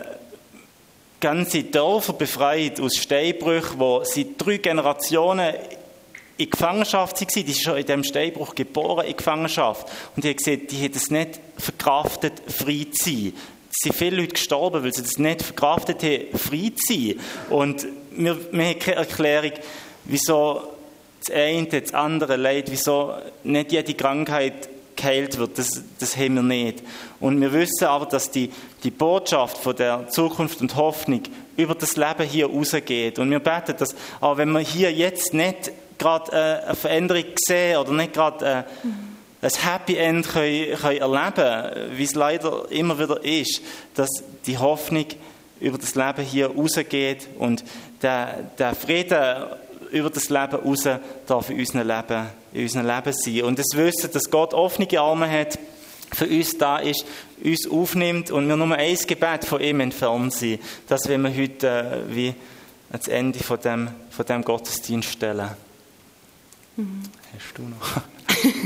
ganze 1.20 1.64
Dörfer 1.64 2.12
befreit 2.14 2.80
aus 2.80 2.96
Steinbrüchen, 2.96 3.78
wo 3.78 4.02
seit 4.04 4.26
drei 4.38 4.56
Generationen 4.56 5.54
in 6.40 6.50
Gefangenschaft 6.50 7.20
waren. 7.20 7.44
Die 7.44 7.50
ist 7.50 7.62
schon 7.62 7.76
in 7.76 7.86
diesem 7.86 8.04
Steinbruch 8.04 8.54
geboren 8.54 9.06
in 9.06 9.16
Gefangenschaft. 9.16 9.86
Und 10.16 10.24
die 10.24 10.30
haben 10.30 10.36
gesagt, 10.36 10.70
die 10.70 10.76
hätten 10.76 10.96
es 10.96 11.10
nicht 11.10 11.40
verkraftet, 11.58 12.34
frei 12.46 12.86
zu 12.92 13.10
sein. 13.10 13.32
Es 13.70 13.76
sind 13.82 13.94
viele 13.94 14.16
Leute 14.16 14.32
gestorben, 14.32 14.82
weil 14.82 14.92
sie 14.92 15.02
das 15.02 15.18
nicht 15.18 15.42
verkraftet 15.42 16.02
haben, 16.02 16.38
frei 16.38 16.72
zu 16.74 16.92
sein. 16.92 17.20
Und 17.50 17.86
wir, 18.10 18.36
wir 18.52 18.64
haben 18.64 18.78
keine 18.78 18.96
Erklärung, 18.96 19.52
wieso 20.04 20.62
das 21.20 21.34
eine, 21.34 21.66
das 21.66 21.94
andere 21.94 22.36
Leid, 22.36 22.70
wieso 22.70 23.14
nicht 23.44 23.72
jede 23.72 23.94
Krankheit 23.94 24.68
geheilt 24.96 25.38
wird. 25.38 25.58
Das, 25.58 25.82
das 25.98 26.16
haben 26.16 26.34
wir 26.34 26.42
nicht. 26.42 26.82
Und 27.20 27.40
wir 27.40 27.52
wissen 27.52 27.84
aber, 27.84 28.06
dass 28.06 28.30
die, 28.30 28.50
die 28.82 28.90
Botschaft 28.90 29.58
von 29.58 29.76
der 29.76 30.08
Zukunft 30.08 30.60
und 30.60 30.74
Hoffnung 30.76 31.22
über 31.56 31.74
das 31.74 31.96
Leben 31.96 32.24
hier 32.24 32.46
rausgeht. 32.46 33.18
Und 33.18 33.30
wir 33.30 33.40
beten, 33.40 33.76
dass, 33.78 33.94
auch 34.20 34.36
wenn 34.36 34.50
wir 34.52 34.60
hier 34.60 34.92
jetzt 34.92 35.34
nicht 35.34 35.72
gerade 36.00 36.32
äh, 36.32 36.66
eine 36.66 36.74
Veränderung 36.74 37.24
sehen 37.36 37.76
oder 37.76 37.92
nicht 37.92 38.12
gerade 38.12 38.44
äh, 38.44 38.62
ein 39.42 39.50
Happy 39.50 39.96
End 39.96 40.28
können, 40.28 40.76
können 40.76 40.98
erleben 40.98 41.96
wie 41.96 42.04
es 42.04 42.14
leider 42.14 42.70
immer 42.70 42.98
wieder 42.98 43.24
ist, 43.24 43.62
dass 43.94 44.08
die 44.46 44.58
Hoffnung 44.58 45.06
über 45.60 45.78
das 45.78 45.94
Leben 45.94 46.22
hier 46.22 46.48
rausgeht 46.48 47.28
und 47.38 47.64
der, 48.02 48.50
der 48.58 48.74
Frieden 48.74 49.46
über 49.92 50.10
das 50.10 50.28
Leben 50.28 50.56
raus 50.56 50.88
darf 51.26 51.50
in 51.50 51.58
unserem 51.58 51.86
Leben, 51.86 52.26
in 52.52 52.62
unserem 52.62 52.86
Leben 52.86 53.12
sein. 53.12 53.42
Und 53.42 53.58
das 53.58 53.66
Wissen, 53.74 54.10
dass 54.12 54.30
Gott 54.30 54.54
offene 54.54 54.88
Arme 54.98 55.30
hat, 55.30 55.58
für 56.12 56.26
uns 56.26 56.58
da 56.58 56.78
ist, 56.78 57.04
uns 57.42 57.70
aufnimmt 57.70 58.30
und 58.30 58.48
wir 58.48 58.56
nur 58.56 58.74
ein 58.74 58.96
Gebet 59.06 59.44
von 59.44 59.60
ihm 59.60 59.80
entfernt 59.80 60.32
sind. 60.32 60.60
Das 60.88 61.08
wollen 61.08 61.22
wir 61.22 61.42
heute 61.42 61.68
äh, 61.68 62.14
wie 62.14 62.34
ans 62.90 63.08
Ende 63.08 63.38
von 63.38 63.60
dem, 63.60 63.88
von 64.10 64.26
dem 64.26 64.42
Gottesdienst 64.42 65.10
stellen. 65.10 65.50
Mhm. 66.76 67.02
Hast 67.34 67.58
du 67.58 67.62
noch? 67.62 68.02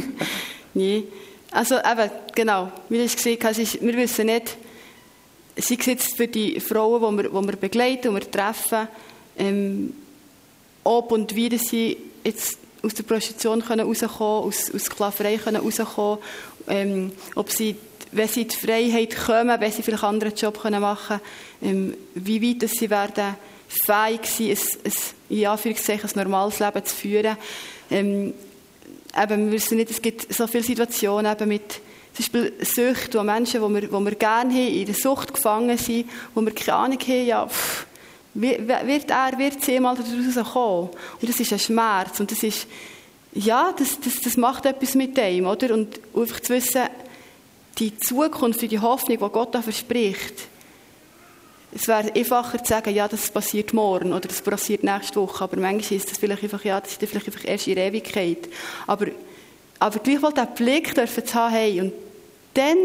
nee. 0.74 1.04
Also 1.50 1.76
eben, 1.76 2.10
genau, 2.34 2.72
wie 2.88 2.98
du 2.98 3.04
es 3.04 3.14
gesehen 3.14 3.38
hast, 3.44 3.58
ist, 3.58 3.80
wir 3.80 3.96
wissen 3.96 4.26
nicht, 4.26 4.56
sei 5.56 5.76
es 5.78 5.86
jetzt 5.86 6.16
für 6.16 6.26
die 6.26 6.58
Frauen, 6.58 7.16
die 7.16 7.22
wir, 7.22 7.30
die 7.30 7.46
wir 7.46 7.56
begleiten 7.56 8.08
und 8.08 8.14
wir 8.16 8.30
treffen, 8.30 8.88
ähm, 9.38 9.94
ob 10.82 11.12
und 11.12 11.34
wie 11.34 11.56
sie 11.58 11.96
jetzt 12.24 12.58
aus 12.82 12.94
der 12.94 13.04
Prostitution 13.04 13.64
können 13.64 13.86
rauskommen 13.86 14.44
aus, 14.48 14.72
aus 14.74 14.84
Sklaverei 14.84 15.38
können 15.38 15.62
ähm, 16.66 17.12
ob 17.34 17.50
sie, 17.50 17.76
wenn 18.12 18.28
sie 18.28 18.46
die 18.46 18.56
Freiheit 18.56 19.16
kommen, 19.16 19.60
wenn 19.60 19.72
sie 19.72 19.82
vielleicht 19.82 20.04
einen 20.04 20.14
anderen 20.14 20.34
Job 20.34 20.62
machen 20.64 21.20
können, 21.60 21.94
ähm, 21.94 21.96
wie 22.14 22.42
weit 22.42 22.68
sie 22.68 22.90
werden 22.90 23.36
fähig 23.68 24.26
sein, 24.26 24.50
ein, 24.50 24.56
ein, 24.84 24.92
in 25.28 25.46
Anführungszeichen, 25.46 26.10
ein 26.10 26.22
normales 26.22 26.58
Leben 26.58 26.84
zu 26.84 26.94
führen. 26.94 27.36
Ähm, 27.90 28.34
eben, 29.22 29.46
wir 29.46 29.52
wissen 29.52 29.76
nicht, 29.76 29.90
es 29.90 30.02
gibt 30.02 30.32
so 30.32 30.46
viele 30.46 30.64
Situationen 30.64 31.32
eben 31.32 31.48
mit 31.48 31.80
zum 32.14 32.22
Beispiel 32.22 32.52
Sucht, 32.64 33.14
wo 33.14 33.22
Menschen, 33.24 33.60
die 33.60 33.82
wir, 33.82 33.90
wir 33.90 34.14
gerne 34.14 34.54
haben, 34.54 34.74
in 34.74 34.86
der 34.86 34.94
Sucht 34.94 35.34
gefangen 35.34 35.76
sind, 35.76 36.08
wo 36.34 36.42
wir 36.42 36.54
keine 36.54 36.76
Ahnung 36.76 36.98
haben, 37.00 37.26
ja, 37.26 37.46
pff, 37.46 37.86
wird 38.34 39.10
er, 39.10 39.38
wird 39.38 39.62
sie 39.62 39.80
mal 39.80 39.96
daraus 39.96 40.52
kommen? 40.52 40.90
Und 41.20 41.28
das 41.28 41.40
ist 41.40 41.52
ein 41.52 41.58
Schmerz. 41.58 42.20
Und 42.20 42.30
das 42.30 42.42
ist, 42.42 42.66
ja, 43.32 43.72
das, 43.76 43.98
das, 44.00 44.20
das 44.20 44.36
macht 44.36 44.66
etwas 44.66 44.94
mit 44.94 45.16
dem, 45.16 45.46
oder? 45.46 45.74
Und 45.74 46.00
einfach 46.16 46.40
zu 46.40 46.54
wissen, 46.54 46.82
die 47.78 47.96
Zukunft, 47.96 48.62
die 48.62 48.78
Hoffnung, 48.78 49.18
die 49.18 49.28
Gott 49.32 49.54
da 49.54 49.62
verspricht, 49.62 50.48
es 51.74 51.88
wäre 51.88 52.14
einfacher 52.14 52.62
zu 52.62 52.68
sagen, 52.68 52.94
ja, 52.94 53.08
das 53.08 53.30
passiert 53.30 53.72
morgen 53.72 54.12
oder 54.12 54.28
das 54.28 54.40
passiert 54.40 54.84
nächste 54.84 55.20
Woche, 55.20 55.44
aber 55.44 55.56
manchmal 55.56 55.98
ist 55.98 56.10
das 56.10 56.18
vielleicht 56.18 56.42
einfach, 56.44 56.64
ja, 56.64 56.80
das 56.80 56.92
ist 56.92 57.04
vielleicht 57.04 57.26
einfach 57.26 57.44
erst 57.44 57.66
in 57.66 57.76
Ewigkeit. 57.76 58.48
Aber, 58.86 59.06
aber 59.80 59.98
gleichwohl 59.98 60.32
den 60.32 60.46
Blick 60.54 60.94
dürfen 60.94 61.26
zu 61.26 61.34
haben, 61.34 61.52
hey, 61.52 61.80
und 61.80 61.92
dann, 62.54 62.76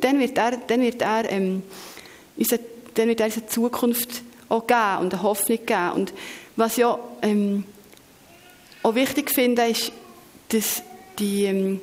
dann 0.00 0.20
wird 0.20 0.38
er, 0.38 0.58
dann 0.58 0.80
wird 0.80 1.02
er, 1.02 1.30
ähm, 1.30 1.62
unsere, 2.36 2.60
dann 2.94 3.08
wird 3.08 3.20
er 3.20 3.26
unsere 3.26 3.46
Zukunft 3.46 4.22
auch 4.48 4.66
geben 4.66 4.98
und 5.00 5.12
eine 5.12 5.22
Hoffnung 5.22 5.58
geben. 5.66 5.92
Und 5.94 6.12
was 6.54 6.78
ich 6.78 6.84
auch, 6.84 7.00
ähm, 7.22 7.64
auch 8.84 8.94
wichtig 8.94 9.30
finde, 9.30 9.66
ist, 9.66 9.90
dass 10.50 10.82
die, 11.18 11.46
ähm, 11.46 11.80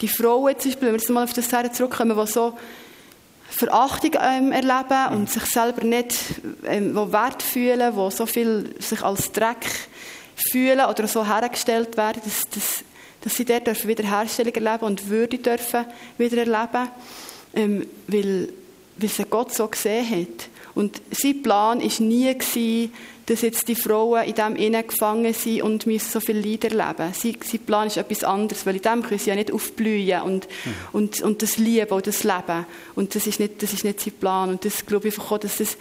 die 0.00 0.08
Frauen, 0.08 0.58
zum 0.58 0.70
Beispiel, 0.70 0.86
wenn 0.88 0.94
wir 0.94 0.98
jetzt 0.98 1.10
mal 1.10 1.24
auf 1.24 1.34
das 1.34 1.50
zurückkommen, 1.74 2.18
die 2.18 2.26
so 2.26 2.54
Verachtung 3.60 4.12
ähm, 4.20 4.52
erleben 4.52 5.14
und 5.14 5.30
sich 5.30 5.44
selber 5.44 5.84
nicht 5.84 6.14
ähm, 6.64 6.94
wo 6.94 7.12
Wert 7.12 7.42
fühlen, 7.42 7.94
wo 7.94 8.10
so 8.10 8.26
viel 8.26 8.74
sich 8.78 9.02
als 9.02 9.32
Dreck 9.32 9.66
fühlen 10.50 10.86
oder 10.86 11.06
so 11.06 11.26
hergestellt 11.26 11.96
werden, 11.96 12.22
dass, 12.24 12.48
dass, 12.48 12.84
dass 13.20 13.36
sie 13.36 13.44
dort 13.44 13.66
dürfen 13.66 13.88
Wiederherstellung 13.88 14.54
erleben 14.54 14.84
und 14.84 15.08
Würde 15.08 15.38
dürfen 15.38 15.84
wieder 16.16 16.38
erleben, 16.38 16.88
ähm, 17.54 17.86
weil, 18.06 18.48
weil 18.96 19.08
sie 19.08 19.24
Gott 19.24 19.54
so 19.54 19.68
gesehen 19.68 20.08
hat. 20.10 20.48
Und 20.74 21.02
sein 21.10 21.42
Plan 21.42 21.80
war 21.80 22.00
nie, 22.06 22.90
dass 23.30 23.42
jetzt 23.42 23.68
die 23.68 23.76
Frauen 23.76 24.24
in 24.24 24.34
dem 24.34 24.56
innen 24.56 24.86
gefangen 24.86 25.32
sind 25.32 25.62
und 25.62 25.86
müssen 25.86 26.10
so 26.10 26.20
viel 26.20 26.38
Leid 26.38 26.64
erleben. 26.64 27.12
Sein, 27.14 27.36
sein 27.44 27.60
Plan 27.60 27.86
ist 27.86 27.96
etwas 27.96 28.24
anderes, 28.24 28.66
weil 28.66 28.76
in 28.76 28.82
dem 28.82 29.02
können 29.02 29.20
sie 29.20 29.30
ja 29.30 29.36
nicht 29.36 29.52
aufblühen 29.52 30.22
und, 30.22 30.48
mhm. 30.48 30.72
und, 30.92 31.22
und 31.22 31.42
das 31.42 31.56
lieben 31.56 31.92
und 31.92 32.06
das 32.06 32.24
leben. 32.24 32.66
Und 32.96 33.14
das 33.14 33.26
ist 33.26 33.38
nicht, 33.38 33.62
das 33.62 33.72
ist 33.72 33.84
nicht 33.84 34.00
sein 34.00 34.14
Plan. 34.14 34.50
Und 34.50 34.64
das 34.64 34.84
glaube 34.84 35.08
ich 35.08 35.14
einfach 35.14 35.32
auch, 35.32 35.38
dass 35.38 35.58
das 35.58 35.76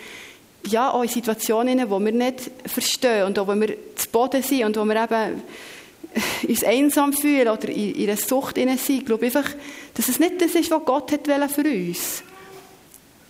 ja, 0.68 0.92
auch 0.92 1.04
in 1.04 1.10
Situationen, 1.10 1.90
wo 1.90 2.00
wir 2.00 2.12
nicht 2.12 2.52
verstehen 2.66 3.26
und 3.26 3.40
auch 3.40 3.48
wo 3.48 3.56
wir 3.56 3.76
zu 3.96 4.10
Boden 4.12 4.44
sind 4.44 4.66
und 4.66 4.78
wo 4.78 4.86
wir 4.86 5.04
eben 5.04 5.42
uns 6.48 6.64
einsam 6.64 7.14
fühlen 7.14 7.48
oder 7.48 7.70
in, 7.70 7.96
in 7.96 8.10
einer 8.10 8.18
Sucht 8.18 8.58
sind, 8.58 9.06
glaube 9.06 9.26
ich 9.26 9.36
einfach, 9.36 9.52
dass 9.96 10.08
es 10.08 10.20
nicht 10.20 10.42
das 10.42 10.54
ist, 10.54 10.70
was 10.70 10.86
Gott 10.86 11.12
hat 11.12 11.26
für 11.52 11.62
uns 11.62 12.24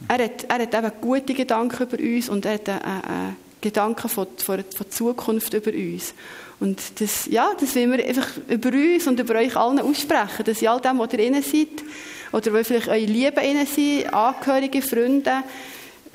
er 0.07 0.23
hat, 0.23 0.45
er 0.47 0.59
hat 0.59 0.73
eben 0.73 0.91
gute 1.01 1.33
Gedanken 1.33 1.83
über 1.83 1.99
uns 1.99 2.29
und 2.29 2.45
er 2.45 2.53
hat 2.53 2.69
einen, 2.69 2.81
einen 2.81 3.35
Gedanken 3.61 4.09
von, 4.09 4.27
von, 4.37 4.63
von 4.75 4.91
Zukunft 4.91 5.53
über 5.53 5.71
uns. 5.71 6.13
Und 6.59 6.79
das, 6.99 7.25
ja, 7.25 7.51
das 7.59 7.75
will 7.75 7.91
wir 7.91 8.05
einfach 8.05 8.27
über 8.47 8.69
uns 8.69 9.07
und 9.07 9.19
über 9.19 9.35
euch 9.35 9.55
allen 9.55 9.79
aussprechen, 9.79 10.43
dass 10.45 10.61
ihr 10.61 10.71
all 10.71 10.81
dem, 10.81 10.99
was 10.99 11.13
ihr 11.13 11.19
innen 11.19 11.43
seid, 11.43 11.83
oder 12.31 12.53
wo 12.53 12.63
vielleicht 12.63 12.87
eure 12.87 12.99
Lieben 12.99 13.43
innen 13.43 13.65
sind, 13.65 14.13
Angehörige, 14.13 14.81
Freunde, 14.81 15.43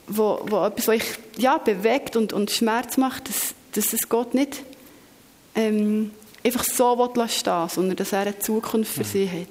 wo, 0.07 0.41
wo 0.45 0.65
etwas 0.67 0.89
euch 0.89 1.05
ja, 1.39 1.59
bewegt 1.59 2.17
und, 2.17 2.33
und 2.33 2.51
Schmerz 2.51 2.97
macht, 2.97 3.29
dass, 3.29 3.55
dass 3.73 3.93
es 3.93 4.09
Gott 4.09 4.35
nicht 4.35 4.63
ähm, 5.55 6.11
einfach 6.45 6.65
so 6.65 6.99
will 6.99 7.29
stehen 7.29 7.69
sondern 7.69 7.97
dass 7.97 8.13
er 8.13 8.21
eine 8.21 8.39
Zukunft 8.39 8.93
für 8.93 9.05
sie 9.05 9.29
hat. 9.29 9.49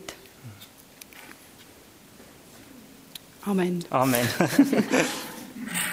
Amen. 3.45 3.83
Amen. 3.89 4.27